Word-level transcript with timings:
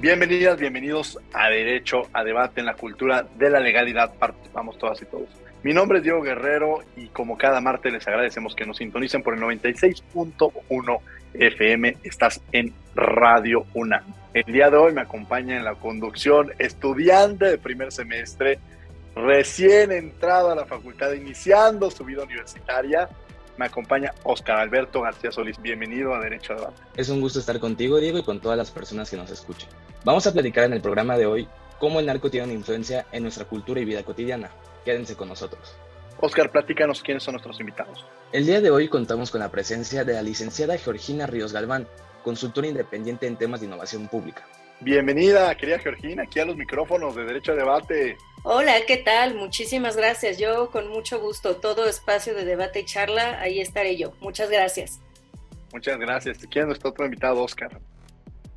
Bienvenidas, 0.00 0.60
bienvenidos 0.60 1.18
a 1.32 1.48
Derecho 1.48 2.02
a 2.12 2.22
Debate 2.22 2.60
en 2.60 2.66
la 2.66 2.74
cultura 2.74 3.26
de 3.36 3.50
la 3.50 3.58
legalidad. 3.58 4.14
Participamos 4.14 4.78
todas 4.78 5.02
y 5.02 5.06
todos. 5.06 5.28
Mi 5.64 5.74
nombre 5.74 5.98
es 5.98 6.04
Diego 6.04 6.22
Guerrero 6.22 6.84
y 6.96 7.08
como 7.08 7.36
cada 7.36 7.60
martes 7.60 7.92
les 7.92 8.06
agradecemos 8.06 8.54
que 8.54 8.64
nos 8.64 8.76
sintonicen 8.76 9.24
por 9.24 9.34
el 9.34 9.40
96.1 9.40 11.00
FM. 11.34 11.96
Estás 12.04 12.40
en 12.52 12.72
Radio 12.94 13.66
UNAM. 13.74 14.04
El 14.34 14.44
día 14.44 14.70
de 14.70 14.76
hoy 14.76 14.92
me 14.92 15.00
acompaña 15.00 15.56
en 15.56 15.64
la 15.64 15.74
conducción 15.74 16.52
estudiante 16.60 17.46
de 17.46 17.58
primer 17.58 17.90
semestre, 17.90 18.60
recién 19.16 19.90
entrado 19.90 20.52
a 20.52 20.54
la 20.54 20.64
facultad, 20.64 21.12
iniciando 21.12 21.90
su 21.90 22.04
vida 22.04 22.22
universitaria. 22.22 23.08
Me 23.58 23.66
acompaña 23.66 24.14
Oscar 24.22 24.60
Alberto 24.60 25.00
García 25.00 25.32
Solís. 25.32 25.60
Bienvenido 25.60 26.14
a 26.14 26.20
Derecho 26.20 26.52
a 26.52 26.56
Debate. 26.56 26.80
Es 26.96 27.08
un 27.08 27.20
gusto 27.20 27.40
estar 27.40 27.58
contigo, 27.58 27.98
Diego, 27.98 28.18
y 28.18 28.22
con 28.22 28.38
todas 28.38 28.56
las 28.56 28.70
personas 28.70 29.10
que 29.10 29.16
nos 29.16 29.32
escuchan. 29.32 29.68
Vamos 30.04 30.24
a 30.28 30.32
platicar 30.32 30.62
en 30.62 30.74
el 30.74 30.80
programa 30.80 31.18
de 31.18 31.26
hoy 31.26 31.48
cómo 31.80 31.98
el 31.98 32.06
narco 32.06 32.30
tiene 32.30 32.46
una 32.46 32.54
influencia 32.54 33.06
en 33.10 33.24
nuestra 33.24 33.46
cultura 33.46 33.80
y 33.80 33.84
vida 33.84 34.04
cotidiana. 34.04 34.48
Quédense 34.84 35.16
con 35.16 35.28
nosotros. 35.28 35.74
Oscar, 36.20 36.52
platícanos 36.52 37.02
quiénes 37.02 37.24
son 37.24 37.32
nuestros 37.32 37.58
invitados. 37.58 38.06
El 38.30 38.46
día 38.46 38.60
de 38.60 38.70
hoy 38.70 38.88
contamos 38.88 39.32
con 39.32 39.40
la 39.40 39.50
presencia 39.50 40.04
de 40.04 40.12
la 40.12 40.22
licenciada 40.22 40.78
Georgina 40.78 41.26
Ríos 41.26 41.52
Galván, 41.52 41.88
consultora 42.22 42.68
independiente 42.68 43.26
en 43.26 43.36
temas 43.36 43.58
de 43.58 43.66
innovación 43.66 44.06
pública. 44.06 44.46
Bienvenida, 44.80 45.52
querida 45.56 45.80
Georgina, 45.80 46.22
aquí 46.22 46.38
a 46.38 46.44
los 46.44 46.56
micrófonos 46.56 47.16
de 47.16 47.24
Derecho 47.24 47.50
a 47.50 47.56
Debate. 47.56 48.16
Hola, 48.44 48.74
¿qué 48.86 48.98
tal? 48.98 49.34
Muchísimas 49.34 49.96
gracias. 49.96 50.38
Yo 50.38 50.70
con 50.70 50.88
mucho 50.88 51.20
gusto, 51.20 51.56
todo 51.56 51.88
espacio 51.88 52.32
de 52.32 52.44
debate 52.44 52.80
y 52.80 52.84
charla, 52.84 53.40
ahí 53.40 53.60
estaré 53.60 53.96
yo. 53.96 54.12
Muchas 54.20 54.50
gracias. 54.50 55.00
Muchas 55.72 55.98
gracias. 55.98 56.38
¿Quién 56.48 56.62
es 56.62 56.66
nuestro 56.68 56.90
otro 56.90 57.04
invitado, 57.04 57.42
Oscar? 57.42 57.80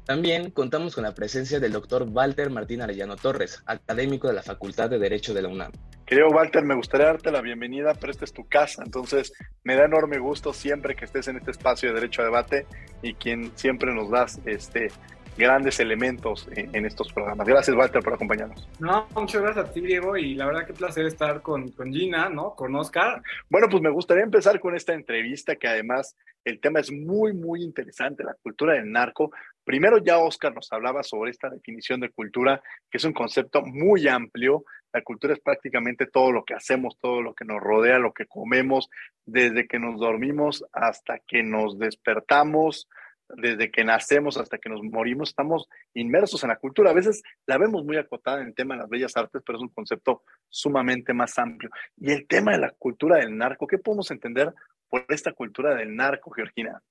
También 0.05 0.51
contamos 0.51 0.93
con 0.93 1.03
la 1.03 1.15
presencia 1.15 1.59
del 1.59 1.71
doctor 1.71 2.03
Walter 2.07 2.51
Martín 2.51 2.81
Arellano 2.83 3.15
Torres, 3.15 3.63
académico 3.65 4.27
de 4.27 4.33
la 4.33 4.43
Facultad 4.43 4.91
de 4.91 4.99
Derecho 4.99 5.33
de 5.33 5.41
la 5.41 5.47
UNAM. 5.47 5.71
Querido 6.05 6.27
Walter, 6.29 6.63
me 6.63 6.75
gustaría 6.75 7.07
darte 7.07 7.31
la 7.31 7.41
bienvenida, 7.41 7.93
pero 7.99 8.11
esta 8.11 8.25
es 8.25 8.33
tu 8.33 8.47
casa, 8.47 8.83
entonces 8.85 9.33
me 9.63 9.75
da 9.75 9.85
enorme 9.85 10.19
gusto 10.19 10.53
siempre 10.53 10.95
que 10.95 11.05
estés 11.05 11.27
en 11.29 11.37
este 11.37 11.51
espacio 11.51 11.89
de 11.89 11.95
Derecho 11.95 12.21
a 12.21 12.25
Debate 12.25 12.67
y 13.01 13.13
quien 13.13 13.51
siempre 13.55 13.93
nos 13.93 14.11
das 14.11 14.39
este, 14.45 14.89
grandes 15.37 15.79
elementos 15.79 16.47
en, 16.51 16.85
estos 16.85 17.11
programas. 17.11 17.47
Gracias, 17.47 17.75
Walter, 17.75 18.01
por 18.01 18.13
acompañarnos. 18.13 18.67
No, 18.79 19.07
muchas 19.15 19.41
gracias 19.41 19.69
a 19.69 19.71
ti, 19.71 19.81
Diego, 19.81 20.17
y 20.17 20.35
la 20.35 20.45
verdad 20.45 20.65
que 20.65 20.73
placer 20.73 21.05
estar 21.05 21.41
con, 21.41 21.71
con 21.71 21.91
Gina, 21.91 22.29
¿no? 22.29 22.55
Con 22.55 22.75
Oscar. 22.75 23.21
Bueno, 23.49 23.67
pues 23.69 23.81
me 23.81 23.89
gustaría 23.89 24.23
empezar 24.23 24.59
con 24.59 24.75
esta 24.75 24.93
entrevista, 24.93 25.55
que 25.55 25.67
además 25.67 26.15
el 26.43 26.59
tema 26.59 26.79
es 26.79 26.91
muy, 26.91 27.33
muy 27.33 27.63
interesante, 27.63 28.23
la 28.23 28.35
cultura 28.41 28.73
del 28.73 28.91
narco. 28.91 29.31
Primero 29.63 29.99
ya 29.99 30.17
Oscar 30.17 30.53
nos 30.53 30.71
hablaba 30.71 31.03
sobre 31.03 31.31
esta 31.31 31.49
definición 31.49 31.99
de 31.99 32.09
cultura, 32.09 32.61
que 32.89 32.97
es 32.97 33.03
un 33.03 33.13
concepto 33.13 33.61
muy 33.61 34.07
amplio. 34.07 34.63
La 34.91 35.03
cultura 35.03 35.33
es 35.33 35.39
prácticamente 35.39 36.07
todo 36.07 36.31
lo 36.31 36.43
que 36.43 36.55
hacemos, 36.55 36.97
todo 36.99 37.21
lo 37.21 37.33
que 37.33 37.45
nos 37.45 37.61
rodea, 37.61 37.99
lo 37.99 38.11
que 38.11 38.25
comemos, 38.25 38.89
desde 39.25 39.67
que 39.67 39.79
nos 39.79 39.99
dormimos 39.99 40.65
hasta 40.73 41.19
que 41.19 41.43
nos 41.43 41.77
despertamos, 41.77 42.89
desde 43.37 43.71
que 43.71 43.83
nacemos 43.83 44.37
hasta 44.37 44.57
que 44.57 44.69
nos 44.69 44.81
morimos, 44.83 45.29
estamos 45.29 45.67
inmersos 45.93 46.43
en 46.43 46.49
la 46.49 46.57
cultura. 46.57 46.91
A 46.91 46.93
veces 46.93 47.21
la 47.45 47.57
vemos 47.57 47.83
muy 47.83 47.97
acotada 47.97 48.41
en 48.41 48.47
el 48.47 48.55
tema 48.55 48.75
de 48.75 48.81
las 48.81 48.89
bellas 48.89 49.15
artes, 49.17 49.41
pero 49.45 49.57
es 49.57 49.63
un 49.63 49.69
concepto 49.69 50.23
sumamente 50.49 51.13
más 51.13 51.37
amplio. 51.37 51.69
Y 51.97 52.11
el 52.11 52.27
tema 52.27 52.51
de 52.51 52.59
la 52.59 52.71
cultura 52.71 53.17
del 53.17 53.37
narco, 53.37 53.67
¿qué 53.67 53.77
podemos 53.77 54.09
entender 54.11 54.53
por 54.89 55.05
esta 55.09 55.31
cultura 55.31 55.75
del 55.75 55.95
narco, 55.95 56.31
Georgina? 56.31 56.81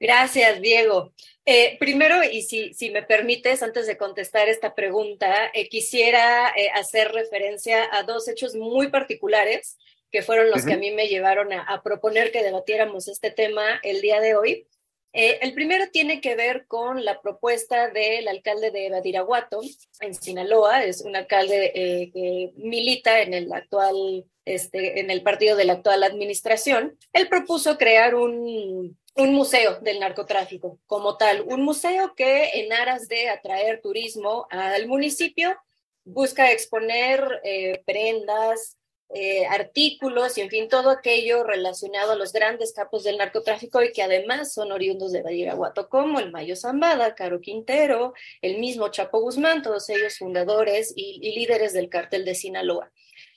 Gracias, 0.00 0.60
Diego. 0.60 1.12
Eh, 1.44 1.76
primero, 1.80 2.22
y 2.22 2.42
si, 2.42 2.72
si 2.72 2.90
me 2.90 3.02
permites, 3.02 3.62
antes 3.62 3.86
de 3.86 3.96
contestar 3.96 4.48
esta 4.48 4.74
pregunta, 4.74 5.50
eh, 5.54 5.68
quisiera 5.68 6.50
eh, 6.56 6.70
hacer 6.74 7.10
referencia 7.10 7.88
a 7.92 8.04
dos 8.04 8.28
hechos 8.28 8.54
muy 8.54 8.90
particulares 8.90 9.76
que 10.10 10.22
fueron 10.22 10.50
los 10.50 10.64
que 10.64 10.72
a 10.74 10.78
mí 10.78 10.90
me 10.92 11.08
llevaron 11.08 11.52
a, 11.52 11.62
a, 11.62 11.82
proponer 11.82 12.32
que 12.32 12.42
debatiéramos 12.42 13.08
este 13.08 13.30
tema 13.30 13.78
el 13.82 14.00
día 14.00 14.20
de 14.20 14.36
hoy. 14.36 14.66
Eh, 15.12 15.38
el 15.42 15.54
primero 15.54 15.90
tiene 15.90 16.20
que 16.20 16.36
ver 16.36 16.66
con 16.66 17.04
la 17.04 17.20
propuesta 17.20 17.88
del 17.88 18.28
alcalde 18.28 18.70
de 18.70 18.90
Badiraguato, 18.90 19.60
en 20.00 20.14
Sinaloa, 20.14 20.84
es 20.84 21.00
un 21.00 21.16
alcalde 21.16 21.72
eh, 21.74 22.10
que 22.12 22.52
milita 22.56 23.20
en 23.22 23.34
el 23.34 23.52
actual, 23.52 24.24
este, 24.44 25.00
en 25.00 25.10
el 25.10 25.22
partido 25.22 25.56
de 25.56 25.64
la 25.64 25.74
actual 25.74 26.02
administración. 26.02 26.98
Él 27.12 27.28
propuso 27.28 27.78
crear 27.78 28.14
un, 28.14 28.96
un 29.18 29.34
museo 29.34 29.80
del 29.80 29.98
narcotráfico 29.98 30.78
como 30.86 31.16
tal, 31.16 31.42
un 31.42 31.62
museo 31.62 32.14
que 32.14 32.60
en 32.60 32.72
aras 32.72 33.08
de 33.08 33.28
atraer 33.28 33.80
turismo 33.80 34.46
al 34.50 34.86
municipio 34.86 35.56
busca 36.04 36.52
exponer 36.52 37.40
eh, 37.44 37.82
prendas, 37.84 38.77
eh, 39.10 39.46
artículos 39.46 40.36
y 40.36 40.42
en 40.42 40.50
fin, 40.50 40.68
todo 40.68 40.90
aquello 40.90 41.42
relacionado 41.42 42.12
a 42.12 42.14
los 42.14 42.32
grandes 42.32 42.74
capos 42.74 43.04
del 43.04 43.16
narcotráfico 43.16 43.82
y 43.82 43.92
que 43.92 44.02
además 44.02 44.52
son 44.52 44.70
oriundos 44.70 45.12
de 45.12 45.22
Badiraguato, 45.22 45.88
como 45.88 46.20
el 46.20 46.30
Mayo 46.30 46.56
Zambada, 46.56 47.14
Caro 47.14 47.40
Quintero, 47.40 48.12
el 48.42 48.58
mismo 48.58 48.88
Chapo 48.88 49.20
Guzmán, 49.20 49.62
todos 49.62 49.88
ellos 49.88 50.18
fundadores 50.18 50.92
y, 50.94 51.20
líderes 51.38 51.72
del 51.72 51.88
cártel 51.88 52.26
de 52.26 52.34
Sinaloa. 52.34 52.90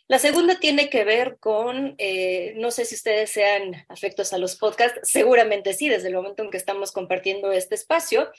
La 0.09 0.19
segunda 0.19 0.59
tiene 0.59 0.89
que 0.89 1.05
ver 1.05 1.37
con, 1.39 1.95
eh, 1.97 2.53
no 2.57 2.69
sé 2.71 2.83
si 2.83 2.95
ustedes 2.95 3.29
sean 3.29 3.85
afectos 3.87 4.33
a 4.33 4.37
los 4.37 4.57
podcasts, 4.57 4.99
seguramente 5.03 5.73
sí, 5.73 5.87
desde 5.87 6.09
el 6.09 6.15
momento 6.15 6.43
en 6.43 6.51
que 6.51 6.57
estamos 6.57 6.91
compartiendo 6.91 7.53
este 7.53 7.75
espacio. 7.75 8.29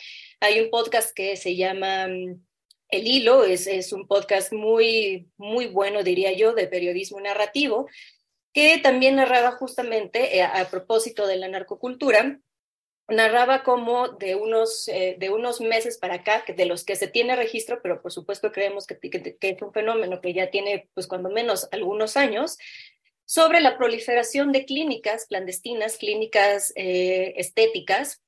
Hay 0.40 0.60
un 0.60 0.68
podcast 0.68 1.14
que 1.16 1.36
se 1.38 1.56
llama 1.56 2.08
mm, 2.08 2.42
el 2.92 3.08
Hilo 3.08 3.44
es, 3.44 3.66
es, 3.66 3.92
un 3.92 4.06
podcast 4.06 4.52
muy, 4.52 5.28
muy 5.38 5.66
bueno, 5.66 6.02
diría 6.02 6.32
yo, 6.32 6.52
de 6.52 6.68
periodismo 6.68 7.20
narrativo, 7.20 7.88
que 8.52 8.78
también 8.78 9.16
narraba 9.16 9.52
justamente 9.52 10.36
eh, 10.36 10.42
a, 10.42 10.68
propósito 10.70 11.26
de 11.26 11.36
la 11.36 11.48
narcocultura, 11.48 12.38
narraba 13.08 13.62
como 13.62 14.08
de 14.08 14.34
unos, 14.34 14.88
eh, 14.88 15.16
de 15.18 15.30
unos 15.30 15.62
meses 15.62 15.96
para 15.98 16.16
acá, 16.16 16.44
de 16.46 16.66
los 16.66 16.84
que 16.84 16.94
se 16.94 17.08
tiene 17.08 17.34
registro, 17.34 17.80
pero 17.82 18.02
por 18.02 18.12
supuesto 18.12 18.52
creemos 18.52 18.86
que, 18.86 18.98
que, 18.98 19.36
que 19.36 19.48
es 19.48 19.62
un 19.62 19.72
fenómeno 19.72 20.20
que 20.20 20.34
ya 20.34 20.50
tiene, 20.50 20.90
pues 20.92 21.06
cuando 21.06 21.30
menos, 21.30 21.68
algunos 21.72 22.18
años, 22.18 22.58
sobre 23.24 23.62
la 23.62 23.78
proliferación 23.78 24.52
de 24.52 24.66
clínicas 24.66 25.24
clandestinas, 25.24 25.96
clínicas 25.96 26.74
eh, 26.76 27.32
estéticas, 27.38 28.22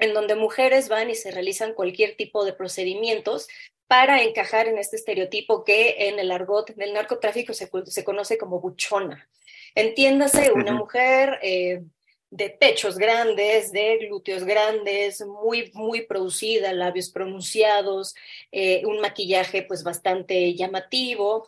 en 0.00 0.14
donde 0.14 0.34
mujeres 0.34 0.88
van 0.88 1.10
y 1.10 1.14
se 1.14 1.30
realizan 1.30 1.74
cualquier 1.74 2.16
tipo 2.16 2.44
de 2.44 2.52
procedimientos 2.52 3.46
para 3.92 4.22
encajar 4.22 4.68
en 4.68 4.78
este 4.78 4.96
estereotipo 4.96 5.64
que 5.64 6.08
en 6.08 6.18
el 6.18 6.30
argot 6.30 6.74
del 6.76 6.94
narcotráfico 6.94 7.52
se, 7.52 7.68
se 7.84 8.04
conoce 8.04 8.38
como 8.38 8.58
buchona. 8.58 9.28
Entiéndase 9.74 10.50
una 10.50 10.72
mujer 10.72 11.38
eh, 11.42 11.82
de 12.30 12.48
pechos 12.48 12.96
grandes, 12.96 13.70
de 13.70 13.98
glúteos 13.98 14.44
grandes, 14.44 15.22
muy, 15.26 15.70
muy 15.74 16.06
producida, 16.06 16.72
labios 16.72 17.10
pronunciados, 17.10 18.14
eh, 18.50 18.82
un 18.86 18.98
maquillaje 19.02 19.62
pues 19.62 19.84
bastante 19.84 20.54
llamativo. 20.54 21.46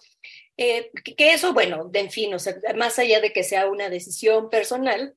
Eh, 0.59 0.91
que 1.03 1.33
eso, 1.33 1.55
bueno, 1.55 1.89
de 1.89 2.01
en 2.01 2.11
fin, 2.11 2.35
o 2.35 2.39
sea, 2.39 2.57
más 2.77 2.99
allá 2.99 3.23
de 3.23 3.33
que 3.33 3.43
sea 3.43 3.69
una 3.69 3.89
decisión 3.89 4.51
personal, 4.51 5.17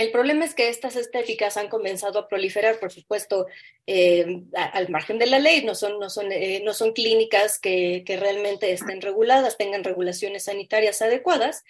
El 0.00 0.12
problema 0.12 0.46
es 0.46 0.54
que 0.54 0.70
estas 0.70 0.96
estéticas 0.96 1.58
han 1.58 1.68
comenzado 1.68 2.18
a 2.18 2.26
proliferar, 2.26 2.80
por 2.80 2.90
supuesto, 2.90 3.46
eh, 3.86 4.44
al 4.54 4.88
margen 4.88 5.18
de 5.18 5.26
la 5.26 5.38
ley, 5.38 5.62
no 5.62 5.74
son, 5.74 6.00
no 6.00 6.08
son, 6.08 6.32
eh, 6.32 6.62
no 6.64 6.72
son 6.72 6.94
clínicas 6.94 7.58
que, 7.58 8.02
que 8.06 8.16
realmente 8.16 8.72
estén 8.72 9.02
reguladas, 9.02 9.58
tengan 9.58 9.84
regulaciones 9.84 10.44
sanitarias 10.44 11.02
adecuadas, 11.02 11.64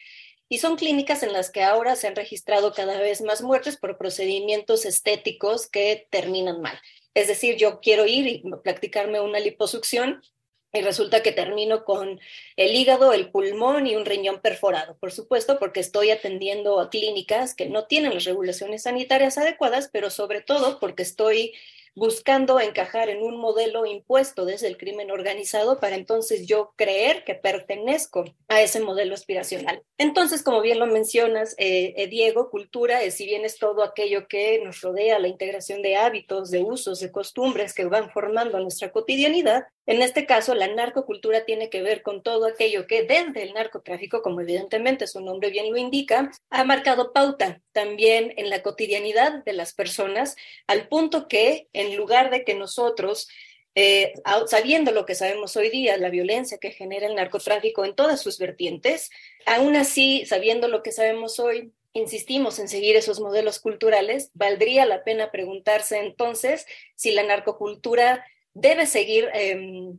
y 0.49 0.59
son 0.59 0.77
clínicas 0.77 1.25
en 1.25 1.33
las 1.33 1.51
que 1.51 1.65
ahora 1.65 1.97
se 1.97 2.07
han 2.07 2.15
registrado 2.15 2.73
cada 2.73 3.01
vez 3.01 3.21
más 3.21 3.43
muertes 3.43 3.77
por 3.77 3.99
procedimientos 3.99 4.87
estéticos 4.87 5.69
que 5.69 6.07
terminan 6.09 6.61
mal. 6.61 6.79
Es 7.15 7.27
decir, 7.27 7.57
yo 7.57 7.81
quiero 7.81 8.07
ir 8.07 8.29
y 8.29 8.45
practicarme 8.63 9.21
una 9.21 9.41
liposucción 9.41 10.23
y 10.73 10.81
resulta 10.83 11.23
que 11.23 11.33
termino 11.33 11.85
con 11.85 12.21
el 12.57 12.75
hígado, 12.75 13.13
el 13.13 13.31
pulmón 13.31 13.87
y 13.87 13.97
un 13.97 14.05
riñón 14.05 14.41
perforado, 14.41 14.97
por 14.99 15.13
supuesto, 15.13 15.59
porque 15.59 15.81
estoy 15.81 16.11
atendiendo 16.11 16.81
a 16.81 16.91
clínicas 16.91 17.55
que 17.55 17.69
no 17.69 17.87
tienen 17.87 18.15
las 18.15 18.25
regulaciones 18.25 18.83
sanitarias 18.83 19.39
adecuadas, 19.39 19.91
pero 19.93 20.11
sobre 20.11 20.41
todo 20.41 20.79
porque 20.79 21.03
estoy 21.03 21.55
buscando 21.95 22.61
encajar 22.61 23.09
en 23.09 23.23
un 23.23 23.39
modelo 23.39 23.85
impuesto 23.85 24.45
desde 24.45 24.69
el 24.69 24.77
crimen 24.77 25.11
organizado 25.11 25.81
para 25.81 25.97
entonces 25.97 26.47
yo 26.47 26.73
creer 26.77 27.25
que 27.25 27.35
pertenezco 27.35 28.25
a 28.49 28.63
ese 28.63 28.81
modelo 28.81 29.15
aspiracional. 29.15 29.83
Entonces, 29.99 30.43
como 30.43 30.61
bien 30.61 30.79
lo 30.79 30.87
mencionas, 30.87 31.55
eh, 31.59 31.95
eh, 31.97 32.07
Diego, 32.07 32.51
cultura, 32.51 33.01
si 33.11 33.27
bien 33.27 33.45
es 33.45 33.59
todo 33.59 33.83
aquello 33.83 34.29
que 34.29 34.61
nos 34.65 34.81
rodea, 34.81 35.19
la 35.19 35.29
integración 35.29 35.83
de 35.83 35.97
hábitos, 35.97 36.51
de 36.51 36.63
usos, 36.63 37.01
de 37.01 37.11
costumbres 37.11 37.75
que 37.75 37.85
van 37.85 38.11
formando 38.11 38.59
nuestra 38.61 38.93
cotidianidad, 38.93 39.65
en 39.87 40.03
este 40.03 40.27
caso, 40.27 40.55
la 40.55 40.69
narcocultura 40.69 41.45
tiene 41.45 41.71
que 41.71 41.83
ver 41.83 42.03
con 42.03 42.23
todo 42.23 42.47
aquello 42.47 42.87
que 42.87 43.03
desde 43.03 43.43
el 43.43 43.55
narcotráfico, 43.55 44.23
como 44.23 44.41
evidentemente 44.41 45.07
su 45.07 45.21
nombre 45.21 45.51
bien 45.51 45.71
lo 45.71 45.77
indica, 45.77 46.31
ha 46.51 46.65
marcado 46.65 47.13
pauta 47.13 47.61
también 47.73 48.33
en 48.37 48.51
la 48.51 48.63
cotidianidad 48.63 49.43
de 49.45 49.53
las 49.53 49.75
personas, 49.75 50.37
al 50.67 50.89
punto 50.89 51.29
que 51.29 51.69
en 51.73 51.97
lugar 51.97 52.31
de 52.31 52.45
que 52.45 52.55
nosotros 52.55 53.29
eh, 53.77 54.15
sabiendo 54.47 54.91
lo 54.91 55.07
que 55.07 55.15
sabemos 55.15 55.57
hoy 55.57 55.71
día, 55.71 55.97
la 55.97 56.11
violencia 56.11 56.59
que 56.59 56.73
genera 56.73 57.07
el 57.07 57.15
narcotráfico 57.15 57.85
en 57.85 57.95
todas 57.95 58.21
sus 58.21 58.39
vertientes, 58.39 59.11
aún 59.47 59.77
así, 59.77 60.27
sabiendo 60.27 60.69
lo 60.69 60.83
que 60.83 60.93
sabemos 60.93 61.39
hoy, 61.39 61.73
insistimos 61.93 62.59
en 62.59 62.69
seguir 62.69 62.97
esos 62.97 63.21
modelos 63.21 63.61
culturales, 63.61 64.31
valdría 64.35 64.87
la 64.87 65.05
pena 65.05 65.31
preguntarse 65.31 65.99
entonces 65.99 66.67
si 66.95 67.13
la 67.13 67.23
narcocultura 67.23 68.25
debe 68.55 68.87
seguir, 68.87 69.29
em, 69.35 69.99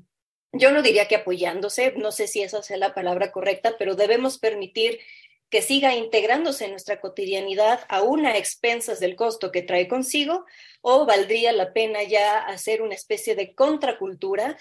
yo 0.54 0.72
no 0.72 0.82
diría 0.82 1.08
que 1.08 1.16
apoyándose, 1.16 1.94
no 1.98 2.12
sé 2.12 2.28
si 2.28 2.42
esa 2.42 2.62
sea 2.64 2.78
la 2.78 2.94
palabra 2.94 3.32
correcta, 3.32 3.76
pero 3.78 3.96
debemos 3.96 4.38
permitir 4.38 5.00
que 5.50 5.62
siga 5.62 5.94
integrándose 5.96 6.66
en 6.66 6.72
nuestra 6.72 7.02
cotidianidad 7.02 7.82
aún 7.90 8.26
a 8.26 8.38
expensas 8.38 9.02
del 9.02 9.18
costo 9.18 9.52
que 9.52 9.62
trae 9.62 9.88
consigo, 9.88 10.46
o 10.82 11.06
valdría 11.06 11.52
la 11.52 11.74
pena 11.74 12.04
ya 12.04 12.40
hacer 12.40 12.82
una 12.82 12.96
especie 12.96 13.36
de 13.36 13.54
contracultura 13.54 14.58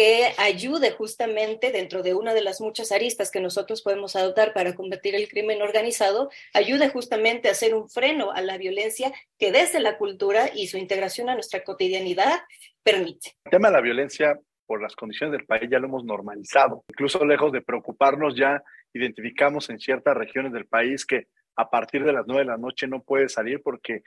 que 0.00 0.32
ayude 0.38 0.92
justamente 0.92 1.72
dentro 1.72 2.02
de 2.02 2.14
una 2.14 2.32
de 2.32 2.40
las 2.40 2.62
muchas 2.62 2.90
aristas 2.90 3.30
que 3.30 3.38
nosotros 3.38 3.82
podemos 3.82 4.16
adoptar 4.16 4.54
para 4.54 4.74
combatir 4.74 5.14
el 5.14 5.28
crimen 5.28 5.60
organizado, 5.60 6.30
ayude 6.54 6.88
justamente 6.88 7.48
a 7.48 7.50
hacer 7.50 7.74
un 7.74 7.86
freno 7.86 8.32
a 8.32 8.40
la 8.40 8.56
violencia 8.56 9.12
que 9.38 9.52
desde 9.52 9.78
la 9.78 9.98
cultura 9.98 10.48
y 10.54 10.68
su 10.68 10.78
integración 10.78 11.28
a 11.28 11.34
nuestra 11.34 11.62
cotidianidad 11.64 12.40
permite. 12.82 13.34
El 13.44 13.50
tema 13.50 13.68
de 13.68 13.74
la 13.74 13.82
violencia 13.82 14.40
por 14.64 14.80
las 14.80 14.96
condiciones 14.96 15.36
del 15.36 15.44
país 15.44 15.68
ya 15.70 15.78
lo 15.78 15.88
hemos 15.88 16.02
normalizado. 16.02 16.82
Incluso 16.88 17.22
lejos 17.26 17.52
de 17.52 17.60
preocuparnos, 17.60 18.34
ya 18.34 18.62
identificamos 18.94 19.68
en 19.68 19.78
ciertas 19.78 20.16
regiones 20.16 20.54
del 20.54 20.64
país 20.64 21.04
que 21.04 21.26
a 21.56 21.68
partir 21.68 22.04
de 22.04 22.14
las 22.14 22.24
nueve 22.26 22.44
de 22.44 22.50
la 22.52 22.56
noche 22.56 22.86
no 22.86 23.02
puede 23.02 23.28
salir 23.28 23.60
porque, 23.62 24.02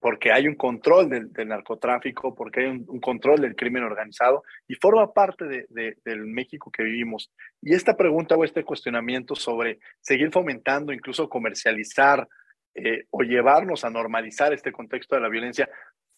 porque 0.00 0.32
hay 0.32 0.46
un 0.46 0.54
control 0.54 1.08
del, 1.08 1.48
narcotráfico, 1.48 2.34
porque 2.34 2.60
hay 2.60 2.66
un, 2.66 3.00
control 3.00 3.40
del 3.40 3.56
crimen 3.56 3.82
organizado 3.82 4.44
y 4.68 4.74
forma 4.74 5.12
parte 5.12 5.44
de, 5.46 5.96
del 6.04 6.26
México 6.26 6.70
que 6.70 6.84
vivimos. 6.84 7.32
Y 7.60 7.74
esta 7.74 7.96
pregunta 7.96 8.36
o 8.36 8.44
este 8.44 8.64
cuestionamiento 8.64 9.34
sobre 9.34 9.80
seguir 10.00 10.30
fomentando, 10.30 10.92
incluso 10.92 11.28
comercializar 11.28 12.28
eh, 12.74 13.06
o 13.10 13.22
llevarnos 13.22 13.84
a 13.84 13.90
normalizar 13.90 14.52
este 14.52 14.70
contexto 14.70 15.16
de 15.16 15.22
la 15.22 15.28
violencia 15.28 15.68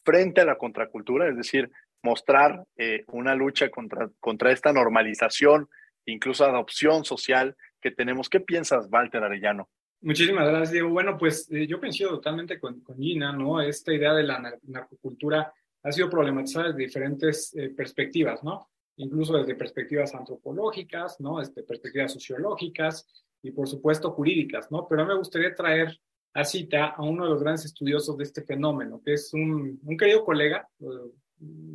frente 0.04 0.42
a 0.42 0.44
la 0.44 0.56
contracultura, 0.56 1.28
es 1.28 1.36
decir, 1.36 1.70
mostrar 2.02 2.64
eh, 2.76 3.04
una 3.08 3.34
lucha 3.34 3.70
contra, 3.70 4.10
contra 4.20 4.52
esta 4.52 4.72
normalización, 4.72 5.68
incluso 6.04 6.44
adopción 6.44 7.04
social 7.04 7.56
que 7.80 7.90
tenemos. 7.90 8.28
¿Qué 8.28 8.40
piensas, 8.40 8.88
Walter 8.90 9.22
Arellano? 9.22 9.70
Muchísimas 10.02 10.48
gracias, 10.48 10.72
Diego. 10.72 10.88
Bueno, 10.88 11.18
pues 11.18 11.46
eh, 11.50 11.66
yo 11.66 11.78
coincido 11.78 12.10
totalmente 12.10 12.58
con, 12.58 12.80
con, 12.80 12.96
Gina, 12.96 13.32
¿no? 13.32 13.60
Esta 13.60 13.92
idea 13.92 14.14
de 14.14 14.22
la 14.22 14.58
narcocultura 14.62 15.52
ha 15.82 15.92
sido 15.92 16.08
problematizada 16.08 16.68
desde 16.68 16.78
diferentes 16.78 17.54
eh, 17.54 17.68
perspectivas, 17.70 18.42
¿no? 18.42 18.70
Incluso 18.96 19.36
desde 19.36 19.54
perspectivas 19.54 20.14
antropológicas, 20.14 21.20
¿no? 21.20 21.38
Desde 21.38 21.62
perspectivas 21.62 22.12
sociológicas 22.12 23.06
y, 23.42 23.50
por 23.50 23.68
supuesto, 23.68 24.12
jurídicas, 24.12 24.70
¿no? 24.70 24.86
Pero 24.88 25.04
me 25.04 25.16
gustaría 25.16 25.54
traer 25.54 25.98
a 26.32 26.44
cita 26.44 26.86
a 26.86 27.02
uno 27.02 27.24
de 27.24 27.30
los 27.30 27.42
grandes 27.42 27.66
estudiosos 27.66 28.16
de 28.16 28.24
este 28.24 28.42
fenómeno, 28.42 29.02
que 29.04 29.14
es 29.14 29.34
un, 29.34 29.80
un 29.82 29.96
querido 29.98 30.24
colega, 30.24 30.66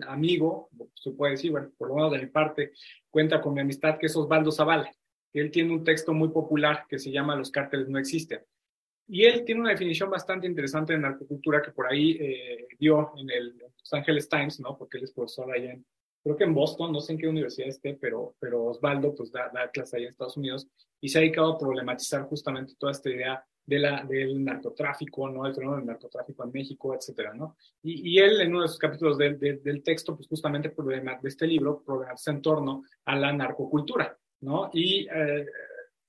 amigo, 0.07 0.69
se 0.93 1.11
puede 1.11 1.33
decir, 1.33 1.51
bueno, 1.51 1.71
por 1.77 1.89
lo 1.89 1.95
menos 1.95 2.11
de 2.11 2.19
mi 2.19 2.27
parte, 2.27 2.71
cuenta 3.09 3.41
con 3.41 3.53
mi 3.53 3.61
amistad, 3.61 3.97
que 3.97 4.05
es 4.05 4.15
Osvaldo 4.15 4.51
Zavala. 4.51 4.91
Él 5.39 5.51
tiene 5.51 5.73
un 5.73 5.83
texto 5.83 6.13
muy 6.13 6.29
popular 6.29 6.85
que 6.87 6.99
se 6.99 7.11
llama 7.11 7.35
Los 7.35 7.51
cárteles 7.51 7.89
no 7.89 7.99
existen. 7.99 8.41
Y 9.07 9.25
él 9.25 9.43
tiene 9.45 9.61
una 9.61 9.71
definición 9.71 10.09
bastante 10.09 10.47
interesante 10.47 10.93
de 10.93 10.99
narcocultura 10.99 11.61
que 11.61 11.71
por 11.71 11.91
ahí 11.91 12.17
eh, 12.19 12.67
dio 12.79 13.11
en 13.17 13.29
el 13.29 13.57
Los 13.57 13.93
Angeles 13.93 14.27
Times, 14.27 14.59
¿no? 14.59 14.77
Porque 14.77 14.97
él 14.97 15.03
es 15.03 15.11
profesor 15.11 15.51
allá 15.51 15.73
en, 15.73 15.85
creo 16.23 16.35
que 16.35 16.43
en 16.43 16.55
Boston, 16.55 16.91
no 16.91 16.99
sé 16.99 17.13
en 17.13 17.19
qué 17.19 17.27
universidad 17.27 17.67
esté, 17.67 17.93
pero, 18.01 18.35
pero 18.39 18.65
Osvaldo 18.65 19.13
pues 19.13 19.31
da, 19.31 19.51
da 19.53 19.69
clase 19.69 19.97
allá 19.97 20.07
en 20.07 20.11
Estados 20.11 20.37
Unidos 20.37 20.67
y 20.99 21.09
se 21.09 21.19
ha 21.19 21.21
dedicado 21.21 21.53
a 21.53 21.57
problematizar 21.57 22.23
justamente 22.23 22.73
toda 22.79 22.93
esta 22.93 23.11
idea 23.11 23.45
de 23.65 23.79
la, 23.79 24.03
del 24.03 24.43
narcotráfico, 24.43 25.29
¿no? 25.29 25.45
El 25.45 25.53
fenómeno 25.53 25.77
del 25.77 25.87
narcotráfico 25.87 26.43
en 26.43 26.51
México, 26.51 26.95
etcétera, 26.95 27.33
¿no? 27.33 27.57
Y, 27.83 28.11
y 28.11 28.19
él, 28.19 28.41
en 28.41 28.51
uno 28.51 28.63
de 28.63 28.67
sus 28.67 28.79
capítulos 28.79 29.17
de, 29.17 29.33
del 29.35 29.83
texto, 29.83 30.15
pues 30.15 30.27
justamente 30.27 30.69
problema 30.69 31.17
de 31.21 31.29
este 31.29 31.47
libro, 31.47 31.83
problematiza 31.83 32.31
en 32.31 32.41
torno 32.41 32.83
a 33.05 33.15
la 33.15 33.33
narcocultura, 33.33 34.17
¿no? 34.41 34.69
Y 34.73 35.07
eh, 35.07 35.45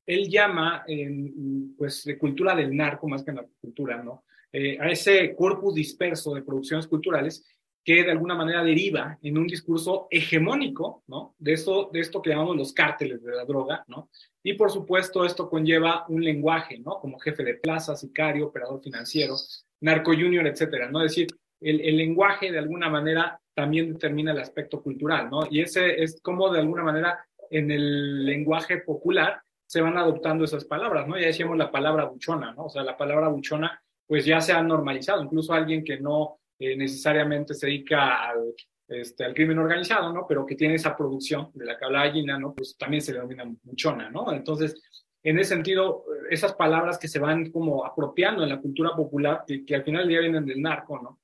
él 0.06 0.28
llama, 0.28 0.84
en, 0.86 1.74
pues, 1.76 2.04
de 2.04 2.16
cultura 2.16 2.54
del 2.54 2.74
narco, 2.74 3.08
más 3.08 3.24
que 3.24 3.32
narcocultura, 3.32 4.02
¿no? 4.02 4.24
Eh, 4.52 4.78
a 4.80 4.88
ese 4.88 5.34
corpus 5.34 5.74
disperso 5.74 6.34
de 6.34 6.42
producciones 6.42 6.86
culturales 6.86 7.44
que 7.84 8.02
de 8.02 8.10
alguna 8.10 8.34
manera 8.34 8.64
deriva 8.64 9.18
en 9.22 9.38
un 9.38 9.46
discurso 9.46 10.08
hegemónico, 10.10 11.04
¿no? 11.06 11.34
De 11.38 11.52
esto, 11.52 11.90
de 11.92 12.00
esto 12.00 12.20
que 12.20 12.30
llamamos 12.30 12.56
los 12.56 12.72
cárteles 12.72 13.22
de 13.22 13.32
la 13.32 13.44
droga, 13.44 13.84
¿no? 13.86 14.10
Y 14.42 14.54
por 14.54 14.70
supuesto 14.70 15.24
esto 15.24 15.48
conlleva 15.48 16.04
un 16.08 16.22
lenguaje, 16.22 16.78
¿no? 16.78 16.98
Como 17.00 17.18
jefe 17.18 17.44
de 17.44 17.54
plaza, 17.54 17.94
sicario, 17.94 18.46
operador 18.46 18.80
financiero, 18.82 19.36
narco 19.80 20.12
junior, 20.12 20.46
etcétera, 20.46 20.90
¿no? 20.90 21.00
Es 21.04 21.12
decir, 21.12 21.28
el, 21.60 21.80
el 21.80 21.96
lenguaje 21.96 22.50
de 22.50 22.58
alguna 22.58 22.88
manera 22.88 23.40
también 23.54 23.92
determina 23.92 24.32
el 24.32 24.40
aspecto 24.40 24.82
cultural, 24.82 25.30
¿no? 25.30 25.46
Y 25.48 25.60
ese 25.60 26.02
es 26.02 26.20
como 26.20 26.52
de 26.52 26.60
alguna 26.60 26.82
manera 26.82 27.24
en 27.50 27.70
el 27.70 28.24
lenguaje 28.24 28.78
popular 28.78 29.40
se 29.66 29.80
van 29.80 29.98
adoptando 29.98 30.44
esas 30.44 30.64
palabras, 30.64 31.08
¿no? 31.08 31.18
Ya 31.18 31.26
decíamos 31.26 31.56
la 31.56 31.70
palabra 31.70 32.04
buchona, 32.04 32.52
¿no? 32.52 32.66
O 32.66 32.70
sea, 32.70 32.82
la 32.82 32.96
palabra 32.96 33.28
buchona 33.28 33.80
pues 34.06 34.24
ya 34.24 34.40
se 34.40 34.52
ha 34.52 34.62
normalizado, 34.62 35.22
incluso 35.22 35.52
alguien 35.52 35.82
que 35.82 35.98
no 35.98 36.38
eh, 36.58 36.76
necesariamente 36.76 37.54
se 37.54 37.66
dedica 37.66 38.28
al, 38.28 38.54
este, 38.88 39.24
al 39.24 39.34
crimen 39.34 39.58
organizado, 39.58 40.12
¿no? 40.12 40.26
Pero 40.28 40.46
que 40.46 40.54
tiene 40.54 40.76
esa 40.76 40.96
producción 40.96 41.50
de 41.54 41.64
la 41.66 41.76
que 41.76 41.84
hablaba 41.84 42.12
Gina, 42.12 42.38
¿no? 42.38 42.54
Pues 42.54 42.76
también 42.78 43.02
se 43.02 43.12
le 43.12 43.18
denomina 43.18 43.44
muchona, 43.64 44.08
¿no? 44.10 44.32
Entonces, 44.32 44.80
en 45.24 45.38
ese 45.40 45.54
sentido, 45.54 46.04
esas 46.30 46.54
palabras 46.54 46.98
que 46.98 47.08
se 47.08 47.18
van 47.18 47.50
como 47.50 47.84
apropiando 47.84 48.44
en 48.44 48.50
la 48.50 48.60
cultura 48.60 48.94
popular, 48.94 49.42
que, 49.44 49.64
que 49.64 49.74
al 49.74 49.82
final 49.82 50.06
día 50.06 50.20
vienen 50.20 50.46
del 50.46 50.62
narco, 50.62 51.00
¿no? 51.02 51.18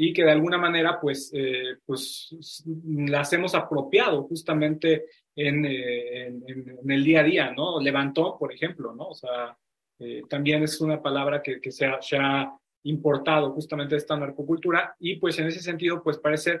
Y 0.00 0.12
que 0.12 0.22
de 0.24 0.30
alguna 0.30 0.58
manera, 0.58 1.00
pues, 1.00 1.30
eh, 1.34 1.78
pues 1.84 2.64
las 2.86 3.32
hemos 3.32 3.54
apropiado 3.54 4.22
justamente 4.22 5.06
en, 5.34 5.66
eh, 5.66 6.26
en, 6.28 6.44
en, 6.46 6.90
el 6.90 7.04
día 7.04 7.20
a 7.20 7.24
día, 7.24 7.52
¿no? 7.52 7.80
Levantó, 7.80 8.36
por 8.38 8.52
ejemplo, 8.52 8.94
¿no? 8.94 9.08
O 9.08 9.14
sea, 9.14 9.58
eh, 10.00 10.22
también 10.28 10.62
es 10.62 10.80
una 10.80 11.02
palabra 11.02 11.42
que, 11.42 11.60
que 11.60 11.72
se, 11.72 11.86
ha, 11.86 12.00
se, 12.00 12.16
ha, 12.16 12.52
importado 12.84 13.52
justamente 13.52 13.96
esta 13.96 14.16
narcocultura 14.16 14.94
y 15.00 15.16
pues 15.16 15.36
en 15.40 15.48
ese 15.48 15.60
sentido 15.60 16.00
pues 16.00 16.16
parece 16.18 16.60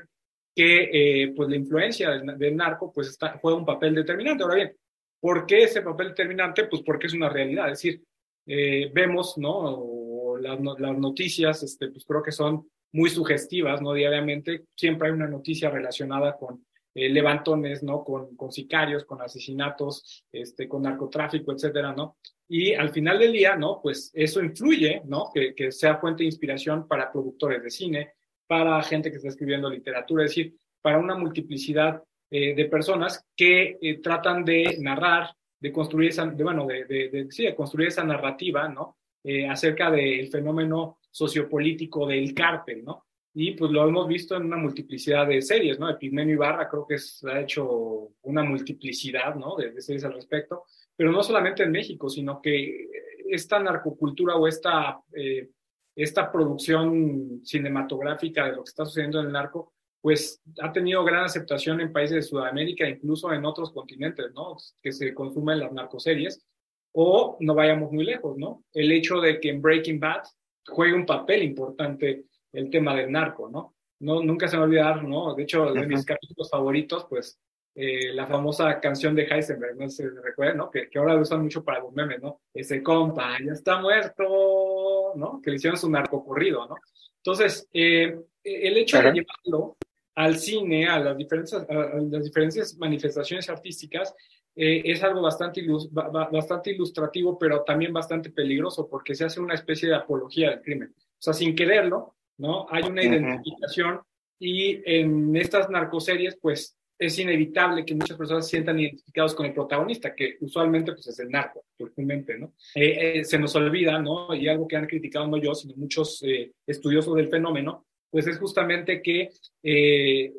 que 0.54 0.90
eh, 1.22 1.32
pues 1.34 1.48
la 1.48 1.56
influencia 1.56 2.10
del, 2.10 2.36
del, 2.36 2.56
narco 2.56 2.92
pues 2.92 3.08
está, 3.08 3.38
juega 3.40 3.56
un 3.56 3.64
papel 3.64 3.94
determinante. 3.94 4.42
Ahora 4.42 4.56
bien, 4.56 4.76
¿por 5.20 5.46
qué 5.46 5.62
ese 5.62 5.80
papel 5.80 6.08
determinante? 6.08 6.64
Pues 6.64 6.82
porque 6.82 7.06
es 7.06 7.14
una 7.14 7.28
realidad, 7.28 7.66
es 7.66 7.80
decir, 7.80 8.02
eh, 8.46 8.90
vemos, 8.92 9.38
¿no? 9.38 10.36
Las, 10.40 10.58
las, 10.60 10.98
noticias, 10.98 11.62
este, 11.62 11.88
pues 11.88 12.04
creo 12.04 12.22
que 12.22 12.32
son 12.32 12.68
muy 12.92 13.10
sugestivas, 13.10 13.82
¿no? 13.82 13.92
Diariamente 13.92 14.64
siempre 14.74 15.08
hay 15.08 15.14
una 15.14 15.26
noticia 15.26 15.70
relacionada 15.70 16.36
con 16.36 16.64
eh, 16.94 17.08
levantones, 17.08 17.82
¿no? 17.82 18.02
Con, 18.02 18.34
con, 18.36 18.50
sicarios, 18.50 19.04
con 19.04 19.20
asesinatos, 19.20 20.24
este, 20.32 20.66
con 20.66 20.82
narcotráfico, 20.82 21.52
etcétera, 21.52 21.92
¿no? 21.92 22.16
Y 22.48 22.74
al 22.74 22.90
final 22.90 23.18
del 23.18 23.32
día, 23.32 23.56
¿no? 23.56 23.80
Pues 23.82 24.10
eso 24.14 24.42
influye, 24.42 25.02
¿no? 25.04 25.30
Que, 25.32 25.54
que 25.54 25.70
sea 25.70 25.98
fuente 25.98 26.22
de 26.22 26.28
inspiración 26.28 26.88
para 26.88 27.12
productores 27.12 27.62
de 27.62 27.70
cine, 27.70 28.12
para 28.46 28.82
gente 28.82 29.10
que 29.10 29.16
está 29.16 29.28
escribiendo 29.28 29.68
literatura, 29.68 30.24
es 30.24 30.30
decir, 30.30 30.56
para 30.80 30.98
una 30.98 31.14
multiplicidad 31.14 32.02
eh, 32.30 32.54
de 32.54 32.66
personas 32.66 33.24
que 33.34 33.78
eh, 33.80 34.00
tratan 34.02 34.44
de 34.44 34.76
narrar, 34.80 35.30
de 35.60 35.72
construir 35.72 36.10
esa, 36.10 36.26
de, 36.26 36.44
bueno, 36.44 36.66
de, 36.66 36.84
de, 36.84 37.26
sí, 37.30 37.44
de 37.44 37.54
construir 37.54 37.88
esa 37.88 38.04
narrativa, 38.04 38.68
¿no? 38.68 38.98
Eh, 39.24 39.48
acerca 39.48 39.90
del 39.90 40.28
fenómeno 40.28 40.97
sociopolítico 41.10 42.06
del 42.06 42.34
cártel, 42.34 42.84
¿no? 42.84 43.04
Y 43.34 43.52
pues 43.52 43.70
lo 43.70 43.86
hemos 43.86 44.08
visto 44.08 44.36
en 44.36 44.46
una 44.46 44.56
multiplicidad 44.56 45.26
de 45.26 45.42
series, 45.42 45.78
¿no? 45.78 45.88
Epigmenio 45.88 46.34
Ibarra 46.34 46.68
creo 46.68 46.86
que 46.86 46.96
ha 47.30 47.40
hecho 47.40 48.10
una 48.22 48.42
multiplicidad, 48.42 49.34
¿no? 49.34 49.56
De, 49.56 49.70
de, 49.70 49.80
series 49.80 50.04
al 50.04 50.14
respecto, 50.14 50.64
pero 50.96 51.12
no 51.12 51.22
solamente 51.22 51.62
en 51.62 51.70
México, 51.70 52.08
sino 52.08 52.40
que 52.40 52.88
esta 53.30 53.58
narcocultura 53.58 54.36
o 54.36 54.46
esta, 54.46 55.00
eh, 55.14 55.50
esta 55.94 56.30
producción 56.30 57.40
cinematográfica 57.44 58.46
de 58.46 58.52
lo 58.52 58.64
que 58.64 58.70
está 58.70 58.84
sucediendo 58.84 59.20
en 59.20 59.26
el 59.26 59.32
narco, 59.32 59.72
pues 60.00 60.40
ha 60.62 60.72
tenido 60.72 61.04
gran 61.04 61.24
aceptación 61.24 61.80
en 61.80 61.92
países 61.92 62.16
de 62.16 62.22
Sudamérica, 62.22 62.88
incluso 62.88 63.32
en 63.32 63.44
otros 63.44 63.72
continentes, 63.72 64.32
¿no? 64.32 64.56
Que 64.80 64.92
se 64.92 65.12
consumen 65.12 65.58
las 65.58 65.72
narcoseries. 65.72 66.44
O 66.92 67.36
no 67.40 67.54
vayamos 67.54 67.92
muy 67.92 68.04
lejos, 68.04 68.36
¿no? 68.38 68.64
El 68.72 68.90
hecho 68.92 69.20
de 69.20 69.40
que 69.40 69.50
en 69.50 69.60
Breaking 69.60 70.00
Bad 70.00 70.22
juegue 70.68 70.94
un 70.94 71.06
papel 71.06 71.42
importante 71.42 72.24
el 72.52 72.70
tema 72.70 72.94
del 72.94 73.10
narco, 73.10 73.48
¿no? 73.48 73.74
No, 74.00 74.22
nunca 74.22 74.46
se 74.46 74.56
me 74.56 74.60
va 74.60 74.64
a 74.64 74.68
olvidar, 74.68 75.04
¿no? 75.04 75.34
De 75.34 75.42
hecho, 75.42 75.72
de 75.72 75.86
mis 75.86 76.04
capítulos 76.04 76.48
favoritos, 76.50 77.06
pues, 77.08 77.38
eh, 77.74 78.12
la 78.12 78.26
famosa 78.26 78.80
canción 78.80 79.14
de 79.14 79.24
Heisenberg, 79.24 79.76
no 79.76 79.88
sé 79.88 80.08
si 80.08 80.16
recuerdan, 80.22 80.56
¿no? 80.56 80.70
Que, 80.70 80.88
que, 80.88 80.98
ahora 80.98 81.14
lo 81.14 81.22
usan 81.22 81.42
mucho 81.42 81.64
para 81.64 81.80
los 81.80 81.92
memes, 81.92 82.20
¿no? 82.22 82.40
Ese 82.52 82.82
compa 82.82 83.36
ya 83.44 83.52
está 83.52 83.80
muerto, 83.80 85.12
¿no? 85.16 85.40
Que 85.42 85.50
le 85.50 85.56
hicieron 85.56 85.78
su 85.78 85.90
narco 85.90 86.24
corrido, 86.24 86.66
¿no? 86.66 86.76
Entonces, 87.16 87.68
eh, 87.72 88.18
el 88.42 88.76
hecho 88.78 88.98
de 88.98 89.12
llevarlo 89.12 89.76
al 90.14 90.38
cine, 90.38 90.88
a 90.88 90.98
las 90.98 91.16
diferentes, 91.16 91.54
a 91.54 91.64
las 91.70 92.24
diferentes 92.24 92.76
manifestaciones 92.78 93.48
artísticas, 93.48 94.14
eh, 94.56 94.82
es 94.84 95.02
algo 95.02 95.22
bastante, 95.22 95.60
ilus 95.60 95.92
bastante 95.92 96.72
ilustrativo, 96.72 97.38
pero 97.38 97.62
también 97.62 97.92
bastante 97.92 98.30
peligroso, 98.30 98.88
porque 98.88 99.14
se 99.14 99.24
hace 99.24 99.40
una 99.40 99.54
especie 99.54 99.88
de 99.88 99.96
apología 99.96 100.50
del 100.50 100.62
crimen. 100.62 100.94
O 100.96 101.20
sea, 101.20 101.32
sin 101.32 101.54
quererlo, 101.54 102.16
¿no? 102.38 102.66
Hay 102.70 102.84
una 102.84 103.02
identificación 103.02 104.00
y 104.38 104.80
en 104.84 105.34
estas 105.36 105.68
narcoseries, 105.68 106.38
pues 106.40 106.76
es 106.98 107.18
inevitable 107.18 107.84
que 107.84 107.94
muchas 107.94 108.16
personas 108.16 108.44
se 108.44 108.56
sientan 108.56 108.78
identificados 108.80 109.34
con 109.34 109.46
el 109.46 109.54
protagonista, 109.54 110.14
que 110.14 110.36
usualmente 110.40 110.92
pues, 110.92 111.06
es 111.06 111.18
el 111.20 111.30
narco, 111.30 111.64
actualmente, 111.78 112.36
¿no? 112.36 112.54
Eh, 112.74 113.18
eh, 113.20 113.24
se 113.24 113.38
nos 113.38 113.54
olvida, 113.54 114.00
¿no? 114.00 114.34
Y 114.34 114.48
algo 114.48 114.66
que 114.66 114.76
han 114.76 114.86
criticado 114.86 115.28
no 115.28 115.36
yo, 115.36 115.54
sino 115.54 115.74
muchos 115.76 116.22
eh, 116.24 116.52
estudiosos 116.66 117.14
del 117.14 117.28
fenómeno, 117.28 117.86
pues 118.10 118.26
es 118.26 118.38
justamente 118.38 119.00
que 119.02 119.30
eh, 119.62 120.32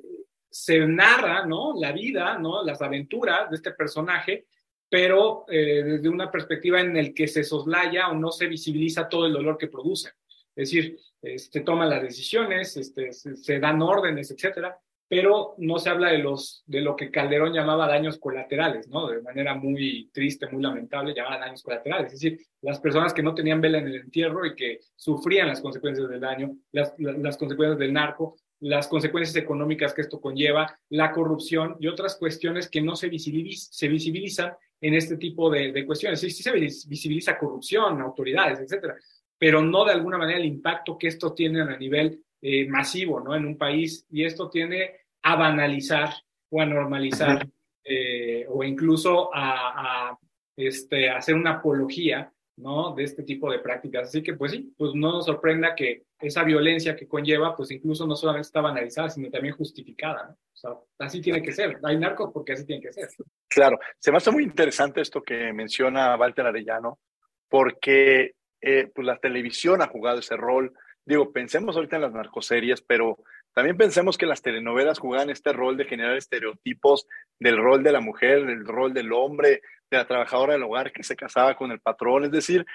se 0.50 0.80
narra, 0.80 1.46
¿no? 1.46 1.74
La 1.80 1.92
vida, 1.92 2.38
¿no? 2.38 2.64
Las 2.64 2.82
aventuras 2.82 3.50
de 3.50 3.56
este 3.56 3.72
personaje, 3.72 4.48
pero 4.90 5.46
eh, 5.50 5.84
desde 5.84 6.10
una 6.10 6.32
perspectiva 6.32 6.82
en 6.82 6.98
el 6.98 7.14
que 7.14 7.28
se 7.28 7.44
soslaya 7.44 8.10
o 8.10 8.16
no 8.16 8.32
se 8.32 8.48
visibiliza 8.48 9.08
todo 9.08 9.26
el 9.26 9.34
dolor 9.34 9.58
que 9.58 9.68
produce. 9.68 10.10
Es 10.56 10.72
decir, 10.72 10.98
se 11.22 11.34
este, 11.34 11.62
toman 11.62 11.90
las 11.90 12.02
decisiones, 12.02 12.76
este, 12.78 13.14
se, 13.14 13.60
dan 13.60 13.82
órdenes, 13.82 14.32
etcétera, 14.32 14.78
pero 15.08 15.56
no 15.58 15.80
se 15.80 15.90
habla 15.90 16.12
de, 16.12 16.20
los, 16.20 16.64
de 16.66 16.82
lo 16.82 16.96
que 16.96 17.12
Calderón 17.12 17.54
llamaba 17.54 17.88
daños 17.88 18.20
colaterales, 18.20 18.88
¿no? 18.88 19.08
De 19.08 19.22
manera 19.22 19.56
muy 19.56 20.10
triste, 20.14 20.48
muy 20.48 20.62
lamentable, 20.62 21.14
llamaba 21.14 21.40
daños 21.40 21.64
colaterales. 21.64 22.14
Es 22.14 22.20
decir, 22.20 22.40
las 22.62 22.80
personas 22.80 23.14
que 23.14 23.24
no 23.24 23.34
tenían 23.34 23.62
vela 23.62 23.80
en 23.80 23.88
el 23.88 23.96
entierro 23.96 24.46
y 24.46 24.56
que 24.56 24.80
sufrían 24.96 25.48
las 25.48 25.62
consecuencias 25.62 26.10
del 26.10 26.20
daño, 26.20 26.56
las, 26.72 26.94
las 26.98 27.38
consecuencias 27.38 27.80
del 27.80 27.94
narco, 27.94 28.36
las 28.62 28.88
consecuencias 28.88 29.36
económicas 29.36 29.94
que 29.94 30.02
esto 30.02 30.20
conlleva, 30.20 30.78
la 30.90 31.12
corrupción 31.12 31.78
y 31.80 31.88
otras 31.88 32.16
cuestiones 32.16 32.70
que 32.70 32.82
no 32.82 32.96
se, 32.96 33.10
visibiliz 33.10 33.70
se 33.72 33.88
visibilizan 33.88 34.54
en 34.82 34.94
este 34.94 35.18
tipo 35.18 35.50
de, 35.50 35.72
de 35.72 35.86
cuestiones. 35.86 36.20
Sí, 36.20 36.30
sí 36.30 36.44
se 36.44 36.52
visibiliza 36.52 37.38
corrupción, 37.38 38.02
autoridades, 38.02 38.60
etcétera, 38.60 38.96
pero 39.38 39.62
no 39.62 39.86
de 39.86 39.94
alguna 39.94 40.18
manera 40.18 40.40
el 40.40 40.46
impacto 40.46 40.98
que 40.98 41.08
esto 41.08 41.34
tiene 41.34 41.62
a 41.62 41.78
nivel 41.78 42.24
eh, 42.42 42.68
masivo 42.68 43.20
¿no? 43.20 43.36
en 43.36 43.46
un 43.46 43.58
país 43.58 44.06
y 44.10 44.24
esto 44.24 44.50
tiene 44.50 44.92
a 45.24 45.36
banalizar 45.36 46.14
o 46.50 46.62
a 46.62 46.66
normalizar 46.66 47.48
eh, 47.84 48.46
o 48.50 48.64
incluso 48.64 49.34
a, 49.34 50.10
a 50.10 50.20
este, 50.56 51.10
hacer 51.10 51.36
una 51.36 51.56
apología 51.56 52.32
¿no? 52.60 52.94
de 52.94 53.04
este 53.04 53.24
tipo 53.24 53.52
de 53.52 53.60
prácticas. 53.60 54.10
Así 54.10 54.22
que 54.22 54.34
pues 54.34 54.52
sí, 54.52 54.74
pues 54.78 54.92
no 54.94 55.14
nos 55.14 55.26
sorprenda 55.26 55.76
que 55.76 56.04
esa 56.20 56.44
violencia 56.44 56.96
que 56.96 57.08
conlleva 57.08 57.56
pues 57.56 57.72
incluso 57.72 58.06
no 58.06 58.16
solamente 58.16 58.48
está 58.48 58.62
banalizada, 58.62 59.10
sino 59.10 59.30
también 59.30 59.56
justificada. 59.56 60.28
¿no? 60.28 60.32
O 60.34 60.56
sea, 60.56 60.72
así 61.00 61.22
tiene 61.22 61.42
que 61.42 61.52
ser. 61.52 61.80
Hay 61.84 61.98
narcos 61.98 62.32
porque 62.34 62.54
así 62.54 62.66
tiene 62.66 62.82
que 62.82 62.94
ser. 62.94 63.10
Claro, 63.48 63.80
se 63.98 64.12
me 64.12 64.18
hace 64.18 64.32
muy 64.32 64.44
interesante 64.44 65.02
esto 65.02 65.22
que 65.22 65.52
menciona 65.54 66.16
Walter 66.16 66.46
Arellano, 66.46 67.00
porque 67.48 68.34
eh, 68.62 68.92
pues 68.94 69.08
la 69.08 69.18
televisión 69.18 69.82
ha 69.82 69.88
jugado 69.88 70.20
ese 70.20 70.36
rol, 70.36 70.74
digo, 71.06 71.32
pensemos 71.32 71.76
ahorita 71.76 71.96
en 71.96 72.04
las 72.04 72.14
narcoseries, 72.14 72.82
pero 72.82 73.18
también 73.54 73.78
pensemos 73.78 74.18
que 74.18 74.26
las 74.26 74.42
telenovelas 74.42 75.00
jugaban 75.00 75.30
este 75.30 75.54
rol 75.54 75.76
de 75.78 75.86
generar 75.86 76.16
estereotipos 76.16 77.08
del 77.40 77.58
rol 77.58 77.84
de 77.84 77.92
la 77.92 78.00
mujer, 78.00 78.46
del 78.46 78.66
rol 78.66 78.94
del 78.94 79.12
hombre, 79.12 79.62
de 79.90 79.98
la 79.98 80.08
trabajadora 80.08 80.54
del 80.54 80.64
hogar 80.64 80.92
que 80.92 81.04
se 81.04 81.16
casaba 81.16 81.56
con 81.56 81.72
el 81.72 81.80
patrón. 81.80 82.26
Es 82.26 82.32
decir, 82.32 82.66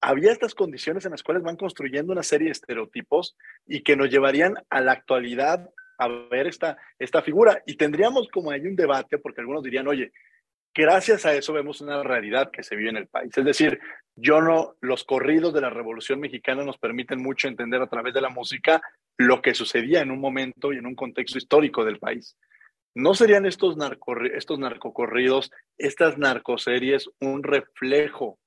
había 0.00 0.32
estas 0.32 0.54
condiciones 0.54 1.04
en 1.04 1.12
las 1.12 1.22
cuales 1.22 1.42
van 1.42 1.56
construyendo 1.56 2.12
una 2.12 2.22
serie 2.22 2.46
de 2.46 2.52
estereotipos 2.52 3.36
y 3.66 3.82
que 3.82 3.96
nos 3.96 4.10
llevarían 4.10 4.54
a 4.68 4.80
la 4.80 4.92
actualidad 4.92 5.70
a 5.98 6.08
ver 6.08 6.46
esta, 6.46 6.76
esta 6.98 7.22
figura. 7.22 7.62
Y 7.66 7.76
tendríamos 7.76 8.28
como 8.28 8.50
ahí 8.50 8.66
un 8.66 8.76
debate, 8.76 9.18
porque 9.18 9.40
algunos 9.40 9.62
dirían, 9.62 9.88
oye, 9.88 10.12
gracias 10.74 11.24
a 11.24 11.34
eso 11.34 11.52
vemos 11.52 11.80
una 11.80 12.02
realidad 12.02 12.50
que 12.50 12.62
se 12.62 12.76
vive 12.76 12.90
en 12.90 12.96
el 12.96 13.06
país. 13.06 13.36
Es 13.36 13.44
decir, 13.44 13.78
yo 14.16 14.40
no, 14.40 14.74
los 14.80 15.04
corridos 15.04 15.54
de 15.54 15.60
la 15.60 15.70
Revolución 15.70 16.20
Mexicana 16.20 16.64
nos 16.64 16.78
permiten 16.78 17.22
mucho 17.22 17.48
entender 17.48 17.80
a 17.80 17.88
través 17.88 18.12
de 18.12 18.20
la 18.20 18.28
música 18.28 18.82
lo 19.16 19.40
que 19.40 19.54
sucedía 19.54 20.00
en 20.00 20.10
un 20.10 20.20
momento 20.20 20.72
y 20.72 20.78
en 20.78 20.86
un 20.86 20.96
contexto 20.96 21.38
histórico 21.38 21.84
del 21.84 21.98
país. 21.98 22.36
¿No 22.94 23.14
serían 23.14 23.44
estos, 23.46 23.76
estos 24.34 24.58
narcocorridos, 24.58 25.50
estas 25.78 26.16
narcoseries, 26.16 27.10
un 27.20 27.42
reflejo 27.42 28.38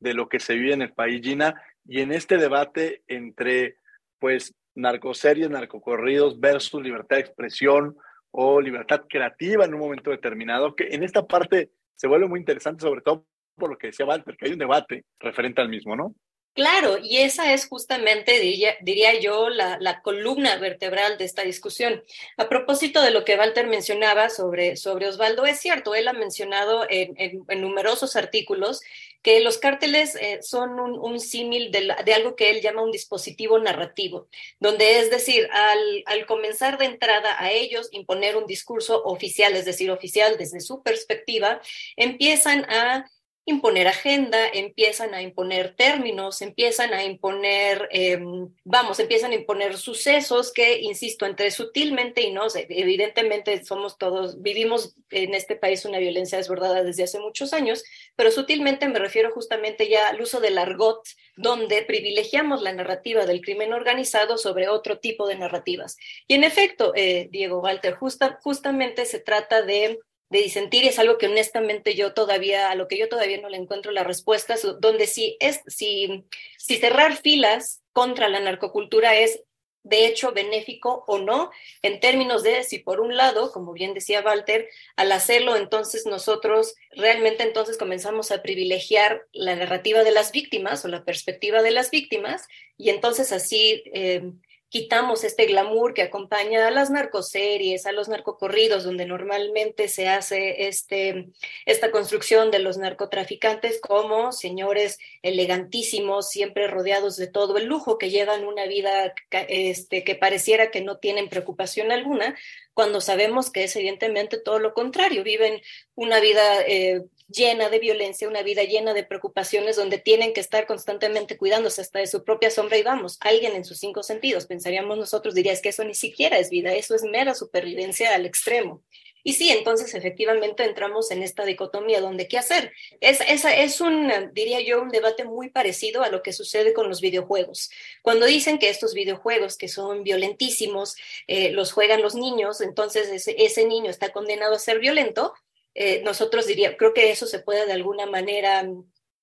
de 0.00 0.14
lo 0.14 0.28
que 0.28 0.40
se 0.40 0.54
vive 0.54 0.74
en 0.74 0.82
el 0.82 0.92
país, 0.92 1.22
Gina? 1.22 1.54
Y 1.84 2.00
en 2.00 2.12
este 2.12 2.36
debate 2.36 3.02
entre, 3.06 3.78
pues, 4.18 4.54
narcoseries, 4.74 5.48
narcocorridos 5.48 6.40
versus 6.40 6.82
libertad 6.82 7.16
de 7.16 7.22
expresión, 7.22 7.96
o 8.36 8.60
libertad 8.60 9.04
creativa 9.08 9.64
en 9.64 9.74
un 9.74 9.80
momento 9.80 10.10
determinado, 10.10 10.74
que 10.74 10.88
en 10.90 11.04
esta 11.04 11.24
parte 11.24 11.70
se 11.94 12.08
vuelve 12.08 12.26
muy 12.26 12.40
interesante, 12.40 12.82
sobre 12.82 13.00
todo 13.00 13.24
por 13.54 13.70
lo 13.70 13.78
que 13.78 13.86
decía 13.88 14.06
Walter, 14.06 14.36
que 14.36 14.46
hay 14.46 14.52
un 14.52 14.58
debate 14.58 15.04
referente 15.20 15.60
al 15.60 15.68
mismo, 15.68 15.94
¿no? 15.94 16.16
Claro, 16.54 16.98
y 17.02 17.16
esa 17.18 17.52
es 17.52 17.66
justamente, 17.66 18.38
diría, 18.38 19.18
yo, 19.20 19.48
la, 19.48 20.00
columna 20.02 20.56
vertebral 20.56 21.18
de 21.18 21.24
esta 21.24 21.42
discusión. 21.42 22.04
A 22.36 22.48
propósito 22.48 23.02
de 23.02 23.10
lo 23.10 23.24
que 23.24 23.34
Walter 23.34 23.66
mencionaba 23.66 24.30
sobre, 24.30 24.76
sobre 24.76 25.08
Osvaldo, 25.08 25.46
es 25.46 25.58
cierto, 25.58 25.96
él 25.96 26.06
ha 26.06 26.12
mencionado 26.12 26.86
en, 26.88 27.44
numerosos 27.60 28.14
artículos 28.14 28.82
que 29.20 29.40
los 29.40 29.58
cárteles 29.58 30.14
eh, 30.14 30.40
son 30.42 30.78
un, 30.78 30.96
un 30.96 31.18
símil 31.18 31.72
de, 31.72 31.92
de, 32.04 32.14
algo 32.14 32.36
que 32.36 32.50
él 32.50 32.60
llama 32.60 32.82
un 32.82 32.92
dispositivo 32.92 33.58
narrativo, 33.58 34.28
donde 34.60 35.00
es 35.00 35.10
decir, 35.10 35.48
al, 35.50 36.04
al 36.06 36.24
comenzar 36.26 36.78
de 36.78 36.84
entrada 36.84 37.34
a 37.36 37.50
ellos 37.50 37.88
imponer 37.90 38.36
un 38.36 38.46
discurso 38.46 39.02
oficial, 39.02 39.56
es 39.56 39.64
decir, 39.64 39.90
oficial 39.90 40.36
desde 40.38 40.60
su 40.60 40.84
perspectiva, 40.84 41.60
empiezan 41.96 42.64
a 42.70 43.06
imponer 43.46 43.88
agenda, 43.88 44.38
empiezan 44.48 45.12
a 45.12 45.20
imponer 45.20 45.74
términos, 45.76 46.40
empiezan 46.40 46.94
a 46.94 47.04
imponer, 47.04 47.88
eh, 47.92 48.18
vamos, 48.64 48.98
empiezan 49.00 49.32
a 49.32 49.34
imponer 49.34 49.76
sucesos 49.76 50.50
que, 50.52 50.80
insisto, 50.80 51.26
entre 51.26 51.50
sutilmente 51.50 52.22
y 52.22 52.32
no, 52.32 52.46
evidentemente 52.54 53.62
somos 53.64 53.98
todos, 53.98 54.40
vivimos 54.40 54.96
en 55.10 55.34
este 55.34 55.56
país 55.56 55.84
una 55.84 55.98
violencia 55.98 56.38
desbordada 56.38 56.82
desde 56.82 57.04
hace 57.04 57.18
muchos 57.18 57.52
años, 57.52 57.84
pero 58.16 58.30
sutilmente 58.30 58.88
me 58.88 58.98
refiero 58.98 59.30
justamente 59.30 59.88
ya 59.88 60.08
al 60.08 60.20
uso 60.22 60.40
del 60.40 60.56
argot, 60.56 61.06
donde 61.36 61.82
privilegiamos 61.82 62.62
la 62.62 62.72
narrativa 62.72 63.26
del 63.26 63.42
crimen 63.42 63.74
organizado 63.74 64.38
sobre 64.38 64.68
otro 64.68 65.00
tipo 65.00 65.26
de 65.26 65.36
narrativas. 65.36 65.98
Y 66.26 66.34
en 66.34 66.44
efecto, 66.44 66.92
eh, 66.94 67.28
Diego 67.30 67.60
Walter, 67.60 67.94
justa, 67.94 68.38
justamente 68.42 69.04
se 69.04 69.20
trata 69.20 69.62
de 69.62 69.98
de 70.30 70.42
disentir 70.42 70.84
es 70.84 70.98
algo 70.98 71.18
que 71.18 71.26
honestamente 71.26 71.94
yo 71.94 72.14
todavía, 72.14 72.70
a 72.70 72.74
lo 72.74 72.88
que 72.88 72.98
yo 72.98 73.08
todavía 73.08 73.40
no 73.40 73.48
le 73.48 73.56
encuentro 73.56 73.92
las 73.92 74.06
respuestas, 74.06 74.66
donde 74.80 75.06
si, 75.06 75.36
es, 75.40 75.60
si, 75.66 76.24
si 76.58 76.76
cerrar 76.76 77.16
filas 77.16 77.82
contra 77.92 78.28
la 78.28 78.40
narcocultura 78.40 79.16
es 79.16 79.42
de 79.84 80.06
hecho 80.06 80.32
benéfico 80.32 81.04
o 81.06 81.18
no, 81.18 81.50
en 81.82 82.00
términos 82.00 82.42
de 82.42 82.64
si 82.64 82.78
por 82.78 83.00
un 83.00 83.16
lado, 83.16 83.52
como 83.52 83.74
bien 83.74 83.92
decía 83.92 84.22
Walter, 84.22 84.68
al 84.96 85.12
hacerlo 85.12 85.56
entonces 85.56 86.06
nosotros 86.06 86.74
realmente 86.90 87.42
entonces 87.42 87.76
comenzamos 87.76 88.32
a 88.32 88.42
privilegiar 88.42 89.26
la 89.32 89.54
narrativa 89.54 90.02
de 90.02 90.10
las 90.10 90.32
víctimas 90.32 90.84
o 90.84 90.88
la 90.88 91.04
perspectiva 91.04 91.62
de 91.62 91.70
las 91.70 91.90
víctimas 91.90 92.48
y 92.78 92.88
entonces 92.88 93.30
así 93.30 93.84
eh, 93.92 94.32
quitamos 94.74 95.22
este 95.22 95.46
glamour 95.46 95.94
que 95.94 96.02
acompaña 96.02 96.66
a 96.66 96.70
las 96.72 96.90
narcoseries, 96.90 97.86
a 97.86 97.92
los 97.92 98.08
narcocorridos, 98.08 98.82
donde 98.82 99.06
normalmente 99.06 99.86
se 99.86 100.08
hace 100.08 100.66
este, 100.66 101.28
esta 101.64 101.92
construcción 101.92 102.50
de 102.50 102.58
los 102.58 102.76
narcotraficantes 102.76 103.80
como 103.80 104.32
señores 104.32 104.98
elegantísimos, 105.22 106.28
siempre 106.28 106.66
rodeados 106.66 107.14
de 107.16 107.28
todo 107.28 107.56
el 107.56 107.66
lujo, 107.66 107.98
que 107.98 108.10
llevan 108.10 108.44
una 108.44 108.66
vida 108.66 109.14
este, 109.30 110.02
que 110.02 110.16
pareciera 110.16 110.72
que 110.72 110.80
no 110.80 110.96
tienen 110.96 111.28
preocupación 111.28 111.92
alguna, 111.92 112.34
cuando 112.72 113.00
sabemos 113.00 113.52
que 113.52 113.62
es 113.62 113.76
evidentemente 113.76 114.38
todo 114.38 114.58
lo 114.58 114.74
contrario, 114.74 115.22
viven 115.22 115.62
una 115.94 116.18
vida 116.18 116.62
eh, 116.66 117.04
llena 117.28 117.68
de 117.68 117.78
violencia, 117.78 118.28
una 118.28 118.42
vida 118.42 118.62
llena 118.64 118.94
de 118.94 119.04
preocupaciones 119.04 119.76
donde 119.76 119.98
tienen 119.98 120.32
que 120.32 120.40
estar 120.40 120.66
constantemente 120.66 121.36
cuidándose 121.36 121.80
hasta 121.80 121.98
de 121.98 122.06
su 122.06 122.24
propia 122.24 122.50
sombra 122.50 122.78
y 122.78 122.82
vamos, 122.82 123.18
alguien 123.20 123.54
en 123.54 123.64
sus 123.64 123.78
cinco 123.78 124.02
sentidos, 124.02 124.46
pensaríamos 124.46 124.98
nosotros, 124.98 125.34
diría 125.34 125.52
es 125.52 125.62
que 125.62 125.70
eso 125.70 125.84
ni 125.84 125.94
siquiera 125.94 126.38
es 126.38 126.50
vida, 126.50 126.74
eso 126.74 126.94
es 126.94 127.02
mera 127.02 127.34
supervivencia 127.34 128.14
al 128.14 128.26
extremo. 128.26 128.82
Y 129.26 129.32
sí, 129.32 129.48
entonces 129.48 129.94
efectivamente 129.94 130.64
entramos 130.64 131.10
en 131.10 131.22
esta 131.22 131.46
dicotomía 131.46 132.02
donde 132.02 132.28
qué 132.28 132.36
hacer. 132.36 132.72
Es, 133.00 133.22
esa 133.26 133.56
es 133.56 133.80
un, 133.80 134.12
diría 134.34 134.60
yo, 134.60 134.82
un 134.82 134.90
debate 134.90 135.24
muy 135.24 135.48
parecido 135.48 136.02
a 136.02 136.10
lo 136.10 136.22
que 136.22 136.34
sucede 136.34 136.74
con 136.74 136.90
los 136.90 137.00
videojuegos. 137.00 137.70
Cuando 138.02 138.26
dicen 138.26 138.58
que 138.58 138.68
estos 138.68 138.92
videojuegos 138.92 139.56
que 139.56 139.68
son 139.68 140.02
violentísimos 140.04 140.94
eh, 141.26 141.50
los 141.52 141.72
juegan 141.72 142.02
los 142.02 142.14
niños, 142.14 142.60
entonces 142.60 143.08
ese, 143.08 143.34
ese 143.38 143.64
niño 143.64 143.90
está 143.90 144.12
condenado 144.12 144.56
a 144.56 144.58
ser 144.58 144.78
violento, 144.78 145.32
eh, 145.74 146.02
nosotros 146.04 146.46
diríamos, 146.46 146.78
creo 146.78 146.94
que 146.94 147.10
eso 147.10 147.26
se 147.26 147.40
puede 147.40 147.66
de 147.66 147.72
alguna 147.72 148.06
manera 148.06 148.68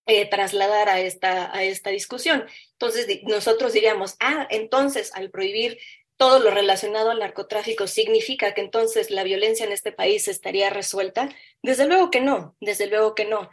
eh, 0.06 0.30
trasladar 0.30 0.90
a 0.90 1.00
esta, 1.00 1.56
a 1.56 1.64
esta 1.64 1.90
discusión. 1.90 2.46
Entonces, 2.74 3.08
nosotros 3.24 3.74
diríamos, 3.74 4.16
ah, 4.20 4.48
entonces 4.50 5.12
al 5.14 5.30
prohibir 5.30 5.78
todo 6.22 6.40
lo 6.40 6.52
relacionado 6.52 7.10
al 7.10 7.18
narcotráfico 7.18 7.88
significa 7.88 8.54
que 8.54 8.62
entonces 8.62 9.10
la 9.10 9.24
violencia 9.24 9.66
en 9.66 9.72
este 9.72 9.92
país 9.92 10.28
estaría 10.28 10.70
resuelta? 10.70 11.30
Desde 11.64 11.88
luego 11.88 12.12
que 12.12 12.22
no, 12.22 12.56
desde 12.62 12.86
luego 12.86 13.16
que 13.16 13.26
no. 13.26 13.50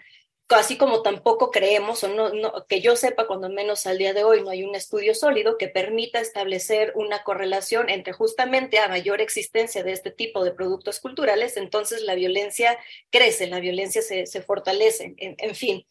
Así 0.51 0.79
como 0.79 1.03
tampoco 1.03 1.51
creemos, 1.51 2.03
o 2.05 2.09
no, 2.09 2.67
que 2.67 2.81
yo 2.81 2.97
sepa, 2.97 3.27
cuando 3.27 3.51
menos 3.51 3.87
al 3.87 3.99
día 3.99 4.15
de 4.15 4.25
hoy 4.25 4.43
no 4.43 4.49
hay 4.49 4.63
un 4.63 4.75
estudio 4.75 5.15
sólido 5.15 5.59
que 5.59 5.69
permita 5.69 6.21
establecer 6.21 6.93
una 6.95 7.23
correlación 7.23 7.91
entre 7.91 8.15
justamente 8.15 8.79
a 8.79 8.89
mayor 8.89 9.21
existencia 9.21 9.83
de 9.83 9.93
este 9.93 10.11
tipo 10.11 10.45
de 10.45 10.53
productos 10.53 11.01
culturales, 11.01 11.59
entonces 11.59 12.03
la 12.03 12.15
violencia 12.15 12.79
crece, 13.11 13.47
la 13.47 13.61
violencia 13.61 14.01
se, 14.01 14.25
se 14.27 14.41
fortalece, 14.41 15.15
en 15.19 15.55
fin. 15.55 15.85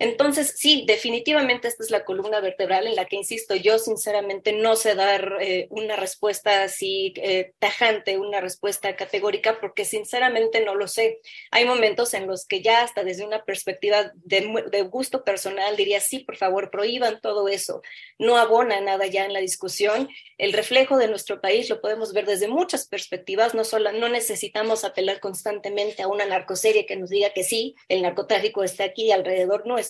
Entonces, 0.00 0.54
sí, 0.56 0.84
definitivamente 0.86 1.68
esta 1.68 1.84
es 1.84 1.90
la 1.90 2.06
columna 2.06 2.40
vertebral 2.40 2.86
en 2.86 2.96
la 2.96 3.04
que, 3.04 3.16
insisto, 3.16 3.54
yo 3.54 3.78
sinceramente 3.78 4.54
no 4.54 4.74
sé 4.74 4.94
dar 4.94 5.36
eh, 5.42 5.66
una 5.68 5.94
respuesta 5.94 6.62
así 6.62 7.12
eh, 7.16 7.52
tajante, 7.58 8.16
una 8.16 8.40
respuesta 8.40 8.96
categórica, 8.96 9.60
porque 9.60 9.84
sinceramente 9.84 10.64
no 10.64 10.74
lo 10.74 10.88
sé. 10.88 11.20
Hay 11.50 11.66
momentos 11.66 12.14
en 12.14 12.26
los 12.26 12.46
que 12.46 12.62
ya 12.62 12.80
hasta 12.80 13.04
desde 13.04 13.26
una 13.26 13.44
perspectiva 13.44 14.10
de, 14.14 14.64
de 14.72 14.82
gusto 14.84 15.22
personal 15.22 15.76
diría, 15.76 16.00
sí, 16.00 16.20
por 16.20 16.38
favor, 16.38 16.70
prohíban 16.70 17.20
todo 17.20 17.48
eso. 17.48 17.82
No 18.18 18.38
abona 18.38 18.80
nada 18.80 19.04
ya 19.04 19.26
en 19.26 19.34
la 19.34 19.40
discusión. 19.40 20.08
El 20.38 20.54
reflejo 20.54 20.96
de 20.96 21.08
nuestro 21.08 21.42
país 21.42 21.68
lo 21.68 21.82
podemos 21.82 22.14
ver 22.14 22.24
desde 22.24 22.48
muchas 22.48 22.88
perspectivas, 22.88 23.54
no, 23.54 23.64
solo, 23.64 23.92
no 23.92 24.08
necesitamos 24.08 24.82
apelar 24.84 25.20
constantemente 25.20 26.02
a 26.02 26.08
una 26.08 26.24
narcoserie 26.24 26.86
que 26.86 26.96
nos 26.96 27.10
diga 27.10 27.34
que 27.34 27.44
sí, 27.44 27.74
el 27.88 28.00
narcotráfico 28.00 28.64
está 28.64 28.84
aquí 28.84 29.12
alrededor 29.12 29.66
nuestro 29.66 29.89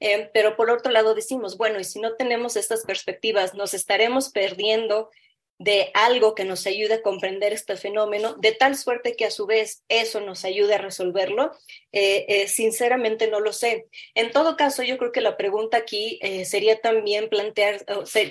eh, 0.00 0.30
pero 0.34 0.56
por 0.56 0.70
otro 0.70 0.90
lado 0.92 1.14
decimos, 1.14 1.56
bueno, 1.56 1.78
y 1.78 1.84
si 1.84 2.00
no 2.00 2.14
tenemos 2.16 2.56
estas 2.56 2.84
perspectivas, 2.84 3.54
nos 3.54 3.74
estaremos 3.74 4.30
perdiendo 4.30 5.10
de 5.58 5.92
algo 5.94 6.34
que 6.34 6.44
nos 6.44 6.66
ayude 6.66 6.94
a 6.94 7.02
comprender 7.02 7.52
este 7.52 7.76
fenómeno, 7.76 8.34
de 8.34 8.50
tal 8.50 8.76
suerte 8.76 9.14
que 9.14 9.26
a 9.26 9.30
su 9.30 9.46
vez 9.46 9.84
eso 9.88 10.20
nos 10.20 10.44
ayude 10.44 10.74
a 10.74 10.78
resolverlo? 10.78 11.52
Eh, 11.92 12.24
eh, 12.26 12.48
sinceramente 12.48 13.28
no 13.28 13.38
lo 13.38 13.52
sé. 13.52 13.86
En 14.14 14.32
todo 14.32 14.56
caso, 14.56 14.82
yo 14.82 14.98
creo 14.98 15.12
que 15.12 15.20
la 15.20 15.36
pregunta 15.36 15.76
aquí 15.76 16.18
sería 16.44 16.80
también 16.80 17.28
plantear, 17.28 17.84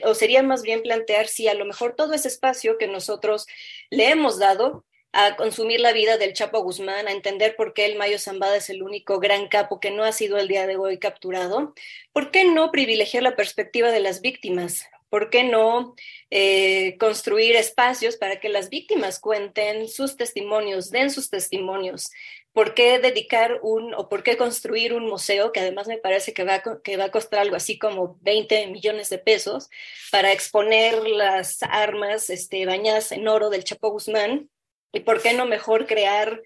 o 0.03 0.13
sería 0.13 0.43
más 0.43 0.61
bien 0.61 0.81
plantear 0.81 1.27
si 1.27 1.47
a 1.47 1.53
lo 1.53 1.63
mejor 1.63 1.95
todo 1.95 2.13
ese 2.13 2.27
espacio 2.27 2.77
que 2.77 2.87
nosotros 2.87 3.45
le 3.89 4.09
hemos 4.09 4.37
dado 4.37 4.83
a 5.13 5.35
consumir 5.35 5.79
la 5.81 5.93
vida 5.93 6.17
del 6.17 6.33
Chapo 6.33 6.61
Guzmán, 6.61 7.07
a 7.07 7.11
entender 7.11 7.55
por 7.55 7.73
qué 7.73 7.85
el 7.85 7.97
Mayo 7.97 8.17
Zambada 8.17 8.57
es 8.57 8.69
el 8.69 8.81
único 8.81 9.19
gran 9.19 9.47
capo 9.47 9.79
que 9.79 9.91
no 9.91 10.03
ha 10.03 10.11
sido 10.11 10.37
el 10.37 10.47
día 10.47 10.67
de 10.67 10.77
hoy 10.77 10.99
capturado. 10.99 11.73
¿Por 12.13 12.31
qué 12.31 12.45
no 12.45 12.71
privilegiar 12.71 13.23
la 13.23 13.35
perspectiva 13.35 13.91
de 13.91 13.99
las 13.99 14.21
víctimas? 14.21 14.85
¿Por 15.09 15.29
qué 15.29 15.43
no 15.43 15.93
eh, 16.29 16.95
construir 16.97 17.57
espacios 17.57 18.15
para 18.15 18.39
que 18.39 18.47
las 18.47 18.69
víctimas 18.69 19.19
cuenten 19.19 19.89
sus 19.89 20.15
testimonios, 20.15 20.89
den 20.89 21.11
sus 21.11 21.29
testimonios? 21.29 22.11
¿Por 22.53 22.73
qué 22.73 22.97
dedicar 22.99 23.59
un 23.61 23.93
o 23.93 24.07
por 24.07 24.23
qué 24.23 24.37
construir 24.37 24.93
un 24.93 25.05
museo 25.07 25.51
que 25.51 25.59
además 25.59 25.87
me 25.87 25.97
parece 25.97 26.33
que 26.33 26.45
va, 26.45 26.63
que 26.81 26.95
va 26.95 27.05
a 27.05 27.11
costar 27.11 27.39
algo 27.39 27.57
así 27.57 27.77
como 27.77 28.17
20 28.21 28.67
millones 28.67 29.09
de 29.09 29.17
pesos 29.17 29.69
para 30.11 30.31
exponer 30.31 31.05
las 31.05 31.61
armas 31.63 32.29
este, 32.29 32.65
bañadas 32.65 33.11
en 33.11 33.27
oro 33.27 33.49
del 33.49 33.65
Chapo 33.65 33.89
Guzmán? 33.89 34.49
¿Y 34.93 35.01
por 35.01 35.21
qué 35.21 35.33
no 35.33 35.45
mejor 35.45 35.87
crear 35.87 36.41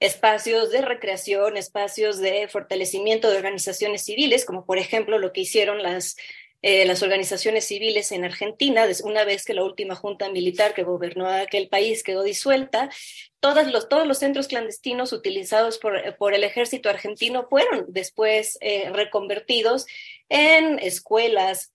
espacios 0.00 0.70
de 0.70 0.80
recreación, 0.80 1.56
espacios 1.56 2.18
de 2.18 2.48
fortalecimiento 2.48 3.30
de 3.30 3.36
organizaciones 3.36 4.02
civiles, 4.04 4.46
como 4.46 4.64
por 4.64 4.78
ejemplo 4.78 5.18
lo 5.18 5.32
que 5.32 5.42
hicieron 5.42 5.82
las, 5.82 6.16
eh, 6.62 6.86
las 6.86 7.02
organizaciones 7.02 7.66
civiles 7.66 8.10
en 8.10 8.24
Argentina, 8.24 8.86
una 9.04 9.24
vez 9.24 9.44
que 9.44 9.52
la 9.52 9.62
última 9.62 9.94
junta 9.94 10.30
militar 10.30 10.72
que 10.72 10.84
gobernó 10.84 11.28
aquel 11.28 11.68
país 11.68 12.02
quedó 12.02 12.22
disuelta, 12.22 12.90
todos 13.40 13.70
los, 13.70 13.90
todos 13.90 14.06
los 14.06 14.18
centros 14.18 14.48
clandestinos 14.48 15.12
utilizados 15.12 15.78
por, 15.78 16.16
por 16.16 16.32
el 16.32 16.44
ejército 16.44 16.88
argentino 16.88 17.46
fueron 17.48 17.84
después 17.88 18.56
eh, 18.62 18.90
reconvertidos 18.90 19.86
en 20.30 20.78
escuelas, 20.78 21.72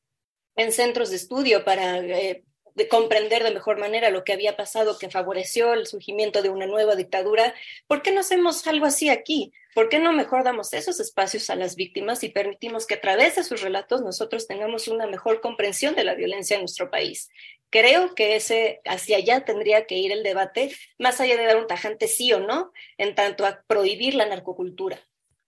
en 0.55 0.71
centros 0.71 1.11
de 1.11 1.17
estudio 1.17 1.63
para 1.63 1.99
eh, 1.99 2.43
de 2.75 2.87
comprender 2.89 3.43
de 3.43 3.51
mejor 3.51 3.79
manera 3.79 4.09
lo 4.09 4.23
que 4.23 4.33
había 4.33 4.57
pasado 4.57 4.99
que 4.99 5.09
favoreció 5.09 5.73
el 5.73 5.87
surgimiento 5.87 6.41
de 6.41 6.49
una 6.49 6.67
nueva 6.67 6.95
dictadura, 6.95 7.53
¿por 7.87 8.01
qué 8.01 8.11
no 8.11 8.19
hacemos 8.19 8.67
algo 8.67 8.85
así 8.85 9.09
aquí? 9.09 9.53
¿Por 9.73 9.89
qué 9.89 9.99
no 9.99 10.13
mejor 10.13 10.43
damos 10.43 10.73
esos 10.73 10.99
espacios 10.99 11.49
a 11.49 11.55
las 11.55 11.75
víctimas 11.75 12.23
y 12.23 12.29
permitimos 12.29 12.85
que 12.85 12.95
a 12.95 13.01
través 13.01 13.35
de 13.35 13.43
sus 13.43 13.61
relatos 13.61 14.01
nosotros 14.01 14.47
tengamos 14.47 14.87
una 14.87 15.07
mejor 15.07 15.41
comprensión 15.41 15.95
de 15.95 16.03
la 16.03 16.15
violencia 16.15 16.55
en 16.55 16.61
nuestro 16.61 16.91
país? 16.91 17.29
Creo 17.69 18.13
que 18.13 18.35
ese 18.35 18.81
hacia 18.85 19.17
allá 19.17 19.43
tendría 19.43 19.85
que 19.85 19.95
ir 19.95 20.11
el 20.11 20.23
debate, 20.23 20.71
más 20.99 21.19
allá 21.19 21.35
de 21.37 21.45
dar 21.45 21.57
un 21.57 21.67
tajante 21.67 22.07
sí 22.07 22.31
o 22.31 22.39
no, 22.39 22.71
en 22.97 23.15
tanto 23.15 23.45
a 23.45 23.63
prohibir 23.67 24.15
la 24.15 24.25
narcocultura. 24.25 24.99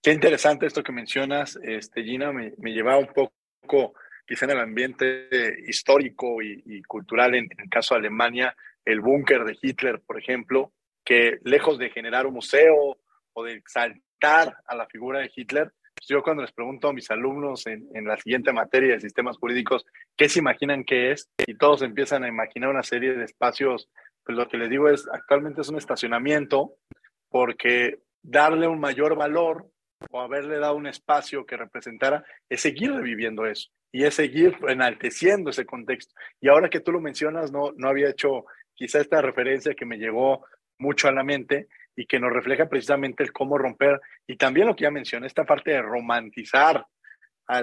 Qué 0.02 0.12
interesante 0.12 0.66
esto 0.66 0.82
que 0.82 0.92
mencionas, 0.92 1.58
este, 1.62 2.02
Gina, 2.02 2.32
me, 2.32 2.52
me 2.58 2.72
llevaba 2.72 2.98
un 2.98 3.08
poco 3.08 3.94
quizá 4.28 4.44
en 4.44 4.50
el 4.52 4.60
ambiente 4.60 5.28
histórico 5.66 6.42
y, 6.42 6.82
cultural, 6.82 7.34
en, 7.34 7.48
el 7.56 7.70
caso 7.70 7.94
de 7.94 8.00
Alemania, 8.00 8.54
el 8.84 9.00
búnker 9.00 9.44
de 9.44 9.56
Hitler, 9.60 10.02
por 10.06 10.18
ejemplo, 10.18 10.72
que 11.02 11.38
lejos 11.44 11.78
de 11.78 11.88
generar 11.88 12.26
un 12.26 12.34
museo 12.34 12.98
o 13.32 13.44
de 13.44 13.54
exaltar 13.54 14.54
a 14.66 14.76
la 14.76 14.86
figura 14.86 15.20
de 15.20 15.30
Hitler, 15.34 15.72
pues 15.94 16.08
yo 16.08 16.22
cuando 16.22 16.42
les 16.42 16.52
pregunto 16.52 16.88
a 16.88 16.92
mis 16.92 17.10
alumnos 17.10 17.66
en, 17.66 17.88
en, 17.94 18.04
la 18.04 18.18
siguiente 18.18 18.52
materia 18.52 18.94
de 18.94 19.00
sistemas 19.00 19.38
jurídicos 19.38 19.86
qué 20.14 20.28
se 20.28 20.40
imaginan 20.40 20.84
que 20.84 21.12
es, 21.12 21.30
y 21.46 21.54
todos 21.54 21.80
empiezan 21.80 22.22
a 22.24 22.28
imaginar 22.28 22.68
una 22.68 22.82
serie 22.82 23.14
de 23.14 23.24
espacios, 23.24 23.88
pues 24.24 24.36
lo 24.36 24.46
que 24.46 24.58
les 24.58 24.68
digo 24.68 24.90
es, 24.90 25.08
actualmente 25.10 25.62
es 25.62 25.70
un 25.70 25.78
estacionamiento, 25.78 26.74
porque 27.30 28.02
darle 28.22 28.68
un 28.68 28.78
mayor 28.78 29.16
valor 29.16 29.70
o 30.10 30.20
haberle 30.20 30.58
dado 30.58 30.74
un 30.74 30.86
espacio 30.86 31.44
que 31.44 31.56
representara 31.56 32.24
es 32.48 32.60
seguir 32.60 32.92
reviviendo 32.92 33.46
eso 33.46 33.70
y 33.90 34.04
es 34.04 34.14
seguir 34.14 34.56
enalteciendo 34.68 35.50
ese 35.50 35.66
contexto. 35.66 36.14
Y 36.40 36.48
ahora 36.48 36.68
que 36.68 36.80
tú 36.80 36.92
lo 36.92 37.00
mencionas, 37.00 37.50
no, 37.50 37.72
no 37.76 37.88
había 37.88 38.10
hecho 38.10 38.44
quizá 38.74 39.00
esta 39.00 39.22
referencia 39.22 39.74
que 39.74 39.86
me 39.86 39.98
llegó 39.98 40.46
mucho 40.78 41.08
a 41.08 41.12
la 41.12 41.24
mente 41.24 41.68
y 41.96 42.06
que 42.06 42.20
nos 42.20 42.32
refleja 42.32 42.68
precisamente 42.68 43.24
el 43.24 43.32
cómo 43.32 43.58
romper, 43.58 44.00
y 44.26 44.36
también 44.36 44.68
lo 44.68 44.76
que 44.76 44.84
ya 44.84 44.90
mencioné, 44.90 45.26
esta 45.26 45.44
parte 45.44 45.72
de 45.72 45.82
romantizar 45.82 46.86
a 47.48 47.62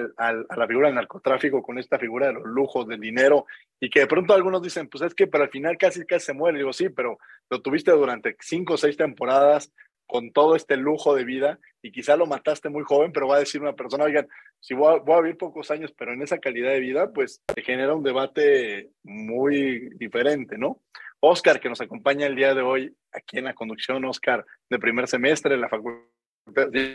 la 0.57 0.67
figura 0.67 0.87
del 0.87 0.95
narcotráfico 0.95 1.61
con 1.61 1.77
esta 1.77 1.99
figura 1.99 2.27
de 2.27 2.33
los 2.33 2.43
lujos, 2.43 2.87
del 2.87 2.99
dinero, 2.99 3.45
y 3.79 3.89
que 3.89 4.01
de 4.01 4.07
pronto 4.07 4.33
algunos 4.33 4.61
dicen, 4.61 4.89
pues 4.89 5.03
es 5.03 5.13
que 5.13 5.27
para 5.27 5.45
al 5.45 5.51
final 5.51 5.77
casi 5.77 6.05
casi 6.05 6.25
se 6.25 6.33
muere. 6.33 6.57
digo, 6.57 6.73
sí, 6.73 6.89
pero 6.89 7.19
lo 7.49 7.61
tuviste 7.61 7.91
durante 7.91 8.35
cinco 8.39 8.73
o 8.73 8.77
seis 8.77 8.97
temporadas 8.97 9.71
con 10.07 10.31
todo 10.31 10.55
este 10.55 10.77
lujo 10.77 11.15
de 11.15 11.23
vida 11.23 11.59
y 11.81 11.91
quizá 11.91 12.15
lo 12.15 12.25
mataste 12.25 12.69
muy 12.69 12.83
joven, 12.83 13.11
pero 13.11 13.27
va 13.27 13.37
a 13.37 13.39
decir 13.39 13.61
una 13.61 13.75
persona, 13.75 14.05
oigan, 14.05 14.27
si 14.59 14.73
voy 14.73 14.99
a, 14.99 15.21
vivir 15.21 15.37
pocos 15.37 15.71
años, 15.71 15.93
pero 15.97 16.13
en 16.13 16.21
esa 16.21 16.39
calidad 16.39 16.71
de 16.71 16.79
vida, 16.79 17.11
pues 17.11 17.41
te 17.45 17.61
genera 17.61 17.95
un 17.95 18.03
debate 18.03 18.91
muy 19.03 19.89
diferente, 19.97 20.57
¿no? 20.57 20.81
Oscar, 21.19 21.59
que 21.59 21.69
nos 21.69 21.81
acompaña 21.81 22.27
el 22.27 22.35
día 22.35 22.53
de 22.53 22.61
hoy 22.61 22.95
aquí 23.11 23.37
en 23.37 23.45
la 23.45 23.53
conducción, 23.53 24.05
Oscar, 24.05 24.45
de 24.69 24.79
primer 24.79 25.07
semestre 25.07 25.55
de 25.55 25.61
la 25.61 25.69
facultad, 25.69 26.09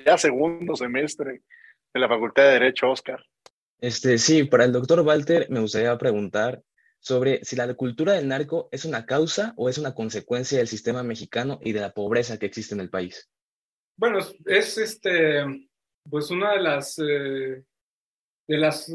ya 0.07 0.17
segundo 0.19 0.77
semestre 0.77 1.43
de 1.93 2.01
la 2.01 2.09
Facultad 2.09 2.45
de 2.45 2.53
Derecho, 2.53 2.91
Oscar. 2.91 3.25
Este, 3.81 4.19
sí, 4.19 4.45
para 4.45 4.65
el 4.65 4.73
doctor 4.73 5.01
Walter 5.01 5.47
me 5.51 5.61
gustaría 5.61 5.97
preguntar 5.99 6.63
sobre 7.01 7.43
si 7.45 7.57
la 7.57 7.73
cultura 7.75 8.13
del 8.13 8.29
narco 8.29 8.69
es 8.71 8.85
una 8.85 9.07
causa 9.07 9.55
o 9.57 9.69
es 9.69 9.79
una 9.79 9.95
consecuencia 9.95 10.59
del 10.59 10.69
sistema 10.69 11.03
mexicano 11.03 11.59
y 11.63 11.73
de 11.73 11.81
la 11.81 11.93
pobreza 11.93 12.39
que 12.39 12.47
existe 12.47 12.75
en 12.75 12.81
el 12.81 12.91
país. 12.91 13.29
Bueno, 13.97 14.19
es 14.47 14.79
este, 14.79 15.45
pues 16.09 16.31
una 16.31 16.53
de 16.53 16.61
las, 16.61 16.99
eh, 16.99 17.65
de 18.47 18.57
las 18.59 18.93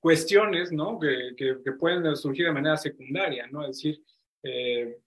cuestiones 0.00 0.72
¿no? 0.72 0.98
que, 0.98 1.34
que, 1.36 1.72
pueden 1.72 2.14
surgir 2.16 2.46
de 2.46 2.52
manera 2.52 2.76
secundaria, 2.76 3.46
¿no? 3.48 3.62
Es 3.62 3.76
decir, 3.76 4.02
eh, 4.42 4.98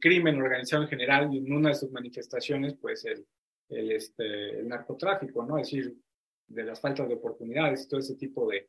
crimen 0.00 0.40
organizado 0.40 0.82
en 0.82 0.88
general 0.88 1.32
y 1.32 1.38
en 1.38 1.52
una 1.52 1.70
de 1.70 1.74
sus 1.74 1.90
manifestaciones, 1.90 2.74
pues 2.80 3.04
el, 3.04 3.26
el, 3.68 3.92
este, 3.92 4.60
el 4.60 4.68
narcotráfico, 4.68 5.44
¿no? 5.44 5.58
Es 5.58 5.70
decir, 5.70 5.94
de 6.46 6.64
las 6.64 6.80
faltas 6.80 7.08
de 7.08 7.14
oportunidades 7.14 7.84
y 7.84 7.88
todo 7.88 8.00
ese 8.00 8.14
tipo 8.14 8.48
de, 8.48 8.68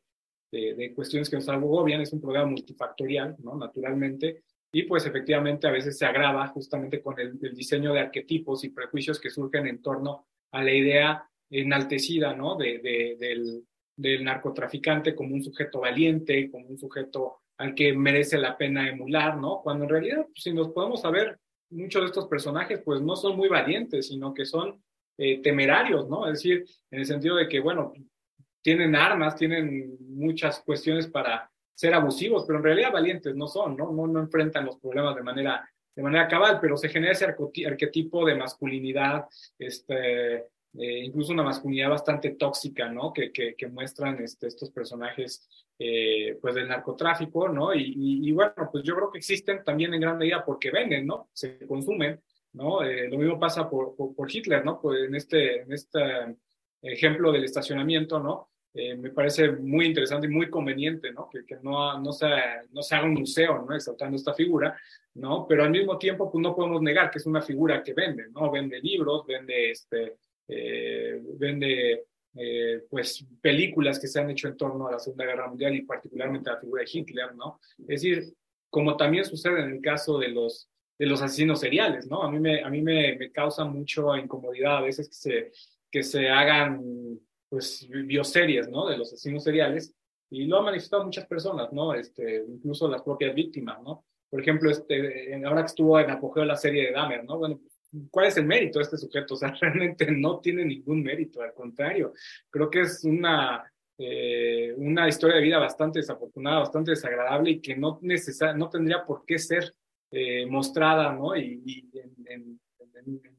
de, 0.50 0.92
cuestiones 0.94 1.28
que 1.28 1.36
nos 1.36 1.48
agobian. 1.48 2.00
Es 2.00 2.12
un 2.12 2.20
programa 2.20 2.50
multifactorial, 2.50 3.36
¿no? 3.42 3.56
Naturalmente. 3.56 4.42
Y 4.72 4.82
pues 4.82 5.06
efectivamente 5.06 5.66
a 5.66 5.70
veces 5.70 5.96
se 5.96 6.04
agrava 6.04 6.46
justamente 6.48 7.00
con 7.00 7.18
el, 7.18 7.38
diseño 7.38 7.92
de 7.92 8.00
arquetipos 8.00 8.64
y 8.64 8.70
prejuicios 8.70 9.18
que 9.20 9.30
surgen 9.30 9.66
en 9.66 9.80
torno 9.80 10.26
a 10.52 10.62
la 10.62 10.72
idea 10.72 11.24
enaltecida, 11.50 12.34
¿no? 12.34 12.56
De, 12.56 12.78
del, 13.18 13.64
del 13.96 14.24
narcotraficante 14.24 15.14
como 15.14 15.34
un 15.34 15.42
sujeto 15.42 15.80
valiente, 15.80 16.50
como 16.50 16.68
un 16.68 16.78
sujeto 16.78 17.40
al 17.56 17.74
que 17.74 17.92
merece 17.92 18.38
la 18.38 18.56
pena 18.56 18.88
emular, 18.88 19.36
¿no? 19.36 19.60
Cuando 19.62 19.84
en 19.84 19.90
realidad, 19.90 20.26
pues, 20.26 20.42
si 20.42 20.52
nos 20.52 20.68
podemos 20.68 21.00
saber, 21.00 21.38
muchos 21.70 22.02
de 22.02 22.06
estos 22.06 22.26
personajes, 22.26 22.80
pues 22.84 23.00
no 23.00 23.16
son 23.16 23.36
muy 23.36 23.48
valientes, 23.48 24.08
sino 24.08 24.32
que 24.32 24.46
son 24.46 24.82
eh, 25.18 25.40
temerarios, 25.42 26.08
¿no? 26.08 26.26
Es 26.26 26.34
decir, 26.34 26.64
en 26.90 27.00
el 27.00 27.06
sentido 27.06 27.36
de 27.36 27.48
que, 27.48 27.60
bueno, 27.60 27.92
tienen 28.62 28.96
armas, 28.96 29.36
tienen 29.36 29.96
muchas 30.00 30.60
cuestiones 30.60 31.06
para 31.06 31.50
ser 31.74 31.94
abusivos, 31.94 32.44
pero 32.46 32.58
en 32.58 32.64
realidad 32.64 32.92
valientes 32.92 33.34
no 33.36 33.46
son, 33.46 33.76
¿no? 33.76 33.92
No, 33.92 34.20
enfrentan 34.20 34.66
los 34.66 34.78
problemas 34.78 35.14
de 35.14 35.22
manera, 35.22 35.70
de 35.94 36.02
manera 36.02 36.26
cabal, 36.26 36.58
pero 36.60 36.76
se 36.76 36.88
genera 36.88 37.12
ese 37.12 37.24
arquetipo 37.24 38.26
de 38.26 38.34
masculinidad, 38.34 39.26
este, 39.58 40.38
eh, 40.38 41.04
incluso 41.04 41.32
una 41.32 41.44
masculinidad 41.44 41.90
bastante 41.90 42.30
tóxica, 42.30 42.88
¿no? 42.88 43.12
Que, 43.12 43.30
que, 43.32 43.66
muestran 43.68 44.20
este, 44.22 44.48
estos 44.48 44.70
personajes, 44.70 45.48
eh, 45.78 46.36
pues, 46.40 46.56
del 46.56 46.68
narcotráfico, 46.68 47.48
¿no? 47.48 47.72
Y, 47.72 48.32
bueno, 48.32 48.52
pues 48.72 48.82
yo 48.82 48.96
creo 48.96 49.10
que 49.12 49.18
existen 49.18 49.62
también 49.64 49.94
en 49.94 50.00
gran 50.00 50.18
medida 50.18 50.44
porque 50.44 50.72
venden, 50.72 51.06
¿no? 51.06 51.28
Se 51.32 51.64
consumen, 51.66 52.20
¿no? 52.54 52.82
Eh, 52.82 53.08
lo 53.08 53.18
mismo 53.18 53.38
pasa 53.38 53.70
por, 53.70 53.94
por, 53.94 54.28
Hitler, 54.28 54.64
¿no? 54.64 54.80
Pues 54.80 55.04
en 55.04 55.14
este, 55.14 55.62
en 55.62 55.72
este 55.72 56.00
ejemplo 56.82 57.32
del 57.32 57.44
estacionamiento, 57.44 58.20
¿no? 58.20 58.50
Eh, 58.74 58.96
me 58.96 59.10
parece 59.10 59.50
muy 59.50 59.86
interesante 59.86 60.26
y 60.26 60.30
muy 60.30 60.50
conveniente, 60.50 61.10
¿no? 61.12 61.28
Que, 61.28 61.44
que 61.44 61.56
no, 61.62 61.98
no, 61.98 62.12
se, 62.12 62.26
no 62.70 62.82
se 62.82 62.94
haga 62.94 63.06
un 63.06 63.14
museo, 63.14 63.64
¿no? 63.66 63.74
Exaltando 63.74 64.16
esta 64.16 64.34
figura, 64.34 64.78
¿no? 65.14 65.46
Pero 65.48 65.64
al 65.64 65.70
mismo 65.70 65.98
tiempo, 65.98 66.30
pues 66.30 66.42
no 66.42 66.54
podemos 66.54 66.82
negar 66.82 67.10
que 67.10 67.18
es 67.18 67.26
una 67.26 67.40
figura 67.42 67.82
que 67.82 67.94
vende, 67.94 68.28
¿no? 68.30 68.50
Vende 68.50 68.80
libros, 68.80 69.26
vende, 69.26 69.70
este, 69.70 70.16
eh, 70.46 71.20
vende, 71.38 72.04
pues, 72.88 73.26
películas 73.40 73.98
que 73.98 74.06
se 74.06 74.20
han 74.20 74.30
hecho 74.30 74.46
en 74.46 74.56
torno 74.56 74.86
a 74.86 74.92
la 74.92 74.98
Segunda 75.00 75.24
Guerra 75.24 75.48
Mundial 75.48 75.74
y 75.74 75.82
particularmente 75.82 76.50
a 76.50 76.52
la 76.52 76.60
figura 76.60 76.84
de 76.84 76.90
Hitler, 76.92 77.34
¿no? 77.34 77.58
Es 77.78 77.86
decir, 78.02 78.32
como 78.70 78.96
también 78.96 79.24
sucede 79.24 79.60
en 79.60 79.70
el 79.72 79.80
caso 79.80 80.18
de 80.18 80.28
los 80.28 80.68
de 80.98 81.06
los 81.06 81.22
asesinos 81.22 81.60
seriales, 81.60 82.08
¿no? 82.08 82.24
A 82.24 82.30
mí 82.30 82.40
me, 82.40 82.62
a 82.62 82.68
mí 82.68 82.82
me, 82.82 83.16
me 83.16 83.30
causa 83.30 83.64
mucho 83.64 84.16
incomodidad 84.16 84.78
a 84.78 84.80
veces 84.80 85.08
que 85.08 85.14
se, 85.14 85.52
que 85.90 86.02
se 86.02 86.28
hagan, 86.28 86.82
pues, 87.48 87.88
bioseries, 87.88 88.68
¿no? 88.68 88.86
De 88.88 88.96
los 88.96 89.12
asesinos 89.12 89.44
seriales, 89.44 89.94
y 90.30 90.44
lo 90.44 90.58
han 90.58 90.64
manifestado 90.64 91.04
muchas 91.04 91.26
personas, 91.26 91.72
¿no? 91.72 91.94
Este, 91.94 92.44
incluso 92.46 92.88
las 92.88 93.02
propias 93.02 93.34
víctimas, 93.34 93.82
¿no? 93.82 94.04
Por 94.30 94.40
ejemplo, 94.40 94.70
este, 94.70 95.34
ahora 95.44 95.62
que 95.62 95.68
estuvo 95.68 95.98
en 95.98 96.10
apogeo 96.10 96.44
la 96.44 96.56
serie 96.56 96.86
de 96.86 96.92
Dahmer, 96.92 97.24
¿no? 97.24 97.38
Bueno, 97.38 97.60
¿cuál 98.10 98.26
es 98.26 98.36
el 98.36 98.44
mérito 98.44 98.78
de 98.78 98.84
este 98.84 98.98
sujeto? 98.98 99.34
O 99.34 99.36
sea, 99.36 99.54
realmente 99.60 100.10
no 100.10 100.40
tiene 100.40 100.64
ningún 100.64 101.02
mérito, 101.02 101.40
al 101.40 101.54
contrario, 101.54 102.12
creo 102.50 102.68
que 102.68 102.80
es 102.80 103.04
una, 103.04 103.64
eh, 103.96 104.74
una 104.76 105.08
historia 105.08 105.36
de 105.36 105.42
vida 105.42 105.58
bastante 105.58 106.00
desafortunada, 106.00 106.60
bastante 106.60 106.90
desagradable 106.90 107.50
y 107.52 107.60
que 107.60 107.76
no, 107.76 107.98
no 108.56 108.68
tendría 108.68 109.04
por 109.04 109.24
qué 109.24 109.38
ser 109.38 109.74
eh, 110.10 110.46
mostrada, 110.46 111.12
¿no? 111.12 111.36
Y, 111.36 111.90
en, 112.26 112.60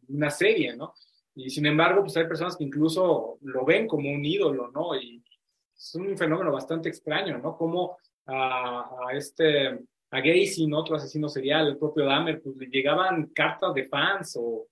una 0.08 0.30
serie, 0.32 0.76
¿no? 0.76 0.94
Y 1.40 1.50
sin 1.50 1.66
embargo, 1.66 2.02
pues 2.02 2.18
hay 2.18 2.28
personas 2.28 2.58
que 2.58 2.66
incluso 2.66 3.38
lo 3.42 3.64
ven 3.64 3.88
como 3.88 4.12
un 4.12 4.26
ídolo, 4.26 4.70
¿no? 4.72 4.94
Y 5.00 5.24
es 5.76 5.96
un 5.96 6.18
fenómeno 6.18 6.52
bastante 6.52 6.90
extraño, 6.90 7.38
¿no? 7.38 7.56
Como 7.56 7.98
a, 8.26 9.08
este, 9.14 9.68
a 9.70 10.20
Gacy, 10.20 10.68
¿no? 10.68 10.80
Otro 10.80 10.98
asesino 10.98 11.30
serial, 11.30 11.68
el 11.68 11.78
propio 11.78 12.04
Dahmer, 12.04 12.42
pues 12.42 12.58
le 12.58 12.68
llegaban 12.68 13.28
cartas 13.28 13.74
de 13.74 13.86
fans 13.86 14.38
o, 14.38 14.68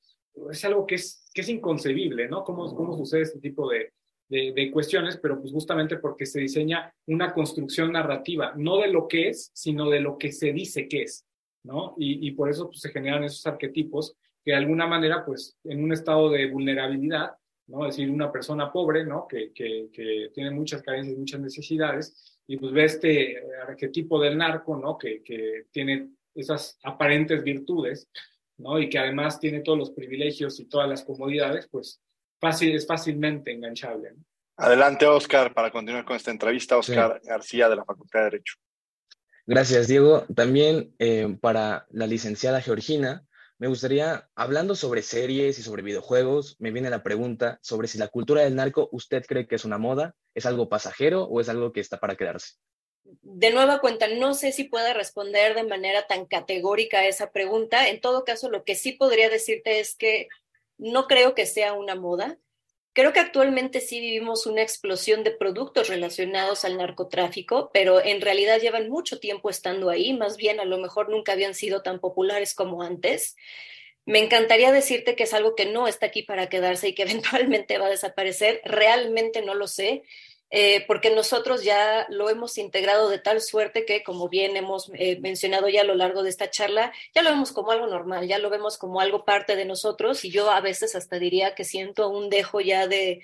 es 0.51 0.63
algo 0.65 0.85
que 0.85 0.95
es, 0.95 1.29
que 1.33 1.41
es 1.41 1.49
inconcebible, 1.49 2.27
¿no? 2.27 2.43
¿Cómo, 2.43 2.75
cómo 2.75 2.95
sucede 2.97 3.21
este 3.21 3.39
tipo 3.39 3.69
de, 3.69 3.93
de, 4.27 4.51
de, 4.53 4.69
cuestiones, 4.69 5.17
pero 5.17 5.39
pues 5.39 5.51
justamente 5.51 5.97
porque 5.97 6.25
se 6.25 6.41
diseña 6.41 6.93
una 7.07 7.33
construcción 7.33 7.93
narrativa, 7.93 8.53
no 8.55 8.77
de 8.77 8.89
lo 8.89 9.07
que 9.07 9.29
es, 9.29 9.49
sino 9.53 9.89
de 9.89 10.01
lo 10.01 10.17
que 10.17 10.31
se 10.31 10.51
dice 10.51 10.87
que 10.87 11.03
es. 11.03 11.25
¿no? 11.67 11.95
Y, 11.97 12.31
por 12.31 12.49
eso 12.49 12.67
pues, 12.67 12.79
se 12.79 12.89
generan 12.89 13.23
esos 13.23 13.45
arquetipos 13.45 14.15
que 14.47 14.51
de 14.51 14.59
alguna 14.59 14.87
manera, 14.87 15.25
pues, 15.25 15.57
en 15.65 15.83
un 15.83 15.91
estado 15.91 16.29
de 16.29 16.49
vulnerabilidad, 16.49 17.31
¿no? 17.67 17.85
Es 17.85 17.97
decir, 17.97 18.09
una 18.09 18.31
persona 18.31 18.71
pobre, 18.71 19.05
¿no? 19.05 19.27
Que, 19.27 19.51
que, 19.51 19.89
que 19.91 20.31
tiene 20.33 20.51
muchas 20.51 20.81
carencias, 20.81 21.17
muchas 21.17 21.41
necesidades, 21.41 22.39
y 22.47 22.55
pues 22.55 22.71
ve 22.71 22.85
este 22.85 23.43
arquetipo 23.67 24.21
del 24.21 24.37
narco, 24.37 24.77
¿no? 24.77 24.97
Que, 24.97 25.21
que 25.21 25.65
tiene 25.69 26.11
esas 26.33 26.79
aparentes 26.83 27.43
virtudes, 27.43 28.09
¿no? 28.55 28.79
Y 28.79 28.87
que 28.87 28.99
además 28.99 29.37
tiene 29.37 29.59
todos 29.59 29.77
los 29.77 29.91
privilegios 29.91 30.61
y 30.61 30.69
todas 30.69 30.87
las 30.87 31.03
comodidades, 31.03 31.67
pues 31.69 32.01
fácil, 32.39 32.73
es 32.73 32.87
fácilmente 32.87 33.51
enganchable. 33.51 34.13
Adelante, 34.55 35.05
Oscar, 35.07 35.53
para 35.53 35.71
continuar 35.71 36.05
con 36.05 36.15
esta 36.15 36.31
entrevista. 36.31 36.77
Oscar 36.77 37.19
García, 37.21 37.67
de 37.67 37.75
la 37.75 37.83
Facultad 37.83 38.19
de 38.19 38.25
Derecho. 38.27 38.55
Gracias, 39.45 39.89
Diego. 39.89 40.23
También 40.33 40.95
eh, 40.99 41.37
para 41.41 41.85
la 41.89 42.07
licenciada 42.07 42.61
Georgina, 42.61 43.25
me 43.59 43.67
gustaría, 43.67 44.29
hablando 44.35 44.75
sobre 44.75 45.01
series 45.01 45.57
y 45.57 45.63
sobre 45.63 45.81
videojuegos, 45.81 46.55
me 46.59 46.71
viene 46.71 46.89
la 46.89 47.01
pregunta 47.01 47.57
sobre 47.61 47.87
si 47.87 47.97
la 47.97 48.07
cultura 48.07 48.43
del 48.43 48.55
narco, 48.55 48.87
¿usted 48.91 49.25
cree 49.25 49.47
que 49.47 49.55
es 49.55 49.65
una 49.65 49.79
moda? 49.79 50.15
¿Es 50.35 50.45
algo 50.45 50.69
pasajero 50.69 51.23
o 51.23 51.41
es 51.41 51.49
algo 51.49 51.73
que 51.73 51.79
está 51.79 51.99
para 51.99 52.15
quedarse? 52.15 52.53
De 53.03 53.51
nueva 53.51 53.79
cuenta, 53.79 54.07
no 54.07 54.33
sé 54.33 54.51
si 54.51 54.65
pueda 54.65 54.93
responder 54.93 55.55
de 55.55 55.63
manera 55.63 56.05
tan 56.05 56.25
categórica 56.25 56.99
a 56.99 57.07
esa 57.07 57.31
pregunta. 57.31 57.87
En 57.89 57.99
todo 57.99 58.25
caso, 58.25 58.49
lo 58.49 58.63
que 58.63 58.75
sí 58.75 58.91
podría 58.91 59.29
decirte 59.29 59.79
es 59.79 59.95
que 59.95 60.27
no 60.77 61.07
creo 61.07 61.33
que 61.33 61.45
sea 61.45 61.73
una 61.73 61.95
moda. 61.95 62.37
Creo 62.97 63.13
que 63.13 63.19
actualmente 63.19 63.79
sí 63.79 63.99
vivimos 63.99 64.47
una 64.47 64.63
explosión 64.63 65.23
de 65.23 65.29
productos 65.29 65.87
relacionados 65.87 66.65
al 66.65 66.77
narcotráfico, 66.77 67.69
pero 67.71 68.03
en 68.03 68.21
realidad 68.21 68.59
llevan 68.59 68.89
mucho 68.89 69.19
tiempo 69.19 69.51
estando 69.51 69.91
ahí, 69.91 70.13
más 70.13 70.35
bien 70.35 70.59
a 70.59 70.65
lo 70.65 70.79
mejor 70.79 71.07
nunca 71.07 71.33
habían 71.33 71.53
sido 71.53 71.83
tan 71.83 71.99
populares 71.99 72.55
como 72.55 72.81
antes. 72.81 73.35
Me 74.07 74.17
encantaría 74.17 74.71
decirte 74.71 75.15
que 75.15 75.25
es 75.25 75.35
algo 75.35 75.53
que 75.53 75.67
no 75.67 75.87
está 75.87 76.07
aquí 76.07 76.23
para 76.23 76.49
quedarse 76.49 76.87
y 76.87 76.95
que 76.95 77.03
eventualmente 77.03 77.77
va 77.77 77.85
a 77.85 77.91
desaparecer. 77.91 78.61
Realmente 78.63 79.43
no 79.43 79.53
lo 79.53 79.67
sé. 79.67 80.01
Eh, 80.49 80.85
porque 80.87 81.09
nosotros 81.09 81.63
ya 81.63 82.05
lo 82.09 82.29
hemos 82.29 82.57
integrado 82.57 83.09
de 83.09 83.19
tal 83.19 83.41
suerte 83.41 83.85
que, 83.85 84.01
como 84.03 84.29
bien 84.29 84.55
hemos 84.55 84.89
eh, 84.93 85.19
mencionado 85.19 85.67
ya 85.67 85.81
a 85.81 85.83
lo 85.83 85.95
largo 85.95 86.23
de 86.23 86.29
esta 86.29 86.49
charla, 86.49 86.93
ya 87.13 87.21
lo 87.21 87.31
vemos 87.31 87.51
como 87.51 87.71
algo 87.71 87.87
normal, 87.87 88.27
ya 88.27 88.39
lo 88.39 88.49
vemos 88.49 88.77
como 88.77 89.01
algo 89.01 89.25
parte 89.25 89.57
de 89.57 89.65
nosotros 89.65 90.23
y 90.23 90.31
yo 90.31 90.49
a 90.49 90.61
veces 90.61 90.95
hasta 90.95 91.19
diría 91.19 91.53
que 91.53 91.65
siento 91.65 92.09
un 92.09 92.29
dejo 92.29 92.61
ya 92.61 92.87
de, 92.87 93.21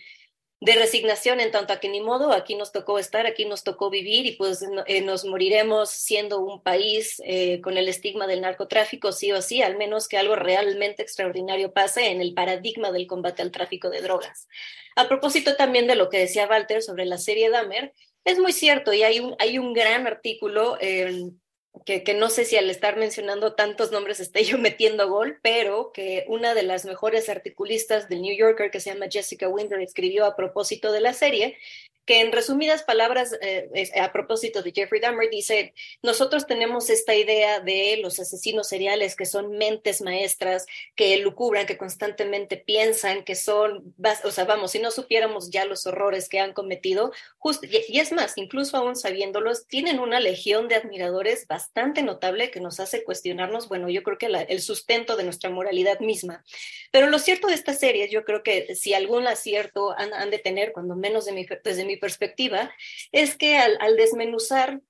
resignación 0.66 1.42
en 1.42 1.52
tanto 1.52 1.74
a 1.74 1.80
que 1.82 1.90
ni 1.90 2.00
modo, 2.00 2.32
aquí 2.32 2.56
nos 2.56 2.72
tocó 2.72 2.98
estar, 2.98 3.26
aquí 3.26 3.44
nos 3.44 3.64
tocó 3.64 3.90
vivir 3.90 4.26
y 4.26 4.32
pues 4.38 4.66
eh, 4.86 5.02
nos 5.02 5.26
moriremos 5.26 5.90
siendo 5.90 6.40
un 6.40 6.64
país 6.64 7.22
con 7.62 7.78
el 7.78 7.90
estigma 7.90 8.28
del 8.28 8.40
narcotráfico, 8.40 9.12
sí 9.12 9.34
o 9.34 9.42
sí, 9.42 9.62
al 9.62 9.78
menos 9.78 10.08
que 10.08 10.18
algo 10.18 10.38
realmente 10.38 11.02
extraordinario 11.02 11.74
pase 11.74 12.12
en 12.12 12.22
el 12.22 12.34
paradigma 12.34 12.94
del 12.94 13.08
combate 13.08 13.42
al 13.42 13.52
tráfico 13.52 13.90
de 13.90 14.02
drogas. 14.02 14.48
A 14.96 15.08
propósito 15.08 15.56
también 15.56 15.88
de 15.88 15.96
lo 15.96 16.10
que 16.10 16.20
decía 16.20 16.48
Walter 16.48 16.82
sobre 16.82 17.06
la 17.06 17.18
serie 17.18 17.50
Dahmer, 17.50 17.94
es 18.26 18.40
muy 18.40 18.54
cierto 18.54 18.94
y 18.94 19.04
hay 19.04 19.20
un, 19.20 19.36
hay 19.40 19.58
un 19.58 19.74
gran 19.74 20.08
artículo 20.08 20.78
en 20.80 21.42
que, 21.86 22.04
que, 22.04 22.14
no 22.14 22.30
sé 22.30 22.46
si 22.46 22.56
al 22.56 22.70
estar 22.70 22.98
mencionando 22.98 23.56
tantos 23.56 23.92
nombres 23.92 24.20
esté 24.20 24.44
yo 24.44 24.58
metiendo 24.60 25.10
gol, 25.10 25.40
pero 25.42 25.92
que 25.92 26.26
una 26.28 26.54
de 26.54 26.64
las 26.64 26.86
mejores 26.86 27.30
articulistas 27.30 28.10
del 28.10 28.22
New 28.22 28.36
Yorker, 28.36 28.72
que 28.72 28.80
se 28.80 28.94
llama 28.94 29.08
Jessica 29.12 29.48
Winter, 29.48 29.80
escribió 29.82 30.26
a 30.26 30.36
propósito 30.36 30.92
de 30.92 31.02
la 31.02 31.14
serie, 31.14 31.58
que 32.06 32.20
en 32.20 32.32
resumidas 32.32 32.84
palabras, 32.84 33.38
eh, 33.42 33.90
a 34.00 34.12
propósito 34.12 34.62
de 34.62 34.74
Jeffrey 34.74 35.00
Dahmer, 35.00 35.30
dice, 35.30 35.74
nosotros 36.02 36.46
tenemos 36.48 36.90
esta 36.90 37.16
idea 37.16 37.62
de 37.62 37.98
los 38.02 38.20
asesinos 38.20 38.68
seriales 38.68 39.16
que 39.16 39.26
son 39.26 39.52
mentes 39.52 40.02
maestras, 40.02 40.66
que 40.96 41.18
lucubran, 41.18 41.66
que 41.66 41.78
constantemente 41.78 42.58
piensan, 42.58 43.24
que 43.24 43.36
son, 43.36 43.96
o 44.24 44.32
sea, 44.32 44.44
vamos, 44.44 44.72
si 44.72 44.80
no 44.80 44.92
supiéramos 44.92 45.50
ya 45.50 45.66
los 45.66 45.86
horrores 45.88 46.28
que 46.28 46.40
han 46.40 46.54
cometido, 46.54 47.14
justo, 47.38 47.66
y, 47.68 48.00
es 48.00 48.12
más, 48.12 48.38
incluso 48.38 48.76
aún 48.76 48.96
sabiéndolos, 48.96 49.68
tienen 49.68 50.00
una 50.00 50.20
legión 50.20 50.68
de 50.68 50.76
admiradores 50.76 51.48
bastante 51.48 51.63
notable 52.04 52.52
que 52.52 52.60
nos 52.60 52.80
hace 52.80 53.04
cuestionarnos, 53.04 53.68
bueno, 53.68 53.90
yo 53.90 54.04
creo 54.04 54.18
que 54.18 54.26
el 54.26 54.62
sustento 54.62 55.16
de 55.16 55.24
nuestra 55.24 55.50
moralidad 55.50 56.00
misma. 56.00 56.44
Pero 56.92 57.08
lo 57.08 57.20
cierto 57.20 57.48
de 57.48 57.54
esta 57.56 57.74
serie, 57.74 58.10
yo 58.10 58.24
creo 58.24 58.44
que 58.44 58.76
si 58.76 58.94
algún 58.94 59.28
acierto 59.28 59.96
han, 59.98 60.30
de 60.30 60.40
tener, 60.40 60.74
cuando 60.74 60.96
menos 60.96 61.26
de 61.26 61.34
desde 61.64 61.86
mi 61.86 61.98
perspectiva, 61.98 62.74
es 63.12 63.36
que 63.36 63.58
al, 63.58 63.96
desmenuzar 63.96 64.82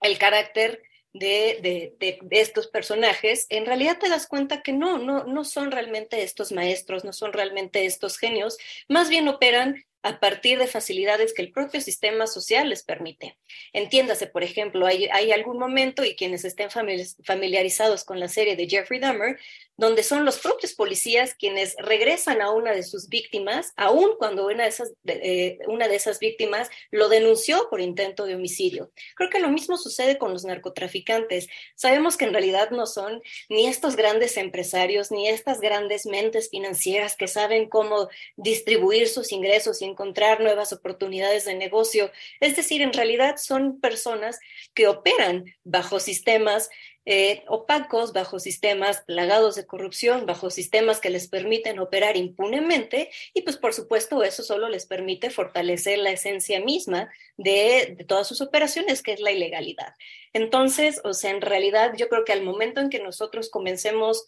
el 0.00 0.18
carácter 0.18 0.82
de, 1.12 1.96
de, 1.98 2.18
estos 2.30 2.66
personajes, 2.66 3.46
en 3.48 3.64
realidad 3.64 3.98
te 3.98 4.08
das 4.08 4.26
cuenta 4.26 4.62
que 4.62 4.72
no, 4.72 4.98
no, 4.98 5.24
no 5.24 5.44
son 5.44 5.70
realmente 5.70 6.22
estos 6.22 6.52
maestros, 6.52 7.04
no 7.04 7.12
son 7.12 7.32
realmente 7.32 7.86
estos 7.86 8.18
genios, 8.18 8.58
más 8.88 9.08
bien 9.08 9.26
operan 9.28 9.84
a 10.06 10.20
partir 10.20 10.56
de 10.60 10.68
facilidades 10.68 11.34
que 11.34 11.42
el 11.42 11.50
propio 11.50 11.80
sistema 11.80 12.28
social 12.28 12.68
les 12.68 12.84
permite. 12.84 13.36
Entiéndase, 13.72 14.28
por 14.28 14.44
ejemplo, 14.44 14.86
hay, 14.86 15.06
hay 15.06 15.32
algún 15.32 15.58
momento, 15.58 16.04
y 16.04 16.14
quienes 16.14 16.44
estén 16.44 16.68
familiarizados 16.70 18.04
con 18.04 18.20
la 18.20 18.28
serie 18.28 18.54
de 18.54 18.68
Jeffrey 18.68 19.00
Dahmer, 19.00 19.36
donde 19.76 20.02
son 20.02 20.24
los 20.24 20.38
propios 20.38 20.72
policías 20.72 21.34
quienes 21.34 21.74
regresan 21.78 22.40
a 22.40 22.50
una 22.50 22.72
de 22.72 22.82
sus 22.82 23.08
víctimas, 23.08 23.72
aun 23.76 24.16
cuando 24.16 24.46
una 24.46 24.62
de 24.62 24.68
esas, 24.68 24.92
eh, 25.06 25.58
una 25.66 25.88
de 25.88 25.96
esas 25.96 26.18
víctimas 26.18 26.70
lo 26.90 27.08
denunció 27.08 27.68
por 27.68 27.80
intento 27.80 28.24
de 28.24 28.36
homicidio. 28.36 28.90
Creo 29.16 29.28
que 29.28 29.40
lo 29.40 29.50
mismo 29.50 29.76
sucede 29.76 30.18
con 30.18 30.32
los 30.32 30.44
narcotraficantes. 30.44 31.48
Sabemos 31.74 32.16
que 32.16 32.24
en 32.24 32.32
realidad 32.32 32.70
no 32.70 32.86
son 32.86 33.22
ni 33.48 33.66
estos 33.66 33.96
grandes 33.96 34.36
empresarios, 34.36 35.10
ni 35.10 35.28
estas 35.28 35.60
grandes 35.60 36.06
mentes 36.06 36.48
financieras 36.48 37.16
que 37.16 37.28
saben 37.28 37.68
cómo 37.68 38.08
distribuir 38.36 39.08
sus 39.08 39.32
ingresos 39.32 39.82
y 39.82 39.84
encontrar 39.96 40.40
nuevas 40.42 40.74
oportunidades 40.74 41.46
de 41.46 41.54
negocio. 41.54 42.12
Es 42.40 42.54
decir, 42.54 42.82
en 42.82 42.92
realidad 42.92 43.36
son 43.38 43.80
personas 43.80 44.38
que 44.74 44.88
operan 44.88 45.46
bajo 45.64 46.00
sistemas 46.00 46.68
eh, 47.06 47.44
opacos, 47.48 48.12
bajo 48.12 48.38
sistemas 48.38 49.02
plagados 49.06 49.54
de 49.54 49.64
corrupción, 49.64 50.26
bajo 50.26 50.50
sistemas 50.50 51.00
que 51.00 51.08
les 51.08 51.28
permiten 51.28 51.78
operar 51.78 52.16
impunemente 52.16 53.10
y 53.32 53.42
pues 53.42 53.56
por 53.56 53.72
supuesto 53.72 54.22
eso 54.22 54.42
solo 54.42 54.68
les 54.68 54.86
permite 54.86 55.30
fortalecer 55.30 55.98
la 55.98 56.10
esencia 56.10 56.60
misma 56.60 57.08
de, 57.38 57.94
de 57.96 58.04
todas 58.04 58.26
sus 58.26 58.42
operaciones, 58.42 59.02
que 59.02 59.12
es 59.12 59.20
la 59.20 59.30
ilegalidad. 59.30 59.94
Entonces, 60.34 61.00
o 61.04 61.14
sea, 61.14 61.30
en 61.30 61.40
realidad 61.40 61.94
yo 61.96 62.08
creo 62.08 62.24
que 62.24 62.32
al 62.32 62.42
momento 62.42 62.80
en 62.80 62.90
que 62.90 62.98
nosotros 62.98 63.48
comencemos 63.48 64.26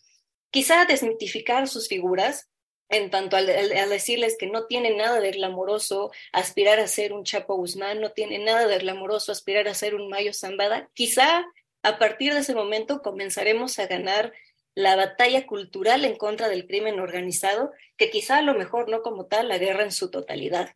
quizá 0.50 0.86
desmitificar 0.86 1.68
sus 1.68 1.88
figuras, 1.88 2.48
en 2.88 3.10
tanto 3.10 3.36
al, 3.36 3.46
decirles 3.46 4.36
que 4.38 4.46
no 4.46 4.66
tiene 4.66 4.94
nada 4.94 5.20
de 5.20 5.32
glamoroso 5.32 6.10
aspirar 6.32 6.80
a 6.80 6.86
ser 6.86 7.12
un 7.12 7.24
Chapo 7.24 7.54
Guzmán, 7.56 8.00
no 8.00 8.12
tiene 8.12 8.38
nada 8.38 8.66
de 8.66 8.78
glamoroso 8.78 9.32
aspirar 9.32 9.68
a 9.68 9.74
ser 9.74 9.94
un 9.94 10.08
Mayo 10.08 10.32
Zambada, 10.32 10.88
quizá 10.94 11.46
a 11.82 11.98
partir 11.98 12.34
de 12.34 12.40
ese 12.40 12.54
momento 12.54 13.02
comenzaremos 13.02 13.78
a 13.78 13.86
ganar 13.86 14.32
la 14.74 14.94
batalla 14.94 15.46
cultural 15.46 16.04
en 16.04 16.16
contra 16.16 16.48
del 16.48 16.66
crimen 16.66 17.00
organizado, 17.00 17.72
que 17.96 18.10
quizá 18.10 18.38
a 18.38 18.42
lo 18.42 18.54
mejor 18.54 18.88
no 18.88 19.02
como 19.02 19.26
tal 19.26 19.48
la 19.48 19.58
guerra 19.58 19.82
en 19.82 19.92
su 19.92 20.10
totalidad. 20.10 20.74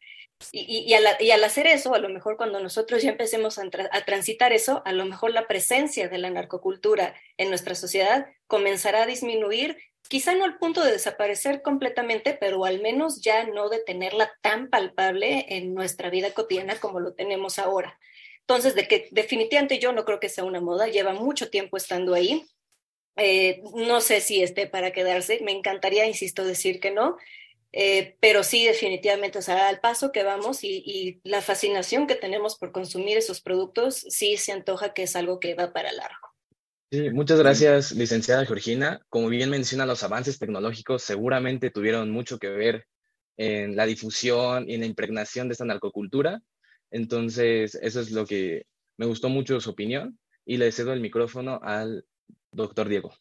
Y, 0.50 0.92
al, 0.94 1.44
hacer 1.44 1.68
eso, 1.68 1.94
a 1.94 1.98
lo 1.98 2.08
mejor 2.08 2.36
cuando 2.36 2.58
nosotros 2.58 3.00
ya 3.02 3.10
empecemos 3.10 3.60
a, 3.60 3.62
a, 3.92 4.04
transitar 4.04 4.52
eso, 4.52 4.82
a 4.84 4.92
lo 4.92 5.04
mejor 5.04 5.30
la 5.30 5.46
presencia 5.46 6.08
de 6.08 6.18
la 6.18 6.30
narcocultura 6.30 7.14
en 7.36 7.48
nuestra 7.48 7.76
sociedad 7.76 8.26
comenzará 8.48 9.04
a 9.04 9.06
disminuir, 9.06 9.78
quizá 10.12 10.34
no 10.34 10.44
al 10.44 10.58
punto 10.58 10.84
de 10.84 10.92
desaparecer 10.92 11.62
completamente, 11.62 12.36
pero 12.38 12.66
al 12.66 12.82
menos 12.82 13.22
ya 13.22 13.46
no 13.46 13.70
de 13.70 13.78
tenerla 13.78 14.30
tan 14.42 14.68
palpable 14.68 15.46
en 15.48 15.72
nuestra 15.72 16.10
vida 16.10 16.34
cotidiana 16.34 16.78
como 16.78 17.00
lo 17.00 17.14
tenemos 17.14 17.58
ahora. 17.58 17.98
Entonces, 18.40 18.74
de 18.74 18.86
que 18.86 19.08
definitivamente 19.10 19.78
yo 19.78 19.90
no 19.94 20.04
creo 20.04 20.20
que 20.20 20.28
sea 20.28 20.44
una 20.44 20.60
moda, 20.60 20.86
lleva 20.88 21.14
mucho 21.14 21.48
tiempo 21.48 21.78
estando 21.78 22.12
ahí. 22.12 22.44
Eh, 23.16 23.62
no 23.74 24.02
sé 24.02 24.20
si 24.20 24.42
esté 24.42 24.66
para 24.66 24.92
quedarse, 24.92 25.40
me 25.40 25.52
encantaría, 25.52 26.04
insisto, 26.04 26.44
decir 26.44 26.78
que 26.78 26.90
no, 26.90 27.16
eh, 27.72 28.18
pero 28.20 28.44
sí, 28.44 28.66
definitivamente, 28.66 29.38
o 29.38 29.42
sea, 29.42 29.68
al 29.68 29.80
paso 29.80 30.12
que 30.12 30.24
vamos 30.24 30.62
y, 30.62 30.82
y, 30.84 31.20
la 31.24 31.40
fascinación 31.40 32.06
que 32.06 32.16
tenemos 32.16 32.58
por 32.58 32.70
consumir 32.70 33.16
esos 33.16 33.40
productos, 33.40 34.04
sí 34.10 34.36
se 34.36 34.52
antoja 34.52 34.92
que 34.92 35.04
es 35.04 35.16
algo 35.16 35.40
que 35.40 35.54
va 35.54 35.72
para 35.72 35.90
largo. 35.90 36.31
Sí, 36.92 37.08
muchas 37.08 37.38
gracias, 37.38 37.92
licenciada 37.92 38.44
Georgina. 38.44 39.00
Como 39.08 39.30
bien 39.30 39.48
menciona, 39.48 39.86
los 39.86 40.02
avances 40.02 40.38
tecnológicos 40.38 41.02
seguramente 41.02 41.70
tuvieron 41.70 42.10
mucho 42.10 42.38
que 42.38 42.50
ver 42.50 42.86
en 43.38 43.76
la 43.76 43.86
difusión 43.86 44.68
y 44.68 44.74
en 44.74 44.80
la 44.80 44.86
impregnación 44.86 45.48
de 45.48 45.52
esta 45.52 45.64
narcocultura. 45.64 46.42
Entonces, 46.90 47.76
eso 47.76 47.98
es 47.98 48.10
lo 48.10 48.26
que 48.26 48.66
me 48.98 49.06
gustó 49.06 49.30
mucho 49.30 49.58
su 49.58 49.70
opinión 49.70 50.18
y 50.44 50.58
le 50.58 50.70
cedo 50.70 50.92
el 50.92 51.00
micrófono 51.00 51.60
al 51.62 52.04
doctor 52.50 52.90
Diego. 52.90 53.14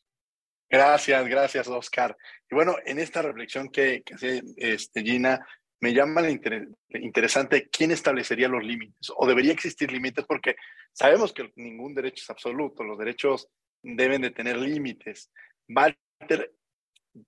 Gracias, 0.69 1.25
gracias, 1.29 1.69
Oscar. 1.69 2.17
Y 2.49 2.55
bueno, 2.55 2.75
en 2.85 2.99
esta 2.99 3.21
reflexión 3.21 3.69
que, 3.69 4.03
hace 4.13 4.41
este, 4.57 5.01
Gina, 5.01 5.47
me 5.81 5.93
llama 5.93 6.21
interesante 6.29 7.67
quién 7.69 7.91
establecería 7.91 8.47
los 8.47 8.63
límites 8.63 9.11
o 9.15 9.27
debería 9.27 9.51
existir 9.51 9.91
límites 9.91 10.25
porque 10.25 10.55
sabemos 10.93 11.33
que 11.33 11.51
ningún 11.55 11.95
derecho 11.95 12.21
es 12.23 12.29
absoluto, 12.29 12.83
los 12.83 12.99
derechos 12.99 13.49
deben 13.81 14.21
de 14.21 14.29
tener 14.29 14.57
límites. 14.57 15.31
Walter, 15.67 16.53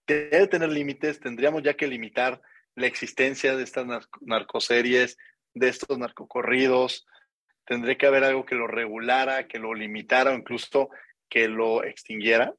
debe 0.05 0.47
tener 0.47 0.69
límites, 0.69 1.19
tendríamos 1.19 1.63
ya 1.63 1.73
que 1.73 1.87
limitar 1.87 2.41
la 2.75 2.85
existencia 2.85 3.55
de 3.55 3.63
estas 3.63 3.87
narcoseries, 4.21 5.17
de 5.55 5.69
estos 5.69 5.97
narcocorridos, 5.97 7.07
tendría 7.65 7.97
que 7.97 8.05
haber 8.05 8.23
algo 8.23 8.45
que 8.45 8.55
lo 8.55 8.67
regulara, 8.67 9.47
que 9.47 9.57
lo 9.57 9.73
limitara 9.73 10.31
o 10.31 10.35
incluso 10.35 10.89
que 11.27 11.47
lo 11.47 11.83
extinguiera. 11.83 12.53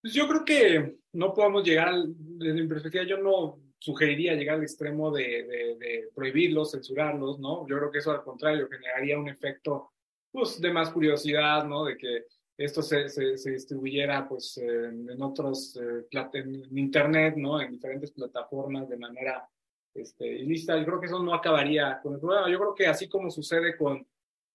Pues 0.00 0.14
yo 0.14 0.26
creo 0.26 0.44
que 0.44 0.96
no 1.12 1.32
podemos 1.32 1.64
llegar, 1.64 1.94
desde 2.06 2.60
mi 2.60 2.66
perspectiva, 2.66 3.04
yo 3.04 3.18
no 3.18 3.60
sugeriría 3.82 4.34
llegar 4.34 4.58
al 4.58 4.62
extremo 4.62 5.10
de, 5.10 6.08
prohibirlos, 6.14 6.70
censurarlos, 6.70 7.40
¿no? 7.40 7.66
Yo 7.66 7.78
creo 7.78 7.90
que 7.90 7.98
eso 7.98 8.12
al 8.12 8.22
contrario 8.22 8.68
generaría 8.68 9.18
un 9.18 9.28
efecto 9.28 9.90
pues, 10.30 10.60
de 10.60 10.72
más 10.72 10.90
curiosidad, 10.90 11.64
¿no? 11.64 11.84
De 11.84 11.96
que 11.96 12.26
esto 12.56 12.80
se, 12.80 13.06
distribuyera 13.50 14.28
pues 14.28 14.56
en, 14.58 15.20
otros, 15.20 15.76
eh, 15.82 16.06
en 16.34 16.78
internet, 16.78 17.34
¿no? 17.36 17.60
En 17.60 17.72
diferentes 17.72 18.12
plataformas 18.12 18.88
de 18.88 18.98
manera 18.98 19.48
este, 19.94 20.28
ilícita. 20.28 20.78
Yo 20.78 20.84
creo 20.84 21.00
que 21.00 21.06
eso 21.06 21.20
no 21.20 21.34
acabaría 21.34 21.98
con 22.00 22.14
el 22.14 22.20
problema. 22.20 22.48
Yo 22.48 22.60
creo 22.60 22.74
que 22.76 22.86
así 22.86 23.08
como 23.08 23.32
sucede 23.32 23.76
con 23.76 24.06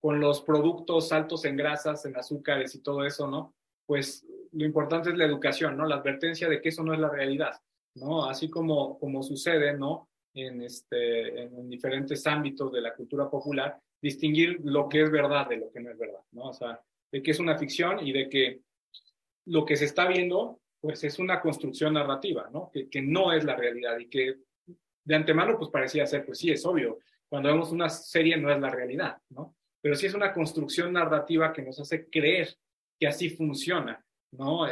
los 0.02 0.42
productos 0.42 1.12
altos 1.12 1.44
en 1.44 1.58
grasas, 1.58 2.06
en 2.06 2.16
azúcares 2.16 2.74
y 2.76 2.82
todo 2.82 3.04
eso, 3.04 3.28
¿no? 3.28 3.54
Pues 3.86 4.26
lo 4.54 4.64
importante 4.64 5.10
es 5.10 5.18
la 5.18 5.26
educación, 5.26 5.76
¿no? 5.76 5.86
La 5.86 5.96
advertencia 5.96 6.48
de 6.48 6.62
que 6.62 6.70
eso 6.70 6.82
no 6.82 6.94
es 6.94 7.00
la 7.02 7.10
realidad, 7.10 7.60
¿no? 7.98 8.26
Así 8.26 8.50
como, 8.50 8.98
como 9.00 9.24
sucede, 9.24 9.78
¿no? 9.78 10.10
En, 10.34 10.62
este, 10.62 11.44
en 11.44 11.70
diferentes 11.70 12.26
ámbitos 12.28 12.72
de 12.72 12.82
la 12.82 12.94
cultura 12.94 13.30
popular, 13.30 13.80
distinguir 14.02 14.60
lo 14.64 14.88
que 14.88 15.02
es 15.02 15.12
verdad 15.12 15.50
de 15.50 15.58
lo 15.58 15.72
que 15.72 15.80
no 15.80 15.92
es 15.92 15.98
verdad, 15.98 16.22
¿no? 16.32 16.50
O 16.50 16.54
sea, 16.54 16.80
de 17.12 17.24
que 17.24 17.32
es 17.32 17.40
una 17.40 17.58
ficción 17.58 18.06
y 18.06 18.12
de 18.12 18.30
que 18.30 18.62
lo 19.46 19.66
que 19.66 19.76
se 19.76 19.86
está 19.86 20.08
viendo, 20.08 20.60
pues 20.80 21.04
es 21.04 21.18
una 21.20 21.42
construcción 21.42 21.94
narrativa, 21.94 22.50
¿no? 22.52 22.70
Que, 22.72 22.88
que 22.88 23.02
no 23.02 23.34
es 23.34 23.44
la 23.44 23.56
realidad 23.56 23.98
y 23.98 24.08
que 24.08 24.38
de 25.04 25.16
antemano, 25.16 25.58
pues 25.58 25.72
parecía 25.72 26.06
ser, 26.06 26.26
pues 26.26 26.38
sí, 26.38 26.52
es 26.52 26.66
obvio. 26.66 27.00
Cuando 27.30 27.50
vemos 27.50 27.72
una 27.72 27.90
serie 27.90 28.36
no 28.36 28.52
es 28.52 28.60
la 28.60 28.70
realidad, 28.70 29.18
¿no? 29.30 29.56
Pero 29.82 29.96
sí 29.96 30.06
es 30.06 30.14
una 30.14 30.34
construcción 30.34 30.92
narrativa 30.92 31.54
que 31.54 31.62
nos 31.62 31.80
hace 31.80 32.10
creer 32.10 32.54
que 33.00 33.08
así 33.08 33.30
funciona, 33.30 34.06
¿no? 34.32 34.68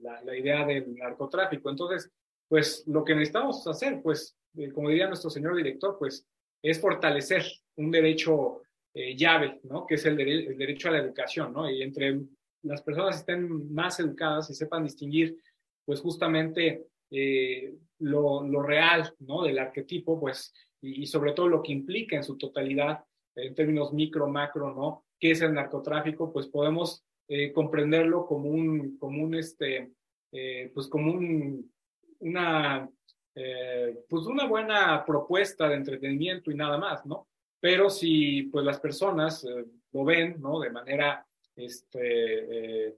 La, 0.00 0.36
idea 0.36 0.64
del 0.64 0.94
narcotráfico. 0.94 1.70
Entonces, 1.70 2.10
pues 2.48 2.84
lo 2.86 3.04
que 3.04 3.14
necesitamos 3.14 3.66
hacer, 3.66 4.00
pues, 4.02 4.36
eh, 4.56 4.70
como 4.72 4.88
diría 4.88 5.06
nuestro 5.06 5.30
señor 5.30 5.56
director, 5.56 5.96
pues 5.98 6.26
es 6.62 6.80
fortalecer 6.80 7.44
un 7.76 7.90
derecho 7.90 8.62
eh, 8.92 9.16
llave, 9.16 9.60
¿no? 9.64 9.86
Que 9.86 9.94
es 9.94 10.04
el, 10.04 10.16
derecho 10.16 10.88
a 10.88 10.92
la 10.92 10.98
educación, 10.98 11.52
¿no? 11.52 11.70
Y 11.70 11.82
entre 11.82 12.20
las 12.62 12.82
personas 12.82 13.16
estén 13.16 13.72
más 13.72 14.00
educadas 14.00 14.50
y 14.50 14.54
sepan 14.54 14.84
distinguir, 14.84 15.36
pues 15.84 16.00
justamente 16.00 16.86
eh, 17.10 17.74
lo, 18.00 18.62
real, 18.62 19.14
¿no? 19.20 19.44
Del 19.44 19.58
arquetipo, 19.58 20.18
pues, 20.18 20.52
y, 20.82 21.06
sobre 21.06 21.32
todo 21.32 21.48
lo 21.48 21.62
que 21.62 21.72
implica 21.72 22.16
en 22.16 22.24
su 22.24 22.36
totalidad 22.36 23.04
en 23.36 23.54
términos 23.54 23.92
micro, 23.92 24.28
macro, 24.28 24.74
¿no? 24.74 25.04
¿Qué 25.18 25.30
es 25.30 25.40
el 25.40 25.54
narcotráfico? 25.54 26.32
Pues 26.32 26.48
podemos 26.48 27.04
eh, 27.32 27.52
comprenderlo 27.52 28.26
como 28.26 28.50
un, 28.50 28.98
como 28.98 29.22
un, 29.22 29.36
este, 29.36 29.92
eh, 30.32 30.68
pues 30.74 30.88
como 30.88 31.12
un, 31.12 31.72
una, 32.18 32.90
eh, 33.36 34.00
pues 34.08 34.26
una 34.26 34.48
buena 34.48 35.04
propuesta 35.06 35.68
de 35.68 35.76
entretenimiento 35.76 36.50
y 36.50 36.56
nada 36.56 36.76
más, 36.76 37.06
¿no? 37.06 37.28
Pero 37.60 37.88
si 37.88 38.42
pues 38.50 38.64
las 38.64 38.80
personas 38.80 39.46
lo 39.92 40.04
ven, 40.04 40.40
¿no? 40.40 40.58
De 40.58 40.70
manera, 40.70 41.24
este, 41.54 42.96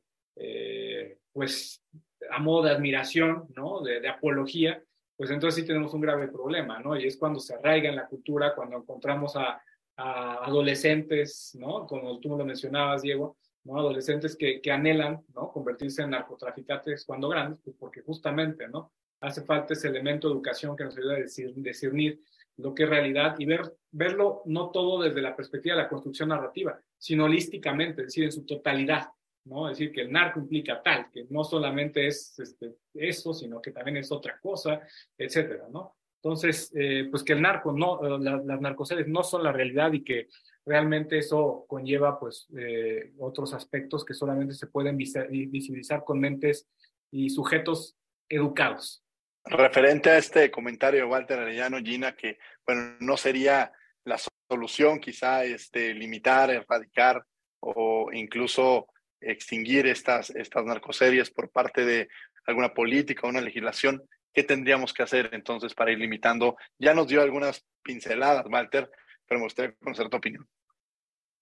pues 1.30 1.84
a 2.30 2.38
modo 2.38 2.62
de 2.62 2.70
admiración, 2.70 3.48
¿no? 3.54 3.82
De, 3.82 4.08
apología, 4.08 4.82
pues 5.14 5.30
entonces 5.30 5.60
sí 5.60 5.66
tenemos 5.66 5.92
un 5.92 6.00
grave 6.00 6.28
problema, 6.28 6.78
¿no? 6.78 6.98
Y 6.98 7.06
es 7.06 7.18
cuando 7.18 7.38
se 7.38 7.54
arraiga 7.54 7.90
en 7.90 7.96
la 7.96 8.06
cultura, 8.06 8.54
cuando 8.54 8.78
encontramos 8.78 9.36
a, 9.36 9.62
a 9.96 10.44
adolescentes, 10.46 11.54
¿no? 11.60 11.86
Como 11.86 12.18
tú 12.18 12.34
lo 12.38 12.46
mencionabas, 12.46 13.02
Diego, 13.02 13.36
¿no? 13.64 13.78
Adolescentes 13.78 14.36
que, 14.36 14.60
que 14.60 14.70
anhelan, 14.70 15.24
¿no? 15.34 15.52
Convertirse 15.52 16.02
en 16.02 16.10
narcotraficantes 16.10 17.04
cuando 17.04 17.28
grandes, 17.28 17.60
pues 17.64 17.76
porque 17.78 18.02
justamente, 18.02 18.68
¿no? 18.68 18.92
Hace 19.20 19.42
falta 19.42 19.74
ese 19.74 19.88
elemento 19.88 20.28
de 20.28 20.34
educación 20.34 20.76
que 20.76 20.84
nos 20.84 20.96
ayuda 20.96 21.14
a 21.14 21.20
discernir 21.56 22.20
lo 22.56 22.74
que 22.74 22.84
es 22.84 22.88
realidad 22.88 23.36
y 23.38 23.46
ver, 23.46 23.76
verlo 23.90 24.42
no 24.46 24.70
todo 24.70 25.02
desde 25.02 25.22
la 25.22 25.34
perspectiva 25.34 25.76
de 25.76 25.82
la 25.82 25.88
construcción 25.88 26.28
narrativa, 26.28 26.78
sino 26.98 27.24
holísticamente, 27.24 28.02
es 28.02 28.08
decir, 28.08 28.24
en 28.24 28.32
su 28.32 28.44
totalidad, 28.44 29.08
¿no? 29.44 29.70
Es 29.70 29.78
decir, 29.78 29.92
que 29.92 30.02
el 30.02 30.12
narco 30.12 30.40
implica 30.40 30.82
tal, 30.82 31.10
que 31.10 31.26
no 31.30 31.44
solamente 31.44 32.06
es 32.06 32.38
este, 32.38 32.76
eso, 32.94 33.32
sino 33.32 33.60
que 33.60 33.70
también 33.70 33.96
es 33.96 34.10
otra 34.12 34.38
cosa, 34.40 34.80
etcétera, 35.16 35.68
¿no? 35.70 35.96
Entonces, 36.22 36.70
eh, 36.76 37.08
pues 37.10 37.24
que 37.24 37.32
el 37.32 37.42
narco, 37.42 37.72
no, 37.72 38.00
eh, 38.04 38.42
las 38.44 38.60
narcoseries 38.60 39.08
no 39.08 39.24
son 39.24 39.42
la 39.42 39.50
realidad 39.50 39.92
y 39.92 40.04
que 40.04 40.28
realmente 40.64 41.18
eso 41.18 41.64
conlleva 41.66 42.20
pues 42.20 42.46
eh, 42.56 43.12
otros 43.18 43.52
aspectos 43.52 44.04
que 44.04 44.14
solamente 44.14 44.54
se 44.54 44.68
pueden 44.68 44.96
visibilizar 44.96 46.04
con 46.04 46.20
mentes 46.20 46.68
y 47.10 47.28
sujetos 47.30 47.96
educados. 48.28 49.02
Referente 49.44 50.10
a 50.10 50.18
este 50.18 50.48
comentario, 50.52 51.08
Walter 51.08 51.40
Arellano, 51.40 51.78
Gina, 51.78 52.14
que 52.14 52.38
bueno, 52.64 52.94
no 53.00 53.16
sería 53.16 53.72
la 54.04 54.16
solución 54.48 55.00
quizá 55.00 55.44
este, 55.44 55.92
limitar, 55.92 56.50
erradicar 56.50 57.24
o 57.58 58.12
incluso 58.12 58.86
extinguir 59.20 59.88
estas, 59.88 60.30
estas 60.30 60.64
narcoseries 60.64 61.32
por 61.32 61.50
parte 61.50 61.84
de 61.84 62.08
alguna 62.46 62.72
política 62.72 63.26
o 63.26 63.30
una 63.30 63.40
legislación, 63.40 64.02
¿qué 64.32 64.42
tendríamos 64.42 64.92
que 64.92 65.02
hacer 65.02 65.30
entonces 65.32 65.74
para 65.74 65.92
ir 65.92 65.98
limitando? 65.98 66.56
Ya 66.78 66.94
nos 66.94 67.08
dio 67.08 67.22
algunas 67.22 67.64
pinceladas, 67.82 68.46
Walter, 68.46 68.90
pero 69.26 69.40
me 69.40 69.46
gustaría 69.46 69.74
conocer 69.76 70.08
tu 70.08 70.16
opinión. 70.16 70.48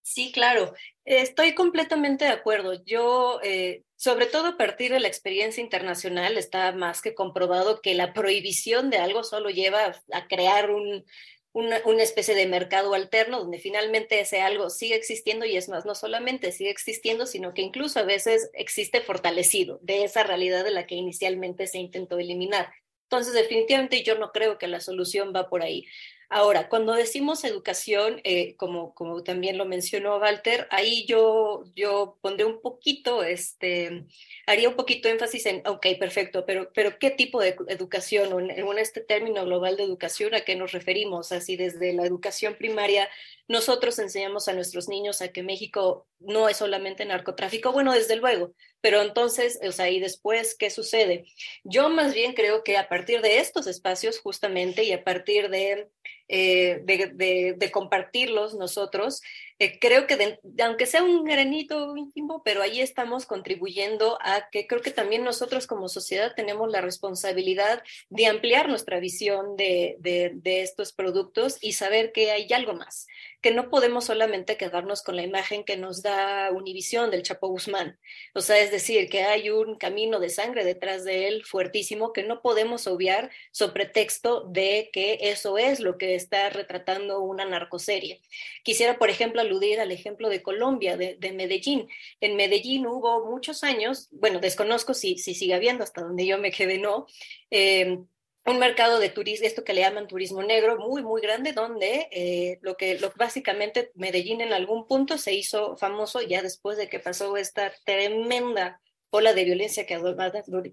Sí, 0.03 0.31
claro, 0.31 0.73
estoy 1.05 1.53
completamente 1.53 2.25
de 2.25 2.31
acuerdo. 2.31 2.83
Yo, 2.85 3.39
eh, 3.43 3.83
sobre 3.95 4.25
todo 4.25 4.47
a 4.47 4.57
partir 4.57 4.91
de 4.91 4.99
la 4.99 5.07
experiencia 5.07 5.61
internacional, 5.61 6.37
está 6.37 6.71
más 6.71 7.01
que 7.01 7.13
comprobado 7.13 7.81
que 7.81 7.93
la 7.93 8.13
prohibición 8.13 8.89
de 8.89 8.97
algo 8.97 9.23
solo 9.23 9.51
lleva 9.51 9.95
a 10.11 10.27
crear 10.27 10.71
un, 10.71 11.05
una, 11.53 11.81
una, 11.85 12.01
especie 12.01 12.33
de 12.33 12.47
mercado 12.47 12.95
alterno 12.95 13.39
donde 13.39 13.59
finalmente 13.59 14.19
ese 14.19 14.41
algo 14.41 14.71
sigue 14.71 14.95
existiendo 14.95 15.45
y 15.45 15.55
es 15.55 15.69
más, 15.69 15.85
no 15.85 15.93
solamente 15.93 16.51
sigue 16.51 16.71
existiendo, 16.71 17.27
sino 17.27 17.53
que 17.53 17.61
incluso 17.61 17.99
a 17.99 18.03
veces 18.03 18.49
existe 18.53 19.01
fortalecido 19.01 19.77
de 19.83 20.03
esa 20.03 20.23
realidad 20.23 20.63
de 20.63 20.71
la 20.71 20.87
que 20.87 20.95
inicialmente 20.95 21.67
se 21.67 21.77
intentó 21.77 22.17
eliminar. 22.17 22.71
Entonces, 23.11 23.33
definitivamente 23.33 24.03
yo 24.03 24.17
no 24.17 24.31
creo 24.31 24.57
que 24.57 24.69
la 24.69 24.79
solución 24.79 25.33
va 25.35 25.49
por 25.49 25.63
ahí. 25.63 25.85
Ahora, 26.33 26.69
cuando 26.69 26.93
decimos 26.93 27.43
educación, 27.43 28.21
eh, 28.23 28.55
como, 28.55 28.93
como 28.95 29.21
también 29.21 29.57
lo 29.57 29.65
mencionó 29.65 30.17
Walter, 30.17 30.65
ahí 30.71 31.05
yo, 31.05 31.65
yo 31.75 32.19
pondré 32.21 32.45
un 32.45 32.61
poquito, 32.61 33.21
este, 33.21 34.05
haría 34.47 34.69
un 34.69 34.77
poquito 34.77 35.09
énfasis 35.09 35.45
en, 35.47 35.61
ok, 35.67 35.85
perfecto, 35.99 36.45
pero, 36.45 36.71
pero 36.73 36.97
¿qué 36.99 37.11
tipo 37.11 37.41
de 37.41 37.57
educación? 37.67 38.31
O 38.31 38.39
en, 38.39 38.49
en 38.49 38.79
este 38.79 39.01
término 39.01 39.43
global 39.43 39.75
de 39.75 39.83
educación, 39.83 40.33
¿a 40.33 40.39
qué 40.39 40.55
nos 40.55 40.71
referimos? 40.71 41.33
Así 41.33 41.57
desde 41.57 41.91
la 41.91 42.05
educación 42.05 42.55
primaria, 42.55 43.09
nosotros 43.49 43.99
enseñamos 43.99 44.47
a 44.47 44.53
nuestros 44.53 44.87
niños 44.87 45.21
a 45.21 45.33
que 45.33 45.43
México 45.43 46.07
no 46.19 46.47
es 46.47 46.55
solamente 46.55 47.03
narcotráfico, 47.03 47.73
bueno, 47.73 47.93
desde 47.93 48.15
luego, 48.15 48.53
pero 48.79 49.01
entonces, 49.01 49.59
o 49.67 49.71
sea, 49.71 49.89
y 49.89 49.99
después, 49.99 50.55
¿qué 50.57 50.69
sucede? 50.69 51.25
Yo 51.65 51.89
más 51.89 52.13
bien 52.13 52.33
creo 52.33 52.63
que 52.63 52.77
a 52.77 52.87
partir 52.87 53.21
de 53.21 53.39
estos 53.39 53.67
espacios, 53.67 54.19
justamente, 54.19 54.83
y 54.83 54.93
a 54.93 55.03
partir 55.03 55.49
de, 55.49 55.89
eh, 56.33 56.81
de, 56.83 57.71
compartirlos 57.71 58.55
nosotros, 58.55 59.21
eh, 59.59 59.77
creo 59.79 60.07
que 60.07 60.39
aunque 60.63 60.85
sea 60.85 61.03
un 61.03 61.25
granito 61.25 61.95
íntimo, 61.97 62.41
pero 62.43 62.61
ahí 62.61 62.79
estamos 62.79 63.25
contribuyendo 63.25 64.17
a 64.21 64.49
que 64.49 64.65
creo 64.65 64.81
que 64.81 64.91
también 64.91 65.23
nosotros 65.23 65.67
como 65.67 65.89
sociedad 65.89 66.33
tenemos 66.35 66.71
la 66.71 66.81
responsabilidad 66.81 67.83
de 68.09 68.25
ampliar 68.27 68.69
nuestra 68.69 68.99
visión 68.99 69.57
de 69.57 70.39
estos 70.43 70.93
productos 70.93 71.57
y 71.61 71.73
saber 71.73 72.11
que 72.11 72.31
hay 72.31 72.47
algo 72.53 72.73
más, 72.73 73.07
que 73.41 73.51
no 73.51 73.69
podemos 73.69 74.05
solamente 74.05 74.55
quedarnos 74.55 75.01
con 75.01 75.15
la 75.15 75.23
imagen 75.23 75.63
que 75.63 75.77
nos 75.77 76.01
da 76.01 76.51
Univisión 76.51 77.11
del 77.11 77.23
Chapo 77.23 77.47
Guzmán. 77.47 77.99
O 78.33 78.41
sea, 78.41 78.59
es 78.59 78.71
decir, 78.71 79.09
que 79.09 79.23
hay 79.23 79.49
un 79.49 79.77
camino 79.77 80.19
de 80.19 80.29
sangre 80.29 80.63
detrás 80.63 81.03
de 81.03 81.27
él 81.27 81.43
fuertísimo 81.43 82.13
que 82.13 82.23
no 82.23 82.41
podemos 82.41 82.87
obviar 82.87 83.31
sobre 83.51 83.81
pretexto 83.81 84.41
de 84.41 84.89
que 84.93 85.17
eso 85.21 85.57
es 85.57 85.79
lo 85.79 85.97
que 85.97 86.15
está 86.15 86.49
retratando 86.49 87.21
una 87.21 87.45
narcoserie. 87.45 88.21
Quisiera, 88.63 88.97
por 88.97 89.09
ejemplo, 89.09 89.41
aludir 89.41 89.79
al 89.79 89.91
ejemplo 89.91 90.29
de 90.29 90.43
Colombia, 90.43 90.97
de, 90.97 91.15
de 91.15 91.31
Medellín. 91.31 91.87
En 92.19 92.35
Medellín 92.35 92.85
hubo 92.85 93.25
muchos 93.25 93.63
años, 93.63 94.07
bueno, 94.11 94.39
desconozco 94.39 94.93
si, 94.93 95.17
si 95.17 95.33
sigue 95.33 95.55
habiendo, 95.55 95.83
hasta 95.83 96.01
donde 96.01 96.25
yo 96.25 96.37
me 96.37 96.51
quedé, 96.51 96.77
no. 96.77 97.07
Eh, 97.49 97.97
un 98.45 98.57
mercado 98.57 98.99
de 98.99 99.09
turismo, 99.09 99.45
esto 99.45 99.63
que 99.63 99.73
le 99.73 99.81
llaman 99.81 100.07
turismo 100.07 100.41
negro, 100.41 100.77
muy, 100.77 101.03
muy 101.03 101.21
grande, 101.21 101.53
donde 101.53 102.07
eh, 102.11 102.59
lo 102.61 102.75
que 102.75 102.99
básicamente 103.15 103.91
Medellín 103.95 104.41
en 104.41 104.53
algún 104.53 104.87
punto 104.87 105.17
se 105.17 105.33
hizo 105.33 105.77
famoso 105.77 106.21
ya 106.21 106.41
después 106.41 106.77
de 106.77 106.89
que 106.89 106.99
pasó 106.99 107.37
esta 107.37 107.71
tremenda 107.85 108.81
ola 109.11 109.33
de 109.33 109.43
violencia 109.43 109.85
que 109.85 109.99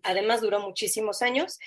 además 0.02 0.40
duró 0.40 0.61
muchísimos 0.61 1.22
años, 1.22 1.59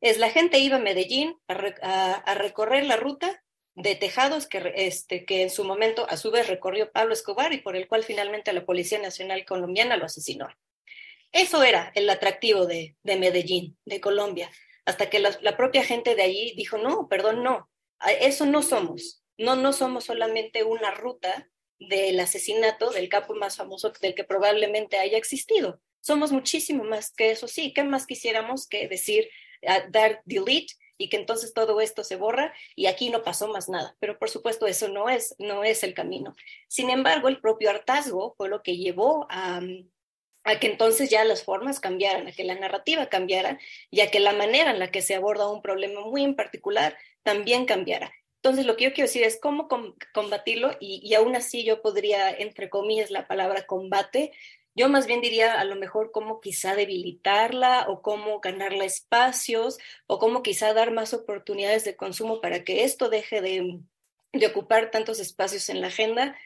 es 0.00 0.18
la 0.18 0.30
gente 0.30 0.58
iba 0.58 0.76
a 0.76 0.80
Medellín 0.80 1.36
a, 1.48 1.54
a, 1.82 2.12
a 2.14 2.34
recorrer 2.34 2.84
la 2.84 2.96
ruta 2.96 3.42
de 3.76 3.94
tejados 3.94 4.46
que, 4.46 4.72
este, 4.74 5.24
que 5.24 5.42
en 5.42 5.50
su 5.50 5.64
momento 5.64 6.06
a 6.08 6.16
su 6.16 6.30
vez 6.30 6.48
recorrió 6.48 6.90
Pablo 6.90 7.12
Escobar 7.14 7.52
y 7.52 7.58
por 7.58 7.76
el 7.76 7.88
cual 7.88 8.04
finalmente 8.04 8.52
la 8.52 8.64
Policía 8.64 8.98
Nacional 8.98 9.44
Colombiana 9.44 9.96
lo 9.96 10.06
asesinó. 10.06 10.48
Eso 11.30 11.62
era 11.62 11.92
el 11.94 12.08
atractivo 12.08 12.66
de, 12.66 12.96
de 13.02 13.16
Medellín, 13.16 13.76
de 13.84 14.00
Colombia, 14.00 14.50
hasta 14.86 15.10
que 15.10 15.18
la, 15.18 15.56
propia 15.56 15.84
gente 15.84 16.14
de 16.14 16.22
allí 16.22 16.54
dijo, 16.56 16.78
no, 16.78 17.08
perdón, 17.08 17.42
no, 17.42 17.68
eso 18.20 18.46
no 18.46 18.62
somos, 18.62 19.22
no, 19.36 19.56
no 19.56 19.72
somos 19.72 20.04
solamente 20.04 20.64
una 20.64 20.92
ruta 20.92 21.50
del 21.78 22.18
asesinato 22.20 22.90
del 22.90 23.08
capo 23.08 23.34
más 23.34 23.56
famoso 23.56 23.92
del 24.00 24.14
que 24.14 24.24
probablemente 24.24 24.96
haya 24.96 25.18
existido. 25.18 25.80
Somos 26.00 26.32
muchísimo 26.32 26.84
más 26.84 27.12
que 27.12 27.32
eso, 27.32 27.48
sí, 27.48 27.72
¿qué 27.74 27.84
más 27.84 28.06
quisiéramos 28.06 28.66
que 28.68 28.88
decir, 28.88 29.28
dar 29.90 30.22
delete 30.24 30.74
y 30.98 31.08
que 31.08 31.16
entonces 31.16 31.52
todo 31.52 31.80
esto 31.80 32.04
se 32.04 32.16
borra 32.16 32.54
y 32.74 32.86
aquí 32.86 33.10
no 33.10 33.22
pasó 33.22 33.48
más 33.48 33.68
nada. 33.68 33.96
Pero 33.98 34.18
por 34.18 34.30
supuesto 34.30 34.66
eso 34.66 34.88
no 34.88 35.08
es, 35.08 35.34
no 35.38 35.64
es 35.64 35.82
el 35.82 35.94
camino. 35.94 36.34
Sin 36.68 36.90
embargo, 36.90 37.28
el 37.28 37.40
propio 37.40 37.70
hartazgo 37.70 38.34
fue 38.36 38.48
lo 38.48 38.62
que 38.62 38.76
llevó 38.76 39.26
a, 39.28 39.60
a 40.46 40.58
que 40.60 40.68
entonces 40.68 41.10
ya 41.10 41.24
las 41.24 41.42
formas 41.42 41.80
cambiaran, 41.80 42.28
a 42.28 42.32
que 42.32 42.44
la 42.44 42.54
narrativa 42.54 43.06
cambiara 43.06 43.58
y 43.90 44.00
a 44.00 44.10
que 44.10 44.20
la 44.20 44.32
manera 44.32 44.70
en 44.70 44.78
la 44.78 44.90
que 44.90 45.02
se 45.02 45.16
aborda 45.16 45.50
un 45.50 45.60
problema 45.60 46.00
muy 46.02 46.22
en 46.24 46.36
particular 46.36 46.96
también 47.22 47.66
cambiara. 47.66 48.12
Entonces, 48.36 48.64
lo 48.64 48.76
que 48.76 48.84
yo 48.84 48.92
quiero 48.92 49.08
decir 49.08 49.24
es 49.24 49.40
cómo 49.40 49.68
combatirlo 50.14 50.76
y, 50.80 51.00
y 51.02 51.14
aún 51.14 51.34
así 51.34 51.64
yo 51.64 51.82
podría, 51.82 52.30
entre 52.30 52.70
comillas, 52.70 53.10
la 53.10 53.26
palabra 53.26 53.66
combate, 53.66 54.32
yo 54.76 54.88
más 54.88 55.06
bien 55.06 55.20
diría 55.20 55.58
a 55.58 55.64
lo 55.64 55.74
mejor 55.74 56.12
cómo 56.12 56.40
quizá 56.40 56.76
debilitarla 56.76 57.86
o 57.88 58.02
cómo 58.02 58.40
ganarla 58.40 58.84
espacios 58.84 59.78
o 60.06 60.18
cómo 60.18 60.42
quizá 60.42 60.74
dar 60.74 60.92
más 60.92 61.12
oportunidades 61.12 61.84
de 61.84 61.96
consumo 61.96 62.40
para 62.40 62.62
que 62.62 62.84
esto 62.84 63.08
deje 63.08 63.40
de, 63.40 63.80
de 64.32 64.46
ocupar 64.46 64.90
tantos 64.90 65.18
espacios 65.18 65.70
en 65.70 65.80
la 65.80 65.88
agenda. 65.88 66.36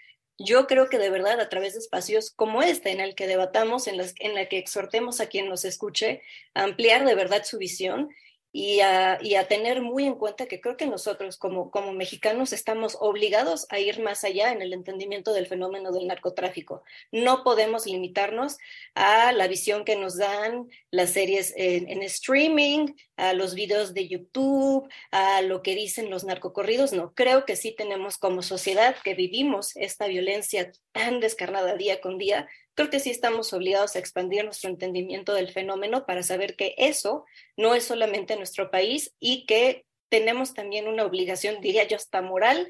Yo 0.42 0.66
creo 0.66 0.88
que 0.88 0.96
de 0.96 1.10
verdad 1.10 1.38
a 1.38 1.50
través 1.50 1.74
de 1.74 1.80
espacios 1.80 2.30
como 2.30 2.62
este, 2.62 2.92
en 2.92 3.00
el 3.00 3.14
que 3.14 3.26
debatamos, 3.26 3.86
en, 3.86 3.98
las, 3.98 4.14
en 4.20 4.34
la 4.34 4.48
que 4.48 4.56
exhortemos 4.56 5.20
a 5.20 5.26
quien 5.26 5.50
nos 5.50 5.66
escuche 5.66 6.22
a 6.54 6.62
ampliar 6.62 7.04
de 7.04 7.14
verdad 7.14 7.44
su 7.44 7.58
visión 7.58 8.08
y 8.52 8.80
a, 8.80 9.18
tener 9.48 9.80
muy 9.80 10.06
en 10.06 10.16
cuenta 10.16 10.46
que 10.46 10.60
creo 10.60 10.76
que 10.76 10.86
nosotros 10.86 11.36
como, 11.36 11.70
como 11.70 11.92
mexicanos 11.92 12.52
estamos 12.52 12.96
obligados 13.00 13.66
a 13.70 13.78
ir 13.78 14.00
más 14.00 14.24
allá 14.24 14.52
en 14.52 14.60
el 14.60 14.72
entendimiento 14.72 15.32
del 15.32 15.46
fenómeno 15.46 15.92
del 15.92 16.06
narcotráfico. 16.06 16.82
No 17.12 17.44
podemos 17.44 17.86
limitarnos 17.86 18.58
a 18.94 19.32
la 19.32 19.46
visión 19.46 19.84
que 19.84 19.96
nos 19.96 20.16
dan 20.16 20.68
las 20.90 21.10
series 21.10 21.54
en, 21.56 22.02
streaming, 22.02 22.88
a 23.16 23.34
los 23.34 23.54
videos 23.54 23.94
de 23.94 24.08
YouTube, 24.08 24.88
a 25.10 25.42
lo 25.42 25.62
que 25.62 25.74
dicen 25.74 26.10
los 26.10 26.24
narcocorridos. 26.24 26.92
No, 26.92 27.12
creo 27.14 27.44
que 27.44 27.56
sí 27.56 27.74
tenemos 27.76 28.18
como 28.18 28.42
sociedad 28.42 28.96
que 29.04 29.14
vivimos 29.14 29.76
esta 29.76 30.06
violencia 30.06 30.72
tan 30.92 31.20
descarnada 31.20 31.76
día 31.76 32.00
con 32.00 32.18
día, 32.18 32.48
creo 32.80 32.88
que 32.88 33.00
sí 33.00 33.10
estamos 33.10 33.52
obligados 33.52 33.94
a 33.94 33.98
expandir 33.98 34.42
nuestro 34.42 34.70
entendimiento 34.70 35.34
del 35.34 35.52
fenómeno 35.52 36.06
para 36.06 36.22
saber 36.22 36.56
que 36.56 36.74
eso 36.78 37.26
no 37.54 37.74
es 37.74 37.84
solamente 37.84 38.36
nuestro 38.36 38.70
país 38.70 39.14
y 39.20 39.44
que 39.44 39.84
tenemos 40.08 40.54
también 40.54 40.88
una 40.88 41.04
obligación, 41.04 41.60
diría 41.60 41.86
yo, 41.86 41.96
hasta 41.96 42.22
moral, 42.22 42.68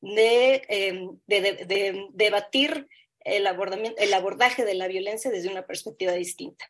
de, 0.00 0.62
em, 0.68 1.16
debatir 2.12 2.88
el, 3.20 3.46
abordamiento, 3.46 4.02
el 4.02 4.12
abordaje 4.14 4.64
de 4.64 4.74
la 4.74 4.88
violencia 4.88 5.30
desde 5.30 5.48
una 5.48 5.64
perspectiva 5.64 6.10
distinta. 6.10 6.64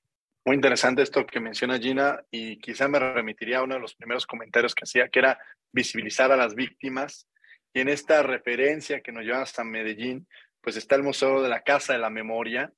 Muy 0.44 0.56
interesante 0.56 1.00
esto 1.00 1.26
que 1.26 1.40
menciona 1.40 1.78
Gina 1.78 2.22
y 2.30 2.58
quizá 2.58 2.88
me 2.88 2.98
remitiría 2.98 3.60
a 3.60 3.62
uno 3.62 3.76
de 3.76 3.80
los 3.80 3.94
primeros 3.94 4.26
comentarios 4.26 4.74
que 4.74 4.84
hacía, 4.84 5.08
que 5.08 5.20
era 5.20 5.38
visibilizar 5.72 6.30
a 6.30 6.36
las 6.36 6.54
víctimas. 6.54 7.26
Y 7.72 7.80
en 7.80 7.88
esta 7.88 8.22
referencia 8.22 9.00
que 9.00 9.12
nos 9.12 9.24
lleva 9.24 9.40
hasta 9.40 9.64
Medellín, 9.64 10.28
pues 10.60 10.76
está 10.76 10.94
el 10.96 11.02
Museo 11.02 11.40
de 11.40 11.48
la 11.48 11.62
Casa 11.62 11.94
de 11.94 11.98
la 11.98 12.10
Memoria, 12.10 12.70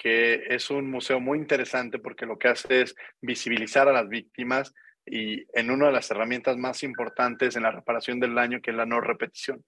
que 0.00 0.44
es 0.48 0.70
un 0.70 0.90
museo 0.90 1.20
muy 1.20 1.36
interesante 1.36 1.98
porque 1.98 2.24
lo 2.24 2.38
que 2.38 2.48
hace 2.48 2.80
es 2.80 2.94
visibilizar 3.20 3.86
a 3.86 3.92
las 3.92 4.08
víctimas 4.08 4.72
y 5.04 5.44
en 5.52 5.70
una 5.70 5.88
de 5.88 5.92
las 5.92 6.10
herramientas 6.10 6.56
más 6.56 6.82
importantes 6.82 7.54
en 7.54 7.64
la 7.64 7.70
reparación 7.70 8.18
del 8.18 8.34
daño, 8.34 8.62
que 8.62 8.70
es 8.70 8.76
la 8.78 8.86
no 8.86 9.02
repetición. 9.02 9.62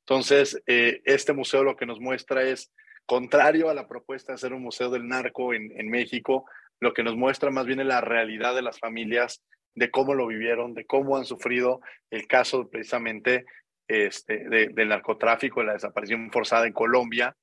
Entonces, 0.00 0.60
eh, 0.66 1.00
este 1.04 1.32
museo 1.32 1.62
lo 1.62 1.76
que 1.76 1.86
nos 1.86 2.00
muestra 2.00 2.42
es, 2.42 2.72
contrario 3.06 3.70
a 3.70 3.74
la 3.74 3.86
propuesta 3.86 4.32
de 4.32 4.34
hacer 4.34 4.52
un 4.52 4.62
museo 4.62 4.90
del 4.90 5.06
narco 5.06 5.54
en, 5.54 5.70
en 5.78 5.88
México, 5.88 6.44
lo 6.80 6.92
que 6.92 7.04
nos 7.04 7.14
muestra 7.14 7.50
más 7.50 7.64
bien 7.64 7.78
es 7.78 7.86
la 7.86 8.00
realidad 8.00 8.56
de 8.56 8.62
las 8.62 8.80
familias, 8.80 9.44
de 9.76 9.92
cómo 9.92 10.14
lo 10.14 10.26
vivieron, 10.26 10.74
de 10.74 10.86
cómo 10.86 11.16
han 11.16 11.24
sufrido 11.24 11.80
el 12.10 12.26
caso 12.26 12.68
precisamente 12.68 13.46
este, 13.86 14.48
de, 14.48 14.68
del 14.68 14.88
narcotráfico, 14.88 15.60
de 15.60 15.66
la 15.66 15.72
desaparición 15.74 16.32
forzada 16.32 16.66
en 16.66 16.72
Colombia. 16.72 17.36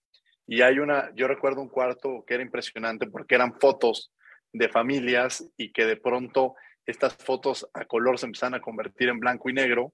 Y 0.47 0.61
hay 0.61 0.79
una, 0.79 1.11
yo 1.15 1.27
recuerdo 1.27 1.61
un 1.61 1.69
cuarto 1.69 2.23
que 2.25 2.35
era 2.35 2.43
impresionante 2.43 3.07
porque 3.07 3.35
eran 3.35 3.59
fotos 3.59 4.11
de 4.53 4.69
familias 4.69 5.45
y 5.57 5.71
que 5.71 5.85
de 5.85 5.97
pronto 5.97 6.55
estas 6.85 7.15
fotos 7.15 7.67
a 7.73 7.85
color 7.85 8.19
se 8.19 8.27
empezaban 8.27 8.53
a 8.53 8.61
convertir 8.61 9.09
en 9.09 9.19
blanco 9.19 9.49
y 9.49 9.53
negro, 9.53 9.93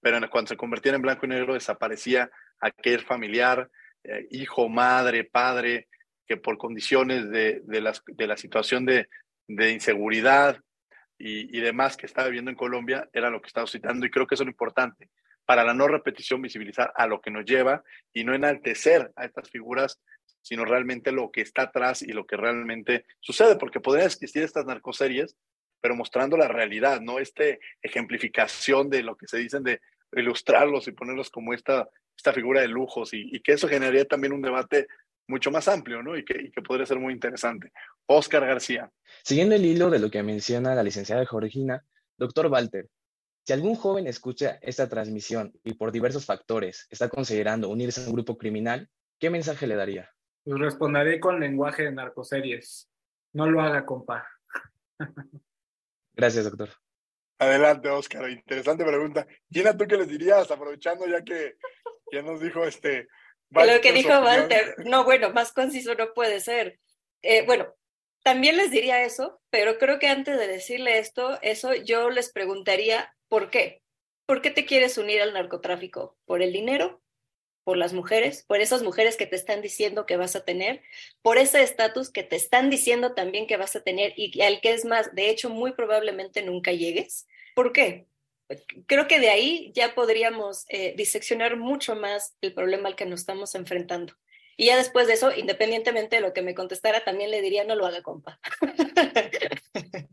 pero 0.00 0.18
cuando 0.30 0.48
se 0.48 0.56
convertían 0.56 0.94
en 0.94 1.02
blanco 1.02 1.26
y 1.26 1.28
negro 1.28 1.54
desaparecía 1.54 2.30
aquel 2.60 3.00
familiar, 3.00 3.68
eh, 4.04 4.26
hijo, 4.30 4.68
madre, 4.68 5.24
padre, 5.24 5.88
que 6.26 6.36
por 6.36 6.56
condiciones 6.56 7.28
de, 7.28 7.60
de, 7.64 7.80
las, 7.80 8.02
de 8.06 8.26
la 8.26 8.36
situación 8.36 8.86
de, 8.86 9.08
de 9.48 9.72
inseguridad 9.72 10.60
y, 11.18 11.54
y, 11.56 11.60
demás 11.60 11.96
que 11.96 12.06
estaba 12.06 12.28
viviendo 12.28 12.50
en 12.50 12.56
Colombia, 12.56 13.08
era 13.12 13.28
lo 13.28 13.42
que 13.42 13.48
estaba 13.48 13.66
citando 13.66 14.06
y 14.06 14.10
creo 14.10 14.26
que 14.26 14.36
eso 14.36 14.44
es 14.44 14.46
lo 14.46 14.52
importante 14.52 15.10
para 15.44 15.64
la 15.64 15.74
no 15.74 15.88
repetición 15.88 16.42
visibilizar 16.42 16.92
a 16.94 17.06
lo 17.06 17.20
que 17.20 17.30
nos 17.30 17.44
lleva 17.44 17.82
y 18.12 18.24
no 18.24 18.34
enaltecer 18.34 19.10
a 19.16 19.24
estas 19.24 19.50
figuras, 19.50 20.00
sino 20.42 20.64
realmente 20.64 21.12
lo 21.12 21.30
que 21.30 21.42
está 21.42 21.62
atrás 21.62 22.02
y 22.02 22.12
lo 22.12 22.26
que 22.26 22.36
realmente 22.36 23.04
sucede, 23.20 23.56
porque 23.56 23.80
podrían 23.80 24.06
existir 24.06 24.42
estas 24.42 24.64
narcoseries, 24.64 25.36
pero 25.80 25.94
mostrando 25.94 26.36
la 26.36 26.48
realidad, 26.48 27.00
no 27.00 27.18
este 27.18 27.60
ejemplificación 27.82 28.90
de 28.90 29.02
lo 29.02 29.16
que 29.16 29.26
se 29.26 29.38
dicen 29.38 29.62
de 29.62 29.80
ilustrarlos 30.12 30.88
y 30.88 30.92
ponerlos 30.92 31.30
como 31.30 31.54
esta, 31.54 31.88
esta 32.16 32.32
figura 32.32 32.60
de 32.60 32.68
lujos 32.68 33.10
y, 33.12 33.40
que 33.40 33.52
eso 33.52 33.68
generaría 33.68 34.04
también 34.04 34.32
un 34.32 34.42
debate 34.42 34.86
mucho 35.28 35.50
más 35.50 35.68
amplio, 35.68 36.02
¿no? 36.02 36.16
Y 36.16 36.24
que, 36.24 36.40
y 36.42 36.50
que 36.50 36.62
podría 36.62 36.86
ser 36.86 36.98
muy 36.98 37.14
interesante. 37.14 37.70
Oscar 38.06 38.44
García. 38.44 38.90
Siguiendo 39.22 39.54
el 39.54 39.64
hilo 39.64 39.90
de 39.90 40.00
lo 40.00 40.10
que 40.10 40.22
menciona 40.22 40.74
la 40.74 40.82
licenciada 40.82 41.24
Georgina, 41.24 41.84
doctor 42.16 42.48
Walter, 42.48 42.88
si 43.44 43.52
algún 43.52 43.74
joven 43.74 44.06
escucha 44.06 44.58
esta 44.62 44.88
transmisión 44.88 45.52
y 45.64 45.74
por 45.74 45.92
diversos 45.92 46.26
factores 46.26 46.86
está 46.90 47.08
considerando 47.08 47.68
unirse 47.68 48.02
a 48.02 48.06
un 48.06 48.12
grupo 48.12 48.36
criminal, 48.36 48.88
¿qué 49.18 49.30
mensaje 49.30 49.66
le 49.66 49.76
daría? 49.76 50.10
Pues 50.44 50.58
responderé 50.58 51.20
con 51.20 51.40
lenguaje 51.40 51.84
de 51.84 51.92
narcoseries. 51.92 52.90
No 53.32 53.48
lo 53.48 53.60
haga, 53.60 53.84
compa. 53.86 54.26
Gracias, 56.14 56.44
doctor. 56.44 56.70
Adelante, 57.38 57.88
Oscar. 57.88 58.28
Interesante 58.28 58.84
pregunta. 58.84 59.26
Gina, 59.50 59.76
¿tú 59.76 59.86
qué 59.86 59.96
les 59.96 60.08
dirías? 60.08 60.50
Aprovechando 60.50 61.06
ya 61.06 61.22
que 61.24 61.56
ya 62.12 62.22
nos 62.22 62.40
dijo 62.40 62.64
este... 62.64 63.08
Lo 63.50 63.80
que 63.80 63.92
dijo 63.92 64.10
Walter. 64.10 64.76
No, 64.84 65.04
bueno, 65.04 65.30
más 65.32 65.52
conciso 65.52 65.94
no 65.94 66.12
puede 66.12 66.40
ser. 66.40 66.78
Eh, 67.22 67.44
bueno, 67.46 67.74
también 68.22 68.56
les 68.56 68.70
diría 68.70 69.02
eso, 69.02 69.40
pero 69.50 69.78
creo 69.78 69.98
que 69.98 70.08
antes 70.08 70.38
de 70.38 70.46
decirle 70.46 70.98
esto, 70.98 71.38
eso 71.42 71.74
yo 71.74 72.10
les 72.10 72.32
preguntaría 72.32 73.14
¿Por 73.30 73.48
qué? 73.48 73.80
¿Por 74.26 74.42
qué 74.42 74.50
te 74.50 74.66
quieres 74.66 74.98
unir 74.98 75.22
al 75.22 75.32
narcotráfico? 75.32 76.18
¿Por 76.24 76.42
el 76.42 76.52
dinero? 76.52 77.00
¿Por 77.62 77.76
las 77.76 77.92
mujeres? 77.92 78.44
¿Por 78.44 78.60
esas 78.60 78.82
mujeres 78.82 79.16
que 79.16 79.26
te 79.26 79.36
están 79.36 79.62
diciendo 79.62 80.04
que 80.04 80.16
vas 80.16 80.34
a 80.34 80.44
tener? 80.44 80.82
¿Por 81.22 81.38
ese 81.38 81.62
estatus 81.62 82.10
que 82.10 82.24
te 82.24 82.34
están 82.34 82.70
diciendo 82.70 83.14
también 83.14 83.46
que 83.46 83.56
vas 83.56 83.76
a 83.76 83.84
tener 83.84 84.12
y 84.16 84.40
al 84.42 84.60
que 84.60 84.72
es 84.72 84.84
más, 84.84 85.14
de 85.14 85.30
hecho, 85.30 85.48
muy 85.48 85.74
probablemente 85.74 86.42
nunca 86.42 86.72
llegues? 86.72 87.28
¿Por 87.54 87.72
qué? 87.72 88.08
Creo 88.86 89.06
que 89.06 89.20
de 89.20 89.30
ahí 89.30 89.70
ya 89.76 89.94
podríamos 89.94 90.64
eh, 90.70 90.94
diseccionar 90.96 91.56
mucho 91.56 91.94
más 91.94 92.36
el 92.40 92.52
problema 92.52 92.88
al 92.88 92.96
que 92.96 93.06
nos 93.06 93.20
estamos 93.20 93.54
enfrentando. 93.54 94.14
Y 94.60 94.66
ya 94.66 94.76
después 94.76 95.06
de 95.06 95.14
eso, 95.14 95.30
independientemente 95.34 96.16
de 96.16 96.22
lo 96.22 96.34
que 96.34 96.42
me 96.42 96.54
contestara, 96.54 97.02
también 97.02 97.30
le 97.30 97.40
diría, 97.40 97.64
no 97.64 97.76
lo 97.76 97.86
haga, 97.86 98.02
compa. 98.02 98.38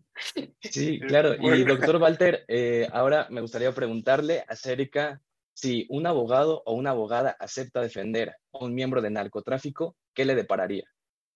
Sí, 0.61 0.99
claro. 0.99 1.35
Y 1.39 1.63
doctor 1.63 1.97
Walter, 1.97 2.43
eh, 2.47 2.87
ahora 2.91 3.27
me 3.29 3.41
gustaría 3.41 3.71
preguntarle 3.71 4.43
acerca 4.47 5.21
si 5.53 5.85
un 5.89 6.07
abogado 6.07 6.63
o 6.65 6.73
una 6.73 6.89
abogada 6.89 7.37
acepta 7.39 7.81
defender 7.81 8.35
a 8.51 8.65
un 8.65 8.73
miembro 8.73 9.01
de 9.01 9.11
narcotráfico, 9.11 9.95
¿qué 10.15 10.25
le 10.25 10.33
depararía? 10.33 10.85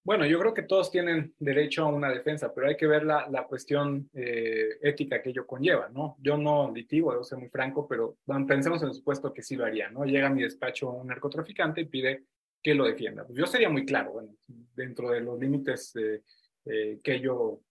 Bueno, 0.04 0.26
yo 0.26 0.40
creo 0.40 0.54
que 0.54 0.64
todos 0.64 0.90
tienen 0.90 1.36
derecho 1.38 1.84
a 1.84 1.90
una 1.90 2.10
defensa, 2.10 2.52
pero 2.54 2.68
hay 2.68 2.76
que 2.76 2.88
ver 2.88 3.04
la, 3.04 3.28
la 3.30 3.44
cuestión 3.46 4.10
eh, 4.14 4.80
ética 4.82 5.22
que 5.22 5.30
ello 5.30 5.46
conlleva, 5.46 5.90
¿no? 5.90 6.18
Yo 6.20 6.38
no 6.38 6.72
litigo, 6.74 7.12
debo 7.12 7.24
ser 7.24 7.38
muy 7.38 7.50
franco, 7.50 7.88
pero 7.88 8.18
pensemos 8.48 8.82
en 8.82 8.90
el 8.90 8.96
supuesto 8.96 9.32
que 9.32 9.44
sí 9.44 9.56
lo 9.56 9.66
haría, 9.66 9.90
¿no? 9.90 10.06
Llega 10.06 10.28
a 10.28 10.32
mi 10.32 10.42
despacho 10.42 10.90
un 10.90 11.08
narcotraficante 11.08 11.82
y 11.82 11.86
pide 11.86 12.26
que 12.62 12.76
lo 12.76 12.86
defienda. 12.86 13.26
Pues 13.26 13.38
yo 13.38 13.46
sería 13.46 13.70
muy 13.70 13.86
claro, 13.86 14.14
bueno, 14.14 14.36
dentro 14.76 15.10
de 15.10 15.22
los 15.22 15.40
límites 15.40 15.94
eh, 15.96 17.00
que 17.04 17.20
yo 17.20 17.62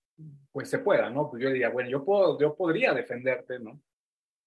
pues 0.53 0.69
se 0.69 0.81
pueda, 0.81 1.11
¿no? 1.11 1.31
Pues 1.31 1.43
yo 1.43 1.49
diría, 1.49 1.71
bueno, 1.71 1.89
yo, 1.89 2.05
puedo, 2.05 2.39
yo 2.39 2.55
podría 2.55 2.93
defenderte, 2.93 3.59
¿no? 3.59 3.81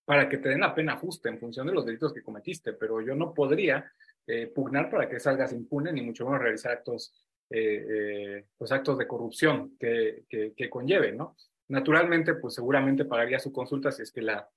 Para 0.05 0.27
que 0.27 0.37
te 0.37 0.49
den 0.49 0.59
la 0.59 0.75
pena 0.75 0.97
justa 0.97 1.29
en 1.29 1.39
función 1.39 1.67
de 1.67 1.73
los 1.73 1.85
delitos 1.85 2.13
que 2.13 2.23
cometiste, 2.23 2.73
pero 2.73 3.01
yo 3.01 3.15
no 3.15 3.33
podría 3.33 3.89
eh, 4.27 4.47
pugnar 4.47 4.89
para 4.89 5.07
que 5.09 5.19
salgas 5.19 5.53
impune, 5.53 5.91
ni 5.93 6.01
mucho 6.01 6.25
menos 6.25 6.41
realizar 6.41 6.73
actos, 6.73 7.13
eh, 7.49 7.85
eh, 7.89 8.45
pues 8.57 8.71
actos 8.71 8.97
de 8.97 9.07
corrupción 9.07 9.77
que, 9.79 10.25
que, 10.27 10.53
que 10.53 10.69
conlleven, 10.69 11.17
¿no? 11.17 11.35
Naturalmente, 11.69 12.35
pues 12.35 12.53
seguramente 12.53 13.05
pagaría 13.05 13.39
su 13.39 13.51
consulta 13.51 13.91
si 13.91 14.01
es 14.01 14.11
que 14.11 14.21
la, 14.21 14.47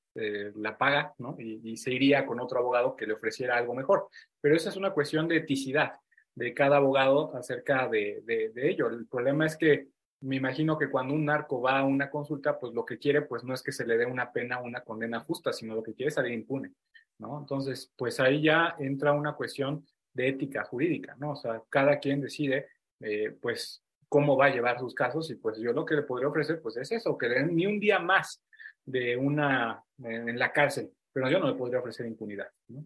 la 0.55 0.77
paga, 0.79 1.15
¿no? 1.19 1.37
Y, 1.39 1.77
se 1.77 1.93
iría 1.93 2.25
con 2.27 2.41
otro 2.41 2.59
abogado 2.59 2.97
que 2.97 3.07
le 3.07 3.15
ofreciera 3.15 3.57
algo 3.57 3.75
mejor. 3.75 4.09
Pero 4.41 4.57
esa 4.57 4.71
es 4.71 4.77
una 4.77 4.91
cuestión 4.91 5.29
de 5.29 5.37
eticidad 5.37 5.93
de 6.35 6.53
cada 6.55 6.77
abogado 6.77 7.35
acerca 7.37 7.89
de, 7.89 8.23
de, 8.25 8.51
de 8.51 8.71
ello. 8.71 8.89
El 8.89 9.07
problema 9.07 9.47
es 9.47 9.57
que 9.57 9.89
me 10.21 10.37
imagino 10.37 10.79
que 10.79 10.91
cuando 10.91 11.15
un 11.15 11.25
narco 11.25 11.61
va 11.61 11.79
a 11.79 11.85
una 11.85 12.11
consulta, 12.11 12.59
pues 12.59 12.73
lo 12.73 12.85
que 12.85 12.99
quiere, 12.99 13.23
pues 13.23 13.45
no 13.45 13.55
es 13.55 13.63
que 13.63 13.73
se 13.73 13.87
le 13.87 13.97
dé 13.97 14.07
una 14.07 14.33
pena, 14.33 14.61
una 14.61 14.81
condena 14.81 15.21
justa, 15.21 15.53
sino 15.53 15.75
lo 15.75 15.83
que 15.83 15.95
quiere 15.95 16.09
es 16.09 16.15
salir 16.15 16.33
impune, 16.33 16.73
¿no? 17.19 17.39
Entonces, 17.39 17.93
pues 17.97 18.19
ahí 18.21 18.43
ya 18.43 18.75
entra 18.79 19.13
una 19.13 19.35
cuestión 19.35 19.87
de 20.13 20.29
ética 20.29 20.65
jurídica, 20.65 21.15
¿no? 21.19 21.33
O 21.33 21.37
sea, 21.37 21.63
cada 21.69 21.99
quien 21.99 22.21
decide, 22.21 22.67
eh, 23.01 23.37
pues, 23.41 23.83
cómo 24.09 24.37
va 24.37 24.47
a 24.47 24.51
llevar 24.51 24.79
sus 24.79 24.95
casos 24.95 25.31
y 25.31 25.35
pues 25.35 25.59
yo 25.59 25.73
lo 25.73 25.85
que 25.85 25.97
le 25.97 26.03
podría 26.03 26.29
ofrecer, 26.29 26.61
pues 26.63 26.77
es 26.77 26.91
eso, 26.93 27.19
que 27.19 27.29
den 27.29 27.55
ni 27.55 27.67
un 27.67 27.81
día 27.81 27.99
más 27.99 28.43
de 28.87 29.17
una, 29.17 29.83
en 29.99 30.39
la 30.39 30.53
cárcel, 30.53 30.91
pero 31.13 31.29
yo 31.29 31.39
no 31.39 31.49
le 31.49 31.59
podría 31.59 31.81
ofrecer 31.81 32.07
impunidad, 32.07 32.49
¿no? 32.69 32.85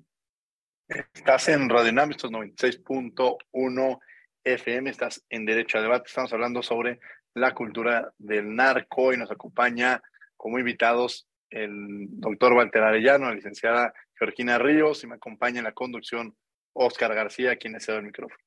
Estás 0.88 1.48
en 1.48 1.68
Radio 1.68 1.92
96.1 1.92 4.00
FM, 4.42 4.90
estás 4.90 5.24
en 5.28 5.46
Derecho 5.46 5.78
a 5.78 5.82
Debate, 5.82 6.08
estamos 6.08 6.32
hablando 6.32 6.62
sobre 6.62 6.98
la 7.34 7.54
cultura 7.54 8.12
del 8.18 8.56
narco 8.56 9.12
y 9.12 9.16
nos 9.16 9.30
acompaña 9.30 10.02
como 10.36 10.58
invitados 10.58 11.28
el 11.50 12.06
doctor 12.08 12.54
Walter 12.54 12.82
Arellano, 12.82 13.26
la 13.26 13.34
licenciada 13.34 13.92
Georgina 14.18 14.58
Ríos 14.58 15.04
y 15.04 15.06
me 15.06 15.16
acompaña 15.16 15.58
en 15.58 15.64
la 15.64 15.72
conducción 15.72 16.34
Oscar 16.72 17.14
García, 17.14 17.56
quien 17.56 17.76
es 17.76 17.88
el 17.88 18.02
micrófono. 18.02 18.42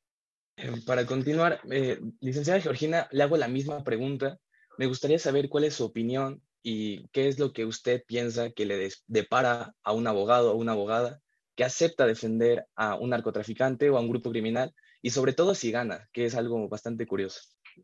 Eh, 0.57 0.71
para 0.85 1.05
continuar, 1.05 1.61
eh, 1.71 1.99
licenciada 2.19 2.59
Georgina, 2.59 3.07
le 3.11 3.23
hago 3.23 3.37
la 3.37 3.47
misma 3.47 3.83
pregunta. 3.83 4.37
Me 4.77 4.87
gustaría 4.87 5.19
saber 5.19 5.49
cuál 5.49 5.65
es 5.65 5.75
su 5.75 5.85
opinión 5.85 6.41
y 6.63 7.07
qué 7.09 7.27
es 7.27 7.37
lo 7.37 7.51
que 7.51 7.65
usted 7.65 8.03
piensa 8.07 8.51
que 8.51 8.65
le 8.65 8.89
depara 9.05 9.75
a 9.83 9.91
un 9.91 10.07
abogado 10.07 10.53
o 10.53 10.55
una 10.55 10.71
abogada 10.71 11.21
que 11.55 11.63
acepta 11.65 12.07
defender 12.07 12.65
a 12.75 12.95
un 12.95 13.09
narcotraficante 13.11 13.89
o 13.89 13.97
a 13.97 13.99
un 13.99 14.09
grupo 14.09 14.31
criminal 14.31 14.73
y 15.01 15.09
sobre 15.09 15.33
todo 15.33 15.53
si 15.53 15.71
gana, 15.71 16.09
que 16.13 16.25
es 16.25 16.35
algo 16.35 16.67
bastante 16.69 17.05
curioso. 17.05 17.41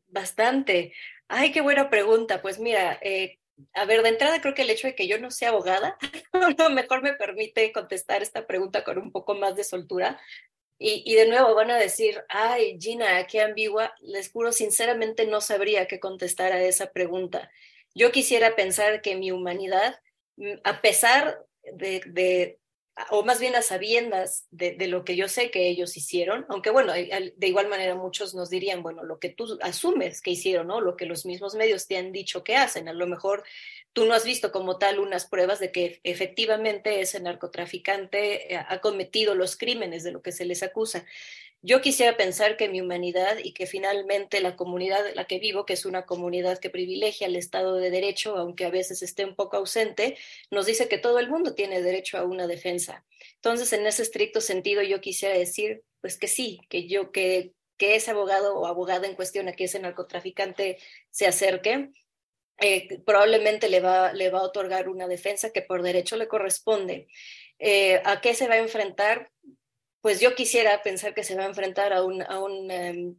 Bastante. 0.08 0.94
Ay, 1.28 1.52
qué 1.52 1.62
buena 1.62 1.90
pregunta. 1.90 2.42
Pues 2.42 2.60
mira, 2.60 2.98
eh, 3.02 3.40
a 3.74 3.86
ver, 3.86 4.02
de 4.02 4.10
entrada 4.10 4.42
creo 4.42 4.54
que 4.54 4.62
el 4.62 4.70
hecho 4.70 4.88
de 4.88 4.96
que 4.96 5.08
yo 5.08 5.20
no 5.20 5.30
sea 5.30 5.50
abogada, 5.50 5.98
a 6.32 6.70
lo 6.70 6.70
mejor 6.70 7.02
me 7.04 7.14
permite 7.14 7.72
contestar 7.74 8.22
esta 8.22 8.48
pregunta 8.48 8.84
con 8.84 8.98
un 8.98 9.12
poco 9.12 9.36
más 9.36 9.56
de 9.56 9.66
soltura. 9.66 10.20
Y, 10.82 11.04
y, 11.06 11.16
de 11.16 11.28
nuevo 11.28 11.54
van 11.56 11.72
a 11.72 11.78
decir, 11.78 12.24
ay, 12.30 12.78
Gina, 12.80 13.28
qué 13.28 13.42
ambigua. 13.42 13.94
Les 14.00 14.32
juro, 14.32 14.54
sinceramente 14.54 15.28
no 15.28 15.42
sabría 15.42 15.88
qué 15.88 16.00
contestar 16.00 16.54
a 16.54 16.64
esa 16.64 16.94
pregunta. 16.94 17.52
Yo 18.00 18.14
quisiera 18.14 18.56
pensar 18.56 19.02
que 19.02 19.18
mi 19.18 19.30
humanidad, 19.30 20.00
mm, 20.38 20.54
a 20.64 20.80
pesar 20.82 21.46
de, 21.74 22.58
o 23.12 23.24
más 23.24 23.42
bien 23.42 23.58
a 23.58 23.62
sabiendas 23.62 24.48
de, 24.52 24.72
de, 24.72 24.88
lo 24.88 25.04
que 25.04 25.18
yo 25.18 25.28
sé 25.28 25.52
que 25.52 25.68
ellos 25.68 25.98
hicieron, 25.98 26.46
aunque 26.48 26.70
bueno, 26.70 26.94
de 26.94 27.48
igual 27.48 27.68
manera 27.68 27.96
muchos 27.96 28.34
nos 28.34 28.50
dirían, 28.50 28.84
bueno, 28.84 29.04
lo 29.04 29.20
que 29.20 29.28
tú 29.28 29.60
asumes 29.62 30.22
que 30.22 30.32
hicieron, 30.32 30.68
¿no? 30.68 30.80
Lo 30.80 30.96
que 30.96 31.06
los 31.06 31.26
mismos 31.26 31.56
medios 31.56 31.88
te 31.88 31.98
han 31.98 32.14
dicho 32.14 32.42
que 32.42 32.56
hacen, 32.56 32.88
a 32.88 32.94
lo 32.94 33.06
mejor 33.06 33.44
tú 33.92 34.06
no 34.06 34.14
has 34.14 34.24
visto 34.24 34.54
como 34.54 34.78
tal 34.78 35.00
unas 35.00 35.26
pruebas 35.26 35.60
de 35.60 35.74
que 35.74 36.00
efectivamente 36.04 37.02
ese 37.02 37.20
narcotraficante 37.20 38.54
eh, 38.54 38.66
ha 38.66 38.80
cometido 38.80 39.36
los 39.36 39.58
crímenes 39.58 40.04
de 40.04 40.14
lo 40.14 40.22
que 40.22 40.32
se 40.32 40.46
les 40.46 40.64
acusa. 40.64 41.06
Yo 41.62 41.82
quisiera 41.82 42.16
pensar 42.16 42.56
que 42.56 42.70
mi 42.70 42.80
humanidad 42.80 43.38
y 43.44 43.54
que 43.54 43.66
finalmente 43.66 44.40
la 44.40 44.56
comunidad 44.56 45.06
en 45.06 45.16
la 45.18 45.26
que 45.26 45.40
vivo, 45.40 45.66
que 45.66 45.74
es 45.74 45.86
una 45.86 46.06
comunidad 46.06 46.58
que 46.60 46.70
privilegia 46.70 47.28
el 47.28 47.36
Estado 47.36 47.76
de 47.76 47.90
Derecho, 47.90 48.38
aunque 48.38 48.64
a 48.64 48.70
veces 48.70 49.02
esté 49.04 49.26
un 49.26 49.36
poco 49.36 49.58
ausente, 49.58 50.18
nos 50.52 50.66
dice 50.66 50.88
que 50.88 50.98
todo 50.98 51.20
el 51.20 51.30
mundo 51.30 51.56
tiene 51.56 51.82
derecho 51.82 52.18
a 52.18 52.24
una 52.24 52.48
defensa. 52.48 53.06
Entonces, 53.36 53.74
en 53.74 53.86
ese 53.86 54.04
estricto 54.04 54.40
sentido, 54.40 54.82
yo 54.84 55.02
quisiera 55.02 55.38
decir, 55.38 55.84
pues 56.00 56.18
que 56.18 56.30
sí, 56.30 56.62
que 56.70 56.88
yo, 56.88 57.12
que, 57.12 57.54
que 57.78 57.96
ese 57.96 58.12
abogado 58.12 58.58
o 58.58 58.66
abogada 58.66 59.06
en 59.06 59.16
cuestión 59.16 59.50
a 59.50 59.54
que 59.54 59.66
ese 59.66 59.80
narcotraficante 59.80 60.78
se 61.12 61.28
acerque, 61.28 61.90
eh, 62.62 63.02
probablemente 63.06 63.70
le 63.70 63.82
va, 63.82 64.14
le 64.14 64.30
va 64.30 64.40
a 64.40 64.44
otorgar 64.44 64.88
una 64.88 65.08
defensa 65.08 65.52
que 65.52 65.62
por 65.62 65.82
derecho 65.82 66.16
le 66.16 66.30
corresponde. 66.30 67.08
Eh, 67.58 68.02
¿A 68.06 68.22
qué 68.22 68.34
se 68.34 68.48
va 68.48 68.56
a 68.56 68.60
enfrentar? 68.60 69.30
Pues 70.02 70.20
yo 70.20 70.36
quisiera 70.36 70.82
pensar 70.84 71.14
que 71.14 71.24
se 71.24 71.36
va 71.36 71.44
a 71.44 71.48
enfrentar 71.48 71.94
a 71.94 72.04
un, 72.04 72.22
a 72.22 72.40
un, 72.40 72.72
em, 72.72 73.16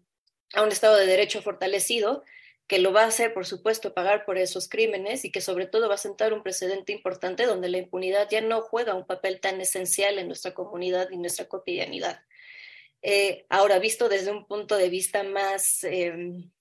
a 0.55 0.63
un 0.63 0.71
Estado 0.71 0.97
de 0.97 1.07
Derecho 1.07 1.43
fortalecido, 1.43 2.25
que 2.67 2.79
lo 2.79 2.93
va 2.93 3.03
a 3.03 3.07
hacer, 3.09 3.35
por 3.35 3.47
supuesto, 3.47 3.95
pagar 3.95 4.25
por 4.25 4.39
esos 4.39 4.69
crímenes 4.69 5.25
y 5.25 5.33
que 5.33 5.41
sobre 5.41 5.67
todo 5.67 5.89
va 5.89 5.97
a 5.97 5.99
sentar 5.99 6.33
un 6.33 6.45
precedente 6.45 6.93
importante 6.93 7.45
donde 7.45 7.69
la 7.69 7.79
impunidad 7.79 8.29
ya 8.31 8.41
no 8.41 8.63
juega 8.63 8.95
un 8.95 9.07
papel 9.07 9.41
tan 9.41 9.61
esencial 9.61 10.19
en 10.19 10.29
nuestra 10.29 10.55
comunidad 10.55 11.11
y 11.11 11.17
nuestra 11.17 11.49
cotidianidad. 11.49 12.23
Eh, 13.03 13.45
ahora, 13.49 13.79
visto 13.79 14.09
desde 14.09 14.31
un 14.31 14.47
punto 14.47 14.77
de 14.77 14.89
vista 14.89 15.23
más, 15.25 15.83
eh, 15.85 16.15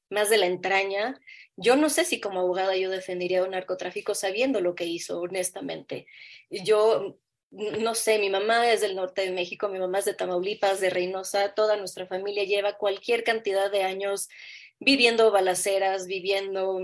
más 0.10 0.30
de 0.30 0.38
la 0.38 0.48
entraña, 0.48 1.20
yo 1.56 1.76
no 1.76 1.90
sé 1.90 2.06
si 2.06 2.20
como 2.20 2.40
abogada 2.40 2.76
yo 2.76 2.90
defendería 2.90 3.44
un 3.44 3.52
narcotráfico 3.52 4.16
sabiendo 4.16 4.62
lo 4.62 4.76
que 4.76 4.86
hizo, 4.86 5.20
honestamente. 5.20 6.08
Yo 6.50 7.20
no 7.52 7.96
sé, 7.96 8.20
mi 8.20 8.30
mamá 8.30 8.72
es 8.72 8.82
del 8.82 8.96
norte 8.96 9.22
de 9.22 9.32
México, 9.32 9.70
mi 9.70 9.80
mamá 9.80 10.00
es 10.00 10.06
de 10.06 10.14
Tamaulipas, 10.14 10.80
de 10.80 10.90
Reynosa, 10.90 11.54
toda 11.54 11.78
nuestra 11.78 12.06
familia 12.06 12.44
lleva 12.44 12.78
cualquier 12.78 13.24
cantidad 13.24 13.72
de 13.72 13.84
años 13.84 14.30
viviendo 14.80 15.32
balaceras, 15.32 16.06
viviendo 16.06 16.80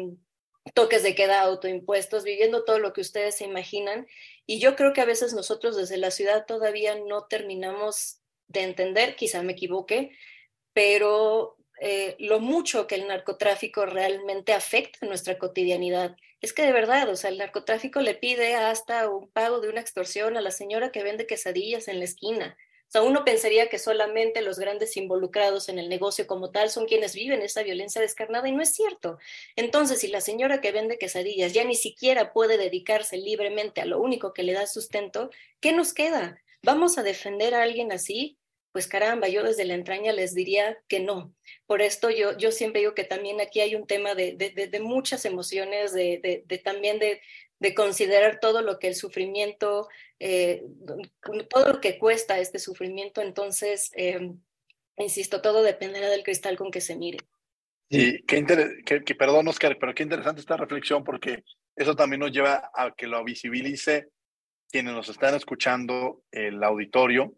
toques 0.73 1.03
de 1.03 1.15
queda, 1.15 1.41
autoimpuestos, 1.41 2.23
viviendo 2.23 2.63
todo 2.63 2.79
lo 2.79 2.93
que 2.93 3.01
ustedes 3.01 3.35
se 3.35 3.45
imaginan. 3.45 4.07
Y 4.45 4.59
yo 4.59 4.75
creo 4.75 4.93
que 4.93 5.01
a 5.01 5.05
veces 5.05 5.33
nosotros 5.33 5.75
desde 5.75 5.97
la 5.97 6.11
ciudad 6.11 6.45
todavía 6.45 6.95
no 6.95 7.25
terminamos 7.27 8.19
de 8.47 8.61
entender, 8.63 9.15
quizá 9.15 9.43
me 9.43 9.53
equivoque, 9.53 10.11
pero 10.73 11.57
eh, 11.81 12.15
lo 12.19 12.39
mucho 12.39 12.87
que 12.87 12.95
el 12.95 13.07
narcotráfico 13.07 13.85
realmente 13.85 14.53
afecta 14.53 15.05
nuestra 15.05 15.37
cotidianidad. 15.37 16.15
Es 16.41 16.53
que 16.53 16.63
de 16.63 16.71
verdad, 16.71 17.09
o 17.09 17.15
sea, 17.15 17.29
el 17.29 17.37
narcotráfico 17.37 18.01
le 18.01 18.15
pide 18.15 18.55
hasta 18.55 19.09
un 19.09 19.29
pago 19.29 19.59
de 19.59 19.69
una 19.69 19.81
extorsión 19.81 20.37
a 20.37 20.41
la 20.41 20.51
señora 20.51 20.91
que 20.91 21.03
vende 21.03 21.27
quesadillas 21.27 21.87
en 21.87 21.99
la 21.99 22.05
esquina. 22.05 22.57
O 22.87 22.91
sea, 22.91 23.01
uno 23.01 23.25
pensaría 23.25 23.67
que 23.67 23.79
solamente 23.79 24.41
los 24.41 24.59
grandes 24.59 24.95
involucrados 24.95 25.69
en 25.69 25.79
el 25.79 25.89
negocio 25.89 26.27
como 26.27 26.51
tal 26.51 26.69
son 26.69 26.85
quienes 26.85 27.15
viven 27.15 27.41
esa 27.41 27.63
violencia 27.63 27.99
descarnada 27.99 28.47
y 28.47 28.51
no 28.51 28.61
es 28.61 28.73
cierto. 28.73 29.17
Entonces, 29.55 29.99
si 29.99 30.07
la 30.07 30.21
señora 30.21 30.61
que 30.61 30.71
vende 30.71 30.99
quesadillas 30.99 31.51
ya 31.51 31.63
ni 31.63 31.75
siquiera 31.75 32.31
puede 32.31 32.57
dedicarse 32.57 33.17
libremente 33.17 33.81
a 33.81 33.85
lo 33.85 33.99
único 33.99 34.33
que 34.33 34.43
le 34.43 34.53
da 34.53 34.67
sustento, 34.67 35.31
¿qué 35.59 35.73
nos 35.73 35.93
queda? 35.93 36.39
¿Vamos 36.61 36.97
a 36.97 37.03
defender 37.03 37.55
a 37.55 37.63
alguien 37.63 37.91
así? 37.91 38.37
Pues 38.75 38.87
caramba, 38.87 39.29
yo 39.29 39.41
desde 39.41 39.63
la 39.63 39.73
entraña 39.73 40.11
les 40.11 40.35
diría 40.35 40.77
que 40.89 40.99
no. 40.99 41.33
Por 41.65 41.81
esto 41.81 42.09
yo, 42.09 42.37
yo 42.37 42.51
siempre 42.51 42.81
digo 42.81 42.93
que 42.93 43.05
también 43.05 43.39
aquí 43.39 43.61
hay 43.61 43.73
un 43.73 43.87
tema 43.87 44.15
de, 44.15 44.33
de, 44.33 44.67
de 44.67 44.79
muchas 44.81 45.23
emociones, 45.23 45.93
de, 45.93 46.43
también 46.61 46.99
de, 46.99 47.21
considerar 47.73 48.41
todo 48.41 48.61
lo 48.61 48.77
que 48.77 48.89
el 48.89 48.95
sufrimiento, 48.95 49.87
eh, 50.19 50.65
todo 51.49 51.71
lo 51.71 51.79
que 51.79 51.97
cuesta 51.97 52.37
este 52.37 52.59
sufrimiento. 52.59 53.21
Entonces, 53.21 53.91
eh, 53.95 54.33
insisto, 54.97 55.41
todo 55.41 55.63
dependerá 55.63 56.09
del 56.09 56.23
cristal 56.23 56.57
con 56.57 56.69
que 56.69 56.81
se 56.81 56.97
mire. 56.97 57.19
Y 57.87 58.23
qué, 58.23 58.43
que, 59.05 59.15
perdón, 59.15 59.47
Oscar, 59.47 59.77
pero 59.79 59.95
qué 59.95 60.03
interesante 60.03 60.41
esta 60.41 60.57
reflexión 60.57 61.05
porque 61.05 61.45
eso 61.77 61.95
también 61.95 62.19
nos 62.19 62.33
lleva 62.33 62.71
a 62.73 62.93
que 62.93 63.07
lo 63.07 63.23
visibilice 63.23 64.09
quienes 64.69 64.93
nos 64.93 65.07
están 65.07 65.33
escuchando, 65.33 66.23
el 66.29 66.61
auditorio, 66.61 67.37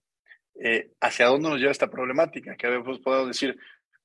eh, 0.60 0.92
hacia 1.02 1.28
dónde 1.28 1.50
nos 1.50 1.60
lleva 1.60 1.72
esta 1.72 1.90
problemática, 1.90 2.56
que 2.56 2.68
a 2.68 2.72
veces 2.72 3.00
podemos 3.00 3.28
decir, 3.28 3.58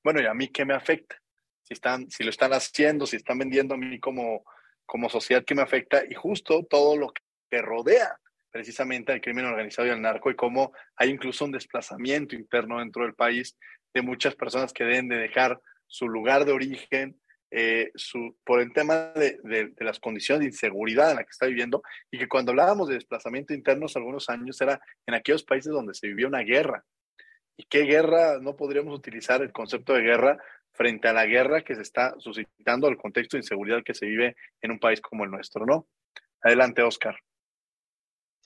bueno, 0.03 0.21
¿y 0.21 0.25
a 0.25 0.33
mí 0.33 0.49
qué 0.49 0.65
me 0.65 0.73
afecta? 0.73 1.15
Si, 1.63 1.73
están, 1.73 2.09
si 2.09 2.23
lo 2.23 2.29
están 2.29 2.53
haciendo, 2.53 3.05
si 3.05 3.15
están 3.15 3.39
vendiendo 3.39 3.75
a 3.75 3.77
mí 3.77 3.99
como, 3.99 4.43
como 4.85 5.09
sociedad, 5.09 5.43
¿qué 5.45 5.55
me 5.55 5.61
afecta? 5.61 6.03
Y 6.09 6.13
justo 6.13 6.65
todo 6.69 6.97
lo 6.97 7.13
que 7.49 7.61
rodea 7.61 8.19
precisamente 8.51 9.11
al 9.11 9.21
crimen 9.21 9.45
organizado 9.45 9.87
y 9.87 9.91
al 9.91 10.01
narco 10.01 10.29
y 10.29 10.35
cómo 10.35 10.73
hay 10.95 11.09
incluso 11.09 11.45
un 11.45 11.51
desplazamiento 11.51 12.35
interno 12.35 12.79
dentro 12.79 13.03
del 13.03 13.15
país 13.15 13.57
de 13.93 14.03
muchas 14.03 14.35
personas 14.35 14.73
que 14.73 14.83
deben 14.83 15.07
de 15.07 15.17
dejar 15.17 15.59
su 15.87 16.07
lugar 16.07 16.45
de 16.45 16.51
origen 16.51 17.19
eh, 17.55 17.91
su, 17.95 18.35
por 18.43 18.59
el 18.61 18.73
tema 18.73 19.11
de, 19.13 19.73
las 19.77 19.99
condiciones 19.99 20.39
de 20.39 20.47
inseguridad 20.47 21.11
en 21.11 21.17
la 21.17 21.23
que 21.23 21.31
está 21.31 21.45
viviendo 21.45 21.83
y 22.09 22.17
que 22.17 22.27
cuando 22.27 22.51
hablábamos 22.51 22.87
de 22.87 22.95
desplazamiento 22.95 23.53
interno 23.53 23.85
algunos 23.93 24.29
años 24.29 24.59
era 24.59 24.81
en 25.05 25.13
aquellos 25.13 25.43
países 25.43 25.71
donde 25.71 25.93
se 25.93 26.07
vivía 26.07 26.27
una 26.27 26.41
guerra 26.41 26.83
¿Y 27.57 27.65
qué 27.65 27.81
guerra 27.81 28.39
no 28.39 28.55
podríamos 28.55 28.97
utilizar 28.97 29.41
el 29.41 29.51
concepto 29.51 29.93
de 29.93 30.01
guerra 30.01 30.37
frente 30.71 31.07
a 31.07 31.13
la 31.13 31.25
guerra 31.25 31.63
que 31.63 31.75
se 31.75 31.83
está 31.83 32.15
suscitando, 32.17 32.87
el 32.87 32.97
contexto 32.97 33.37
de 33.37 33.41
inseguridad 33.41 33.83
que 33.83 33.93
se 33.93 34.07
vive 34.07 34.35
en 34.61 34.71
un 34.71 34.79
país 34.79 34.99
como 35.01 35.23
el 35.23 35.31
nuestro, 35.31 35.65
¿no? 35.65 35.87
Adelante, 36.41 36.81
Oscar. 36.81 37.15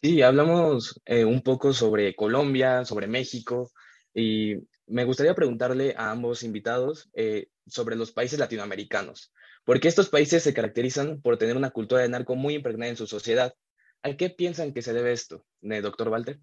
Sí, 0.01 0.21
hablamos 0.21 1.01
eh, 1.05 1.23
un 1.23 1.41
poco 1.41 1.73
sobre 1.73 2.15
Colombia, 2.15 2.83
sobre 2.85 3.07
México, 3.07 3.71
y 4.13 4.55
me 4.87 5.05
gustaría 5.05 5.33
preguntarle 5.33 5.95
a 5.97 6.11
ambos 6.11 6.43
invitados 6.43 7.09
eh, 7.13 7.47
sobre 7.67 7.95
los 7.95 8.11
países 8.11 8.39
latinoamericanos, 8.39 9.33
porque 9.65 9.87
estos 9.87 10.09
países 10.09 10.43
se 10.43 10.53
caracterizan 10.53 11.21
por 11.21 11.37
tener 11.37 11.57
una 11.57 11.71
cultura 11.71 12.01
de 12.01 12.09
narco 12.09 12.35
muy 12.35 12.55
impregnada 12.55 12.89
en 12.89 12.97
su 12.97 13.07
sociedad. 13.07 13.53
¿A 14.03 14.15
qué 14.15 14.29
piensan 14.29 14.73
que 14.73 14.81
se 14.81 14.93
debe 14.93 15.11
esto, 15.11 15.45
doctor 15.61 16.09
Walter? 16.09 16.39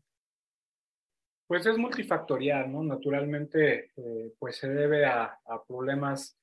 Pues 1.47 1.66
es 1.66 1.77
multifactorial, 1.77 2.72
¿no? 2.72 2.83
Naturalmente, 2.83 3.91
eh, 3.97 4.33
pues 4.39 4.57
se 4.57 4.68
debe 4.68 5.05
a, 5.05 5.39
problemas 5.68 6.37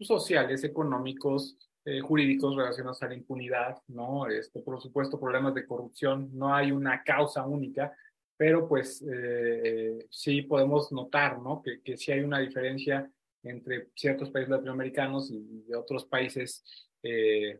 sociales, 0.00 0.62
económicos, 0.62 1.56
eh, 1.84 2.00
jurídicos 2.00 2.56
relacionados 2.56 3.02
a 3.02 3.08
la 3.08 3.14
impunidad, 3.14 3.76
¿no? 3.88 4.28
Este, 4.28 4.60
por 4.60 4.80
supuesto, 4.80 5.18
problemas 5.18 5.54
de 5.54 5.66
corrupción. 5.66 6.30
No 6.32 6.54
hay 6.54 6.70
una 6.70 7.02
causa 7.02 7.44
única, 7.44 7.96
pero 8.36 8.68
pues 8.68 9.04
eh, 9.12 10.06
sí 10.10 10.42
podemos 10.42 10.92
notar, 10.92 11.40
¿no? 11.40 11.60
Que, 11.60 11.80
que 11.82 11.96
sí 11.96 12.12
hay 12.12 12.20
una 12.20 12.38
diferencia 12.38 13.10
entre 13.48 13.90
ciertos 13.94 14.30
países 14.30 14.50
latinoamericanos 14.50 15.30
y, 15.30 15.64
y 15.68 15.74
otros 15.74 16.04
países, 16.04 16.64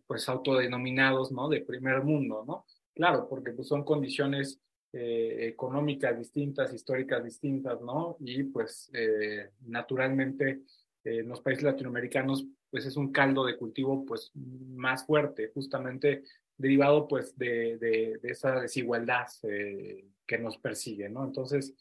pues 0.09 0.29
autodenominados, 0.29 1.31
¿no? 1.31 1.49
De 1.49 1.61
primer 1.61 2.03
mundo, 2.03 2.45
¿no? 2.45 2.67
Claro, 2.97 3.29
porque 3.29 3.53
pues 3.53 3.69
son 3.69 3.85
condiciones 3.85 4.61
eh, 4.99 5.49
económicas 5.49 6.17
distintas, 6.17 6.73
históricas 6.73 7.23
distintas, 7.23 7.83
¿no? 7.83 8.17
Y 8.21 8.45
pues 8.45 8.89
eh, 8.95 9.51
naturalmente 9.67 10.63
eh, 11.05 11.19
en 11.19 11.29
los 11.29 11.43
países 11.43 11.65
latinoamericanos 11.65 12.47
pues 12.71 12.87
es 12.87 12.97
un 12.97 13.13
caldo 13.13 13.45
de 13.45 13.59
cultivo 13.59 14.07
pues 14.07 14.31
más 14.35 15.05
fuerte, 15.05 15.51
justamente 15.53 16.23
derivado 16.57 17.07
pues 17.07 17.37
de, 17.37 17.77
de, 17.77 18.19
esa 18.23 18.59
desigualdad 18.59 19.27
que 19.43 20.39
nos 20.39 20.57
persigue, 20.57 21.11
¿no? 21.11 21.27
Entonces, 21.27 21.75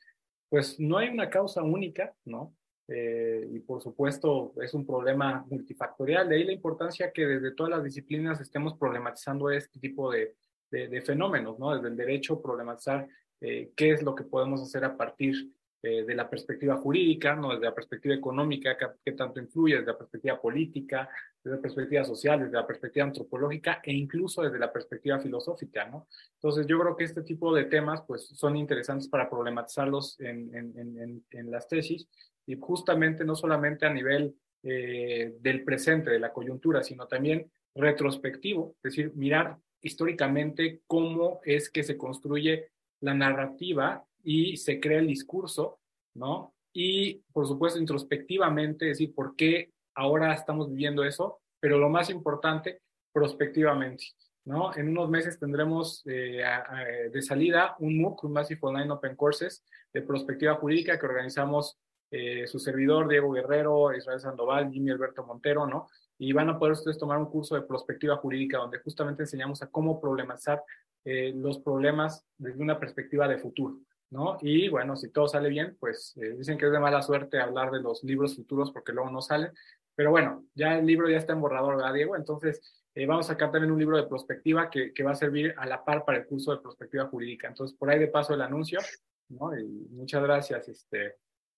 pues 0.49 0.77
no 0.77 0.97
hay 0.97 1.07
una 1.07 1.29
causa 1.29 1.63
única, 1.63 2.13
¿no? 2.25 2.53
Eh, 2.87 3.47
y 3.51 3.59
por 3.59 3.81
supuesto 3.81 4.53
es 4.61 4.73
un 4.73 4.85
problema 4.85 5.45
multifactorial. 5.49 6.29
De 6.29 6.35
ahí 6.35 6.43
la 6.43 6.53
importancia 6.53 7.11
que 7.11 7.25
desde 7.25 7.51
todas 7.51 7.71
las 7.71 7.83
disciplinas 7.83 8.39
estemos 8.39 8.77
problematizando 8.77 9.49
este 9.49 9.79
tipo 9.79 10.11
de, 10.11 10.35
de, 10.69 11.01
fenómenos, 11.01 11.57
¿no? 11.57 11.73
Desde 11.73 11.87
el 11.87 11.95
derecho, 11.95 12.41
problematizar 12.41 13.07
eh, 13.41 13.71
qué 13.75 13.91
es 13.91 14.03
lo 14.03 14.13
que 14.13 14.23
podemos 14.23 14.61
hacer 14.61 14.83
a 14.85 14.95
partir 14.95 15.51
eh, 15.87 16.03
de 16.03 16.15
la 16.15 16.27
perspectiva 16.27 16.77
jurídica, 16.77 17.35
¿no? 17.35 17.51
desde 17.51 17.65
la 17.65 17.75
perspectiva 17.75 18.15
económica, 18.15 18.75
qué, 19.03 19.11
tanto 19.11 19.39
influye, 19.39 19.75
desde 19.75 19.91
la 19.91 19.97
perspectiva 19.99 20.41
política, 20.41 21.07
desde 21.43 21.57
la 21.57 21.61
perspectiva 21.61 22.03
social, 22.03 22.39
desde 22.39 22.53
la 22.53 22.65
perspectiva 22.65 23.05
antropológica 23.05 23.81
e 23.83 23.93
incluso 23.93 24.41
desde 24.41 24.57
la 24.57 24.73
perspectiva 24.73 25.19
filosófica. 25.19 25.85
¿no? 25.85 26.07
Entonces 26.37 26.65
yo 26.65 26.79
creo 26.79 26.97
que 26.97 27.03
este 27.03 27.21
tipo 27.21 27.53
de 27.53 27.65
temas 27.65 28.01
pues, 28.01 28.29
son 28.29 28.57
interesantes 28.57 29.07
para 29.07 29.29
problematizarlos 29.29 30.19
en, 30.21 30.55
en, 30.55 31.23
en, 31.29 31.51
las 31.51 31.67
tesis 31.67 32.07
y 32.45 32.57
justamente 32.59 33.23
no 33.23 33.35
solamente 33.35 33.85
a 33.85 33.93
nivel 33.93 34.35
eh, 34.63 35.35
del 35.39 35.63
presente, 35.63 36.09
de 36.09 36.19
la 36.19 36.33
coyuntura, 36.33 36.83
sino 36.83 37.07
también 37.07 37.51
retrospectivo, 37.75 38.75
es 38.77 38.95
decir, 38.95 39.11
mirar 39.15 39.57
históricamente 39.81 40.81
cómo 40.87 41.39
es 41.43 41.69
que 41.69 41.83
se 41.83 41.97
construye 41.97 42.71
la 43.01 43.13
narrativa 43.13 44.03
y 44.23 44.57
se 44.57 44.79
crea 44.79 44.99
el 44.99 45.07
discurso, 45.07 45.79
¿no? 46.15 46.55
Y, 46.73 47.21
por 47.31 47.47
supuesto, 47.47 47.79
introspectivamente, 47.79 48.85
decir, 48.85 49.13
¿por 49.13 49.35
qué 49.35 49.71
ahora 49.93 50.33
estamos 50.33 50.69
viviendo 50.69 51.03
eso? 51.03 51.39
Pero 51.59 51.77
lo 51.77 51.89
más 51.89 52.09
importante, 52.09 52.81
prospectivamente, 53.13 54.05
¿no? 54.45 54.75
En 54.75 54.89
unos 54.89 55.09
meses 55.09 55.37
tendremos 55.37 56.01
eh, 56.05 56.43
de 57.11 57.21
salida 57.21 57.75
un 57.79 58.01
MOOC, 58.01 58.23
un 58.23 58.33
Massive 58.33 58.59
Online 58.63 58.91
Open 58.91 59.15
Courses 59.15 59.63
de 59.93 60.01
prospectiva 60.01 60.55
jurídica 60.55 60.97
que 60.99 61.05
organizamos 61.05 61.77
eh, 62.11 62.47
su 62.47 62.59
servidor, 62.59 63.07
Diego 63.07 63.31
Guerrero, 63.31 63.93
Israel 63.93 64.19
Sandoval, 64.19 64.71
Jimmy 64.71 64.91
Alberto 64.91 65.25
Montero, 65.25 65.67
¿no? 65.67 65.87
Y 66.17 66.31
van 66.33 66.49
a 66.49 66.57
poder 66.57 66.73
ustedes 66.73 66.97
tomar 66.97 67.17
un 67.17 67.25
curso 67.25 67.55
de 67.55 67.61
prospectiva 67.63 68.17
jurídica 68.17 68.57
donde 68.57 68.79
justamente 68.79 69.23
enseñamos 69.23 69.61
a 69.61 69.67
cómo 69.67 69.99
problematizar 69.99 70.63
eh, 71.03 71.33
los 71.35 71.59
problemas 71.59 72.25
desde 72.37 72.61
una 72.61 72.79
perspectiva 72.79 73.27
de 73.27 73.37
futuro. 73.37 73.79
¿no? 74.09 74.37
Y 74.41 74.69
bueno, 74.69 74.95
si 74.95 75.11
todo 75.11 75.27
sale 75.27 75.49
bien, 75.49 75.77
pues 75.79 76.15
eh, 76.17 76.35
dicen 76.37 76.57
que 76.57 76.65
es 76.65 76.71
de 76.71 76.79
mala 76.79 77.01
suerte 77.01 77.39
hablar 77.39 77.71
de 77.71 77.81
los 77.81 78.03
libros 78.03 78.35
futuros 78.35 78.71
porque 78.71 78.93
luego 78.93 79.09
no 79.09 79.21
salen. 79.21 79.51
Pero 79.95 80.11
bueno, 80.11 80.45
ya 80.53 80.77
el 80.77 80.85
libro 80.85 81.09
ya 81.09 81.17
está 81.17 81.33
en 81.33 81.41
borrador, 81.41 81.77
¿verdad, 81.77 81.93
Diego? 81.93 82.15
Entonces, 82.15 82.83
eh, 82.93 83.05
vamos 83.05 83.29
a 83.29 83.33
sacar 83.33 83.51
también 83.51 83.71
un 83.71 83.79
libro 83.79 83.97
de 83.97 84.07
prospectiva 84.07 84.69
que, 84.69 84.93
que, 84.93 85.03
va 85.03 85.11
a 85.11 85.15
servir 85.15 85.53
a 85.57 85.65
la 85.65 85.83
par 85.83 86.05
para 86.05 86.17
el 86.19 86.25
curso 86.25 86.51
de 86.51 86.61
prospectiva 86.61 87.05
jurídica. 87.05 87.47
Entonces, 87.47 87.77
por 87.77 87.89
ahí 87.89 87.99
de 87.99 88.07
paso 88.07 88.33
el 88.33 88.41
anuncio, 88.41 88.79
¿no? 89.29 89.57
Y 89.57 89.87
muchas 89.91 90.23
gracias, 90.23 90.67
este, 90.69 91.15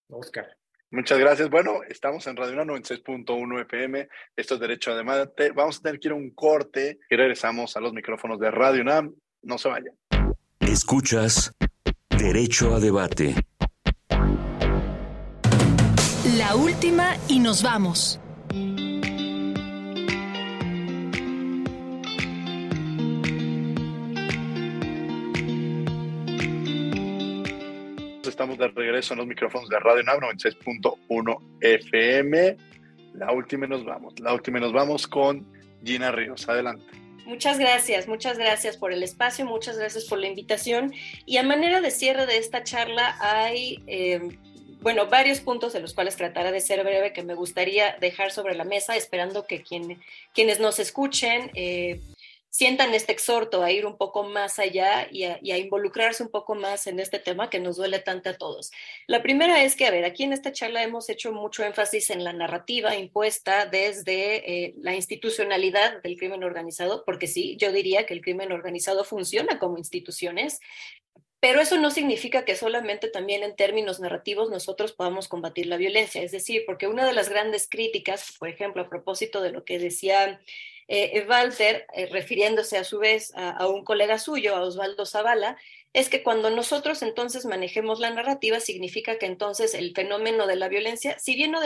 Oscar. 0.09 0.47
Muchas 0.89 1.19
gracias. 1.19 1.49
Bueno, 1.49 1.81
estamos 1.89 2.25
en 2.27 2.37
Radio 2.37 2.63
96.1 2.63 3.61
FM. 3.61 4.07
Esto 4.35 4.53
es 4.53 4.59
Derecho 4.59 4.91
a 4.91 4.95
Debate. 4.95 5.51
Vamos 5.51 5.79
a 5.79 5.81
tener 5.81 5.99
que 5.99 6.07
ir 6.07 6.13
a 6.13 6.15
un 6.15 6.31
corte 6.31 6.99
y 7.09 7.15
regresamos 7.15 7.75
a 7.75 7.81
los 7.81 7.91
micrófonos 7.93 8.39
de 8.39 8.49
Radio 8.51 8.81
UNAM. 8.81 9.13
No 9.43 9.57
se 9.57 9.67
vayan. 9.67 9.93
Escuchas 10.61 11.53
Derecho 12.17 12.73
a 12.73 12.79
debate. 12.79 13.35
La 16.37 16.55
última 16.55 17.15
y 17.27 17.39
nos 17.39 17.61
vamos. 17.61 18.19
Estamos 28.37 28.59
de 28.59 28.67
regreso 28.67 29.15
en 29.15 29.17
los 29.17 29.27
micrófonos 29.27 29.67
de 29.67 29.79
Radio 29.79 30.03
NAV 30.03 30.19
96.1 30.19 31.39
FM. 31.59 32.55
La 33.15 33.31
última 33.31 33.65
y 33.65 33.69
nos 33.69 33.83
vamos. 33.83 34.13
La 34.19 34.31
última 34.31 34.59
y 34.59 34.61
nos 34.61 34.73
vamos 34.73 35.07
con 35.07 35.43
Gina 35.83 36.11
Ríos. 36.11 36.47
Adelante. 36.47 36.85
Muchas 37.25 37.57
gracias, 37.57 38.07
muchas 38.07 38.37
gracias 38.37 38.77
por 38.77 38.93
el 38.93 39.01
espacio, 39.01 39.43
muchas 39.43 39.79
gracias 39.79 40.05
por 40.05 40.19
la 40.19 40.27
invitación. 40.27 40.93
Y 41.25 41.37
a 41.37 41.43
manera 41.43 41.81
de 41.81 41.89
cierre 41.89 42.27
de 42.27 42.37
esta 42.37 42.63
charla 42.63 43.17
hay, 43.19 43.83
eh, 43.87 44.21
bueno, 44.81 45.07
varios 45.07 45.39
puntos 45.39 45.73
de 45.73 45.79
los 45.79 45.95
cuales 45.95 46.15
tratará 46.15 46.51
de 46.51 46.61
ser 46.61 46.83
breve 46.83 47.13
que 47.13 47.23
me 47.23 47.33
gustaría 47.33 47.97
dejar 47.99 48.29
sobre 48.29 48.53
la 48.53 48.65
mesa, 48.65 48.95
esperando 48.95 49.47
que 49.47 49.63
quien, 49.63 49.99
quienes 50.35 50.59
nos 50.59 50.77
escuchen 50.77 51.49
eh, 51.55 52.01
sientan 52.57 52.95
este 52.95 53.11
exhorto 53.11 53.61
a 53.61 53.71
ir 53.71 53.85
un 53.85 53.97
poco 53.97 54.23
más 54.23 54.57
allá 54.57 55.07
y 55.11 55.25
a, 55.25 55.57
involucrarse 55.59 56.23
un 56.23 56.29
poco 56.29 56.55
más 56.55 56.87
en 56.87 56.99
este 56.99 57.19
tema 57.19 57.51
que 57.51 57.59
nos 57.59 57.77
duele 57.77 57.99
tanto 57.99 58.31
a 58.31 58.33
todos. 58.33 58.71
La 59.05 59.21
primera 59.21 59.63
es 59.63 59.75
que, 59.75 59.85
a 59.85 59.91
ver, 59.91 60.05
aquí 60.05 60.23
en 60.23 60.33
esta 60.33 60.51
charla 60.51 60.81
hemos 60.81 61.07
hecho 61.09 61.31
mucho 61.31 61.63
énfasis 61.63 62.09
en 62.09 62.23
la 62.23 62.33
narrativa 62.33 62.95
impuesta 62.95 63.67
desde 63.67 64.65
eh, 64.65 64.73
la 64.81 64.95
institucionalidad 64.95 66.01
del 66.01 66.17
crimen 66.17 66.43
organizado, 66.43 67.03
porque 67.05 67.27
sí, 67.27 67.57
yo 67.57 67.71
diría 67.71 68.07
que 68.07 68.15
el 68.15 68.21
crimen 68.21 68.51
organizado 68.51 69.03
funciona 69.03 69.59
como 69.59 69.77
instituciones, 69.77 70.59
pero 71.39 71.61
eso 71.61 71.77
no 71.77 71.91
significa 71.91 72.43
que 72.43 72.55
solamente 72.55 73.07
también 73.07 73.43
en 73.43 73.55
términos 73.55 73.99
narrativos 73.99 74.49
nosotros 74.49 74.93
podamos 74.93 75.27
combatir 75.27 75.67
la 75.67 75.77
violencia. 75.77 76.23
Es 76.23 76.31
decir, 76.31 76.63
porque 76.65 76.87
una 76.87 77.05
de 77.05 77.13
las 77.13 77.29
grandes 77.29 77.67
críticas, 77.69 78.33
por 78.39 78.49
ejemplo, 78.49 78.81
a 78.81 78.89
propósito 78.89 79.41
de 79.41 79.51
lo 79.51 79.63
que 79.63 79.77
decía 79.77 80.41
eh, 80.87 81.25
Walter, 81.27 81.85
eh, 81.93 82.05
refiriéndose 82.07 82.77
a 82.77 82.83
su 82.83 82.99
vez 82.99 83.33
a, 83.35 83.67
un 83.67 83.83
colega 83.83 84.19
suyo, 84.19 84.55
a 84.55 84.61
Osvaldo 84.61 85.05
Zavala, 85.05 85.57
es 85.93 86.09
que 86.09 86.23
cuando 86.23 86.49
nosotros 86.49 87.01
entonces 87.01 87.45
manejemos 87.45 87.99
la 87.99 88.09
narrativa, 88.09 88.59
significa 88.59 89.17
que 89.17 89.25
entonces 89.25 89.73
el 89.73 89.93
fenómeno 89.93 90.47
de 90.47 90.55
la 90.55 90.69
violencia, 90.69 91.17
si 91.19 91.35
bien 91.35 91.51
no, 91.51 91.59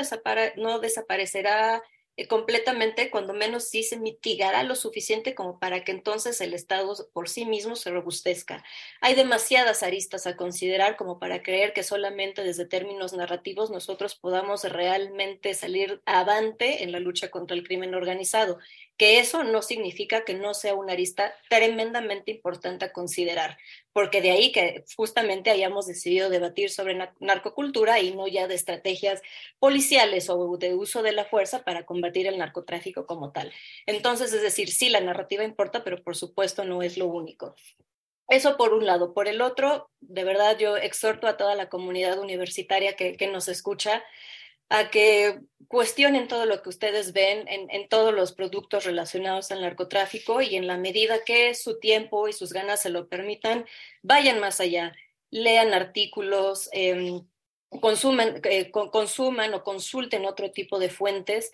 no 0.55 0.79
desaparecerá 0.79 1.83
eh, 2.17 2.27
completamente, 2.27 3.09
cuando 3.09 3.33
menos 3.33 3.69
sí 3.69 3.83
se 3.83 3.97
mitigará 3.97 4.63
lo 4.63 4.75
suficiente 4.75 5.33
como 5.33 5.59
para 5.59 5.83
que 5.83 5.91
entonces 5.91 6.41
el 6.41 6.53
Estado 6.53 6.93
por 7.13 7.29
sí 7.29 7.45
mismo 7.45 7.75
se 7.77 7.89
robustezca. 7.89 8.63
Hay 8.99 9.15
demasiadas 9.15 9.81
aristas 9.81 10.27
a 10.27 10.35
considerar 10.35 10.97
como 10.97 11.19
para 11.19 11.41
creer 11.41 11.71
que 11.73 11.83
solamente 11.83 12.43
desde 12.43 12.65
términos 12.65 13.13
narrativos 13.13 13.71
nosotros 13.71 14.15
podamos 14.15 14.63
realmente 14.65 15.53
salir 15.53 16.01
avante 16.05 16.83
en 16.83 16.91
la 16.91 16.99
lucha 16.99 17.31
contra 17.31 17.55
el 17.55 17.63
crimen 17.63 17.95
organizado 17.95 18.59
que 19.01 19.17
eso 19.17 19.43
no 19.43 19.63
significa 19.63 20.23
que 20.25 20.35
no 20.35 20.53
sea 20.53 20.75
una 20.75 20.93
arista 20.93 21.33
tremendamente 21.49 22.29
importante 22.29 22.85
a 22.85 22.93
considerar, 22.93 23.57
porque 23.93 24.21
de 24.21 24.29
ahí 24.29 24.51
que 24.51 24.85
justamente 24.95 25.49
hayamos 25.49 25.87
decidido 25.87 26.29
debatir 26.29 26.69
sobre 26.69 27.09
narcocultura 27.19 27.99
y 27.99 28.13
no 28.13 28.27
ya 28.27 28.47
de 28.47 28.53
estrategias 28.53 29.23
policiales 29.57 30.29
o 30.29 30.55
de 30.57 30.75
uso 30.75 31.01
de 31.01 31.13
la 31.13 31.25
fuerza 31.25 31.63
para 31.63 31.83
combatir 31.83 32.27
el 32.27 32.37
narcotráfico 32.37 33.07
como 33.07 33.31
tal. 33.31 33.51
Entonces, 33.87 34.33
es 34.33 34.43
decir, 34.43 34.69
sí, 34.69 34.89
la 34.89 35.01
narrativa 35.01 35.43
importa, 35.43 35.83
pero 35.83 36.03
por 36.03 36.15
supuesto 36.15 36.63
no 36.63 36.83
es 36.83 36.95
lo 36.95 37.07
único. 37.07 37.55
Eso 38.27 38.55
por 38.55 38.71
un 38.71 38.85
lado. 38.85 39.15
Por 39.15 39.27
el 39.27 39.41
otro, 39.41 39.89
de 39.99 40.23
verdad 40.23 40.59
yo 40.59 40.77
exhorto 40.77 41.25
a 41.25 41.37
toda 41.37 41.55
la 41.55 41.69
comunidad 41.69 42.19
universitaria 42.19 42.95
que, 42.95 43.17
que 43.17 43.25
nos 43.25 43.47
escucha 43.47 44.03
a 44.71 44.89
que 44.89 45.41
cuestionen 45.67 46.29
todo 46.29 46.45
lo 46.45 46.61
que 46.61 46.69
ustedes 46.69 47.11
ven 47.11 47.45
en, 47.49 47.89
todos 47.89 48.13
los 48.13 48.31
productos 48.31 48.85
relacionados 48.85 49.51
al 49.51 49.61
narcotráfico 49.61 50.41
y 50.41 50.55
en 50.55 50.65
la 50.65 50.77
medida 50.77 51.25
que 51.25 51.53
su 51.55 51.77
tiempo 51.77 52.29
y 52.29 52.33
sus 52.33 52.53
ganas 52.53 52.81
se 52.81 52.89
lo 52.89 53.09
permitan, 53.09 53.65
vayan 54.01 54.39
más 54.39 54.61
allá, 54.61 54.93
lean 55.29 55.73
artículos, 55.73 56.69
em, 56.71 57.21
eh, 57.69 58.71
consuman 58.71 59.53
o 59.53 59.63
consulten 59.63 60.25
otro 60.25 60.51
tipo 60.51 60.79
de 60.79 60.89
fuentes, 60.89 61.51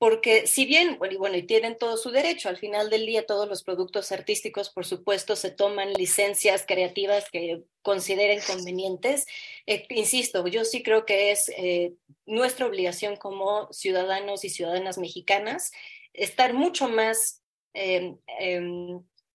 porque 0.00 0.46
si 0.46 0.64
bien, 0.64 0.96
bueno 0.96 1.12
y, 1.12 1.16
bueno, 1.18 1.36
y 1.36 1.42
tienen 1.42 1.76
todo 1.76 1.98
su 1.98 2.10
derecho, 2.10 2.48
al 2.48 2.56
final 2.56 2.88
del 2.88 3.04
día 3.04 3.26
todos 3.26 3.46
los 3.46 3.62
productos 3.62 4.10
artísticos, 4.12 4.70
por 4.70 4.86
supuesto, 4.86 5.36
se 5.36 5.50
toman 5.50 5.92
licencias 5.92 6.64
creativas 6.66 7.28
que 7.30 7.64
consideren 7.82 8.40
convenientes. 8.46 9.26
Eh, 9.66 9.84
insisto, 9.90 10.46
yo 10.46 10.64
sí 10.64 10.82
creo 10.82 11.04
que 11.04 11.32
es 11.32 11.50
eh, 11.50 11.92
nuestra 12.24 12.64
obligación 12.64 13.16
como 13.16 13.70
ciudadanos 13.74 14.42
y 14.42 14.48
ciudadanas 14.48 14.96
mexicanas 14.96 15.70
estar 16.14 16.54
mucho 16.54 16.88
más 16.88 17.42
eh, 17.74 18.16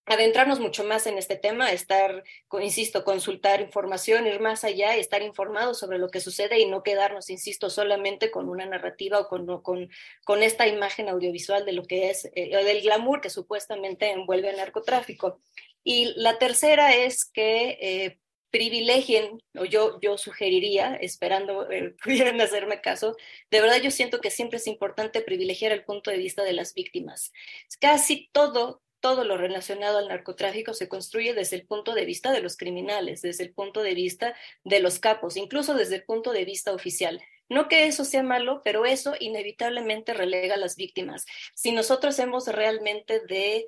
adentrarnos 0.06 0.60
mucho 0.60 0.84
más 0.84 1.08
en 1.08 1.18
este 1.18 1.36
tema, 1.36 1.72
estar, 1.72 2.24
insisto, 2.62 3.04
consultar 3.04 3.62
información, 3.62 4.28
ir 4.28 4.40
más 4.40 4.64
allá, 4.64 4.96
estar 4.96 5.22
informados 5.22 5.80
sobre 5.80 5.98
lo 5.98 6.10
que 6.10 6.20
sucede 6.20 6.60
y 6.60 6.68
no 6.68 6.84
quedarnos, 6.84 7.30
insisto, 7.30 7.70
solamente 7.70 8.30
con 8.30 8.48
una 8.48 8.66
narrativa 8.66 9.20
o 9.20 9.28
con, 9.28 9.62
con, 9.62 9.90
con 10.24 10.44
esta 10.44 10.68
imagen 10.68 11.10
audiovisual 11.10 11.66
de 11.66 11.74
lo 11.74 11.84
que 11.84 12.10
es, 12.10 12.26
eh, 12.36 12.56
del 12.64 12.82
glamour 12.82 13.22
que 13.22 13.30
supuestamente 13.30 14.12
envuelve 14.12 14.50
el 14.50 14.58
narcotráfico. 14.58 15.40
Y 15.84 16.14
la 16.16 16.38
tercera 16.38 16.96
es 16.96 17.26
que 17.26 17.78
eh, 17.82 18.20
privilegien, 18.56 19.42
o 19.58 19.66
yo, 19.66 20.00
yo 20.02 20.18
sugeriría, 20.18 20.96
esperando 20.96 21.70
eh, 21.70 21.94
pudieran 22.04 22.40
hacerme 22.40 22.80
caso, 22.80 23.18
de 23.52 23.60
verdad 23.60 23.82
yo 23.82 23.92
siento 23.92 24.22
que 24.22 24.32
siempre 24.32 24.60
es 24.60 24.68
importante 24.68 25.22
privilegiar 25.22 25.72
el 25.72 25.84
punto 25.84 26.12
de 26.12 26.18
vista 26.18 26.44
de 26.44 26.54
las 26.54 26.74
víctimas. 26.74 27.34
Casi 27.82 28.30
todo 28.32 28.82
todo 29.06 29.24
lo 29.24 29.38
relacionado 29.38 30.00
al 30.00 30.08
narcotráfico 30.08 30.74
se 30.74 30.90
construye 30.90 31.36
desde 31.36 31.58
el 31.58 31.68
punto 31.68 31.94
de 31.94 32.06
vista 32.06 32.32
de 32.32 32.42
los 32.42 32.58
criminales, 32.58 33.22
desde 33.22 33.44
el 33.44 33.54
punto 33.54 33.84
de 33.84 33.94
vista 33.94 34.36
de 34.64 34.80
los 34.80 34.98
capos, 34.98 35.38
incluso 35.38 35.76
desde 35.76 35.98
el 35.98 36.04
punto 36.06 36.32
de 36.32 36.44
vista 36.44 36.74
oficial. 36.74 37.22
No 37.48 37.68
que 37.68 37.86
eso 37.86 38.04
sea 38.04 38.24
malo, 38.24 38.64
pero 38.66 38.84
eso 38.84 39.14
inevitablemente 39.20 40.16
relega 40.16 40.56
a 40.56 40.58
las 40.58 40.76
víctimas. 40.76 41.28
Si 41.54 41.72
nosotros 41.72 42.18
hemos 42.18 42.48
realmente 42.48 43.20
de 43.20 43.68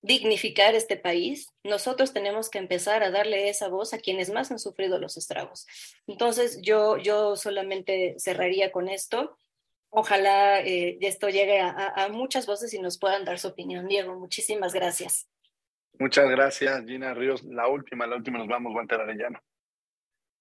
dignificar 0.00 0.76
este 0.76 0.96
país, 0.96 1.48
nosotros 1.64 2.12
tenemos 2.12 2.48
que 2.48 2.58
empezar 2.58 3.02
a 3.02 3.10
darle 3.10 3.48
esa 3.48 3.66
voz 3.66 3.92
a 3.92 3.98
quienes 3.98 4.30
más 4.30 4.52
han 4.52 4.60
sufrido 4.60 5.00
los 5.00 5.16
estragos. 5.16 5.66
Entonces, 6.06 6.60
yo, 6.62 6.98
yo 6.98 7.34
solamente 7.34 8.14
cerraría 8.20 8.70
con 8.70 8.88
esto. 8.88 9.36
Ojalá 9.94 10.60
eh, 10.60 10.96
esto 11.02 11.28
llegue 11.28 11.60
a, 11.60 12.08
muchas 12.10 12.46
voces 12.46 12.72
y 12.72 12.80
nos 12.80 12.98
puedan 12.98 13.26
dar 13.26 13.38
su 13.38 13.48
opinión. 13.48 13.86
Diego, 13.86 14.18
muchísimas 14.18 14.72
gracias. 14.72 15.28
Muchas 15.98 16.30
gracias, 16.30 16.86
Gina 16.86 17.12
Ríos. 17.12 17.44
La 17.44 17.68
última, 17.68 18.06
la 18.06 18.16
última 18.16 18.38
nos 18.38 18.48
vamos, 18.48 18.74
Walter 18.74 19.02
Arellano. 19.02 19.38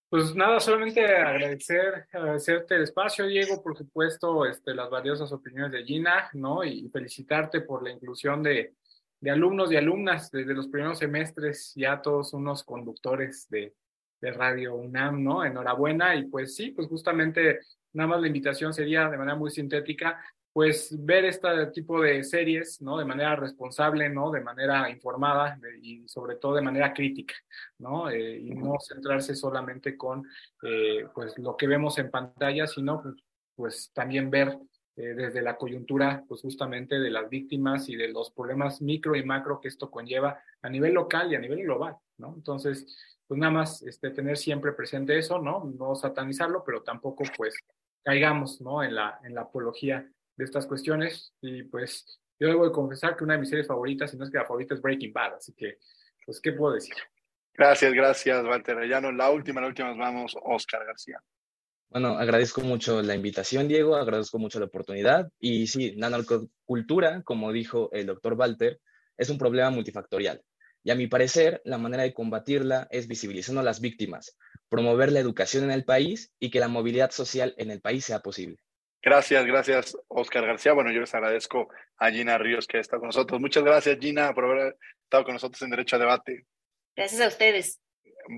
Pues 0.10 0.34
nada, 0.36 0.62
solamente 0.62 1.06
agradecer, 1.06 2.08
agradecerte 2.14 2.76
el 2.76 2.84
espacio, 2.84 3.28
Diego, 3.28 3.62
por 3.62 3.78
supuesto, 3.78 4.46
este, 4.46 4.74
las 4.74 4.90
valiosas 4.90 5.30
opiniones 5.34 5.74
de 5.74 5.84
Gina, 5.84 6.30
¿no? 6.32 6.64
Y 6.64 6.88
felicitarte 6.88 7.60
por 7.60 7.84
la 7.84 7.92
inclusión 7.92 8.42
de, 8.42 8.76
de 9.20 9.32
alumnos 9.32 9.70
y 9.70 9.76
alumnas 9.76 10.32
desde 10.32 10.54
los 10.54 10.70
primeros 10.70 11.00
semestres, 11.00 11.74
ya 11.76 12.02
todos 12.02 12.32
unos 12.32 12.64
conductores 12.64 13.50
de, 13.50 13.74
de 14.22 14.32
Radio 14.32 14.76
UNAM, 14.76 15.22
¿no? 15.22 15.44
Enhorabuena 15.44 16.16
y 16.16 16.24
pues 16.28 16.56
sí, 16.56 16.72
pues 16.72 16.88
justamente 16.88 17.60
nada 17.94 18.08
más 18.08 18.22
la 18.22 18.28
invitación 18.28 18.74
sería 18.74 19.10
de 19.10 19.18
manera 19.18 19.36
muy 19.36 19.52
sintética 19.52 20.20
pues 20.54 20.94
ver 21.06 21.26
este 21.26 21.48
tipo 21.68 22.02
de 22.02 22.24
series, 22.24 22.82
¿no? 22.82 22.98
De 22.98 23.06
manera 23.06 23.36
responsable, 23.36 24.10
¿no? 24.10 24.32
De 24.32 24.42
manera 24.42 24.90
informada 24.90 25.58
y 25.82 26.08
sobre 26.08 26.36
todo 26.36 26.56
de 26.56 26.62
manera 26.62 26.94
crítica, 26.94 27.34
¿no? 27.80 28.10
Eh, 28.10 28.38
y 28.38 28.50
no 28.52 28.76
centrarse 28.80 29.36
solamente 29.36 29.96
con, 29.96 30.28
eh, 30.64 31.08
pues, 31.14 31.38
lo 31.38 31.56
que 31.56 31.68
vemos 31.68 31.98
en 32.00 32.12
pantalla, 32.12 32.68
sino, 32.68 33.02
pues, 33.02 33.16
pues 33.56 33.92
también 33.94 34.30
ver 34.30 34.58
eh, 34.98 35.14
desde 35.16 35.42
la 35.42 35.56
coyuntura, 35.56 36.24
pues, 36.28 36.42
justamente 36.42 37.00
de 37.00 37.10
las 37.10 37.30
víctimas 37.30 37.88
y 37.88 37.96
de 37.96 38.10
los 38.10 38.32
problemas 38.32 38.82
micro 38.82 39.16
y 39.16 39.24
macro 39.24 39.62
que 39.62 39.70
esto 39.70 39.90
conlleva 39.90 40.44
a 40.62 40.70
nivel 40.70 40.94
local 40.94 41.32
y 41.32 41.36
a 41.36 41.40
nivel 41.40 41.64
global, 41.64 41.96
¿no? 42.18 42.34
Entonces, 42.36 42.86
pues 43.26 43.40
nada 43.40 43.54
más 43.54 43.82
este, 43.84 44.10
tener 44.10 44.38
siempre 44.38 44.74
presente 44.74 45.18
eso, 45.18 45.40
¿no? 45.40 45.64
No 45.64 45.96
satanizarlo, 45.96 46.64
pero 46.66 46.84
tampoco, 46.84 47.24
pues, 47.38 47.56
caigamos, 48.04 48.62
¿no? 48.62 48.84
En 48.84 48.96
la, 48.96 49.20
en 49.24 49.36
la 49.36 49.42
apología 49.42 50.10
de 50.36 50.46
estas 50.46 50.66
cuestiones. 50.66 51.34
Y 51.42 51.64
pues 51.64 52.20
yo 52.40 52.48
debo 52.48 52.66
de 52.66 52.72
confesar 52.72 53.16
que 53.16 53.24
una 53.24 53.34
de 53.34 53.42
mis 53.42 53.50
series 53.50 53.68
favoritas, 53.68 54.12
si 54.12 54.18
no 54.18 54.26
es 54.26 54.32
que 54.32 54.38
la 54.38 54.46
favorita, 54.46 54.74
es 54.74 54.82
Breaking 54.82 55.14
Bad. 55.14 55.36
Así 55.36 55.54
que, 55.54 55.78
pues, 56.26 56.40
¿qué 56.42 56.54
puedo 56.54 56.74
decir? 56.74 56.96
Gracias, 57.54 57.94
gracias, 57.94 58.44
Walter 58.46 58.78
Arellano. 58.78 59.12
La 59.12 59.30
última, 59.30 59.62
la 59.62 59.68
última 59.68 59.90
nos 59.90 59.98
vamos, 59.98 60.36
Oscar 60.44 60.86
García. 60.86 61.22
Bueno, 61.90 62.18
agradezco 62.18 62.62
mucho 62.62 63.02
la 63.02 63.16
invitación, 63.16 63.68
Diego, 63.68 63.98
agradezco 63.98 64.40
mucho 64.40 64.60
la 64.60 64.66
oportunidad. 64.66 65.30
Y 65.40 65.68
sí, 65.68 65.92
la 65.98 66.10
narcocultura, 66.10 67.22
como 67.24 67.52
dijo 67.52 67.90
el 67.92 68.06
doctor 68.06 68.34
Walter, 68.36 68.80
es 69.18 69.30
un 69.30 69.38
problema 69.38 69.70
multifactorial. 69.70 70.42
Y 70.84 70.92
a 70.92 70.96
mi 70.96 71.08
parecer, 71.08 71.62
la 71.66 71.78
manera 71.78 72.04
de 72.04 72.14
combatirla 72.14 72.88
es 72.90 73.08
visibilizando 73.08 73.60
a 73.60 73.64
las 73.66 73.82
víctimas, 73.82 74.38
promover 74.72 75.12
la 75.12 75.20
educación 75.20 75.66
en 75.66 75.72
el 75.72 75.84
país 75.84 76.32
y 76.40 76.50
que 76.50 76.62
la 76.62 76.70
movilidad 76.70 77.12
social 77.12 77.54
en 77.58 77.72
el 77.72 77.82
país 77.82 78.06
sea 78.06 78.22
posible. 78.22 78.58
Gracias, 79.04 79.46
gracias, 79.46 79.98
Oscar 80.08 80.46
García. 80.46 80.72
Bueno, 80.72 80.92
yo 80.92 81.02
les 81.02 81.14
agradezco 81.14 81.68
a 81.98 82.10
Gina 82.10 82.38
Ríos 82.38 82.68
que 82.68 82.80
está 82.80 82.98
con 82.98 83.08
nosotros. 83.08 83.42
Muchas 83.42 83.64
gracias, 83.64 83.98
Gina, 84.00 84.34
por 84.34 84.46
haber 84.46 84.78
estado 85.04 85.26
con 85.26 85.34
nosotros 85.34 85.62
en 85.64 85.72
Derecho 85.72 85.98
a 85.98 86.00
Debate. 86.00 86.46
Gracias 86.96 87.20
a 87.20 87.28
ustedes. 87.28 87.82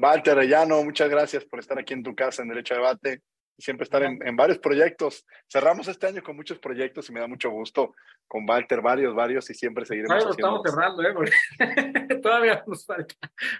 Walter 0.01 0.35
Rellano, 0.35 0.83
muchas 0.83 1.07
gracias 1.07 1.45
por 1.45 1.59
estar 1.59 1.77
aquí 1.77 1.93
en 1.93 2.01
tu 2.01 2.15
casa 2.15 2.41
en 2.41 2.49
Derecho 2.49 2.73
a 2.73 2.77
Debate 2.77 3.21
y 3.55 3.61
siempre 3.61 3.83
estar 3.83 4.01
en, 4.01 4.35
varios 4.35 4.57
proyectos. 4.57 5.27
Cerramos 5.47 5.87
este 5.87 6.07
año 6.07 6.23
con 6.23 6.35
muchos 6.35 6.57
proyectos 6.57 7.07
y 7.09 7.13
me 7.13 7.19
da 7.19 7.27
mucho 7.27 7.51
gusto 7.51 7.93
con 8.27 8.49
Walter, 8.49 8.81
varios, 8.81 9.13
varios 9.13 9.47
y 9.51 9.53
siempre 9.53 9.85
seguiremos. 9.85 10.25
estamos 10.31 10.61
cerrando, 10.65 11.03
¿eh? 11.03 11.13
todavía 12.23 12.63
nos 12.65 12.83
falta, 12.87 13.13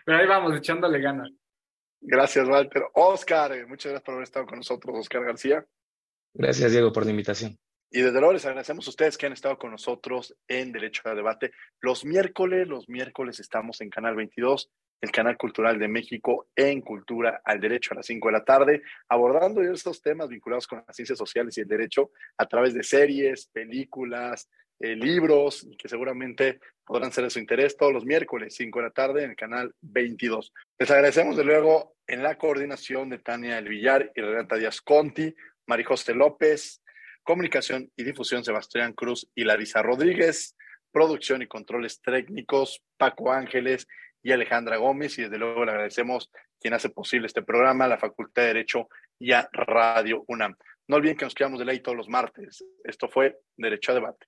pero 0.04 0.18
ahí 0.18 0.26
vamos 0.26 0.58
echándole 0.58 1.00
ganas. 1.00 1.30
Gracias, 2.06 2.48
Walter. 2.48 2.84
Oscar, 2.94 3.54
eh, 3.54 3.66
muchas 3.66 3.92
gracias 3.92 4.04
por 4.04 4.14
haber 4.16 4.24
estado 4.24 4.46
con 4.46 4.58
nosotros, 4.58 4.98
Oscar 5.00 5.24
García. 5.24 5.66
Gracias, 6.34 6.72
Diego, 6.72 6.92
por 6.92 7.06
la 7.06 7.12
invitación. 7.12 7.58
Y 7.90 8.02
desde 8.02 8.20
luego 8.20 8.34
les 8.34 8.46
agradecemos 8.46 8.88
a 8.88 8.90
ustedes 8.90 9.18
que 9.18 9.28
han 9.28 9.34
estado 9.34 9.58
con 9.58 9.72
nosotros 9.72 10.36
en 10.48 10.72
Derecho 10.72 11.04
a 11.06 11.16
Debate. 11.16 11.52
Los 11.80 12.04
miércoles, 12.04 12.68
los 12.68 12.90
miércoles 12.90 13.40
estamos 13.40 13.80
en 13.82 13.90
Canal 13.90 14.16
22, 14.16 14.70
el 15.00 15.12
canal 15.12 15.38
cultural 15.38 15.80
de 15.80 15.88
México, 15.88 16.48
en 16.56 16.82
Cultura 16.82 17.42
al 17.46 17.60
Derecho 17.62 17.94
a 17.94 17.98
las 17.98 18.06
5 18.08 18.28
de 18.28 18.32
la 18.34 18.44
tarde, 18.44 18.82
abordando 19.08 19.62
estos 19.62 20.02
temas 20.02 20.28
vinculados 20.28 20.68
con 20.68 20.84
las 20.86 20.96
ciencias 20.96 21.20
sociales 21.20 21.58
y 21.58 21.62
el 21.62 21.68
derecho 21.68 22.12
a 22.38 22.46
través 22.48 22.74
de 22.74 22.84
series, 22.84 23.48
películas, 23.48 24.50
eh, 24.80 24.96
libros, 24.96 25.68
que 25.78 25.88
seguramente 25.88 26.60
podrán 26.86 27.12
ser 27.12 27.24
de 27.24 27.30
su 27.30 27.40
interés 27.40 27.78
todos 27.78 27.94
los 27.94 28.06
miércoles, 28.06 28.56
5 28.56 28.80
de 28.80 28.86
la 28.86 28.92
tarde, 28.92 29.24
en 29.24 29.32
el 29.32 29.36
canal 29.36 29.74
22. 29.82 30.54
Les 30.78 30.92
agradecemos 30.92 31.38
de 31.38 31.44
luego 31.44 31.96
en 32.08 32.24
la 32.24 32.38
coordinación 32.38 33.10
de 33.10 33.20
Tania 33.20 33.58
El 33.58 33.70
Villar 33.70 34.12
y 34.16 34.22
Renata 34.22 34.58
Díaz 34.58 34.82
Conti, 34.82 35.34
Marijose 35.68 36.14
López, 36.14 36.82
Comunicación 37.24 37.90
y 37.96 38.04
Difusión 38.04 38.44
Sebastián 38.44 38.94
Cruz 38.94 39.30
y 39.34 39.46
Larisa 39.46 39.82
Rodríguez, 39.82 40.58
Producción 40.92 41.42
y 41.42 41.48
Controles 41.48 42.02
Técnicos 42.02 42.84
Paco 42.98 43.32
Ángeles 43.32 43.88
y 44.22 44.32
Alejandra 44.34 44.78
Gómez. 44.78 45.18
Y 45.18 45.24
desde 45.24 45.38
luego 45.38 45.64
le 45.64 45.72
agradecemos 45.72 46.30
quien 46.60 46.74
hace 46.74 46.90
posible 46.90 47.28
este 47.28 47.42
programa, 47.42 47.88
la 47.88 47.98
Facultad 47.98 48.42
de 48.42 48.50
Derecho 48.50 48.90
y 49.20 49.32
a 49.32 49.48
Radio 49.54 50.26
UNAM. 50.28 50.56
No 50.88 50.98
olviden 50.98 51.16
que 51.16 51.26
nos 51.26 51.34
quedamos 51.34 51.60
de 51.60 51.66
ley 51.66 51.80
todos 51.80 51.98
los 51.98 52.10
martes. 52.10 52.64
Esto 52.84 53.08
fue 53.08 53.40
Derecho 53.56 53.94
a 53.94 53.96
Debate. 53.96 54.28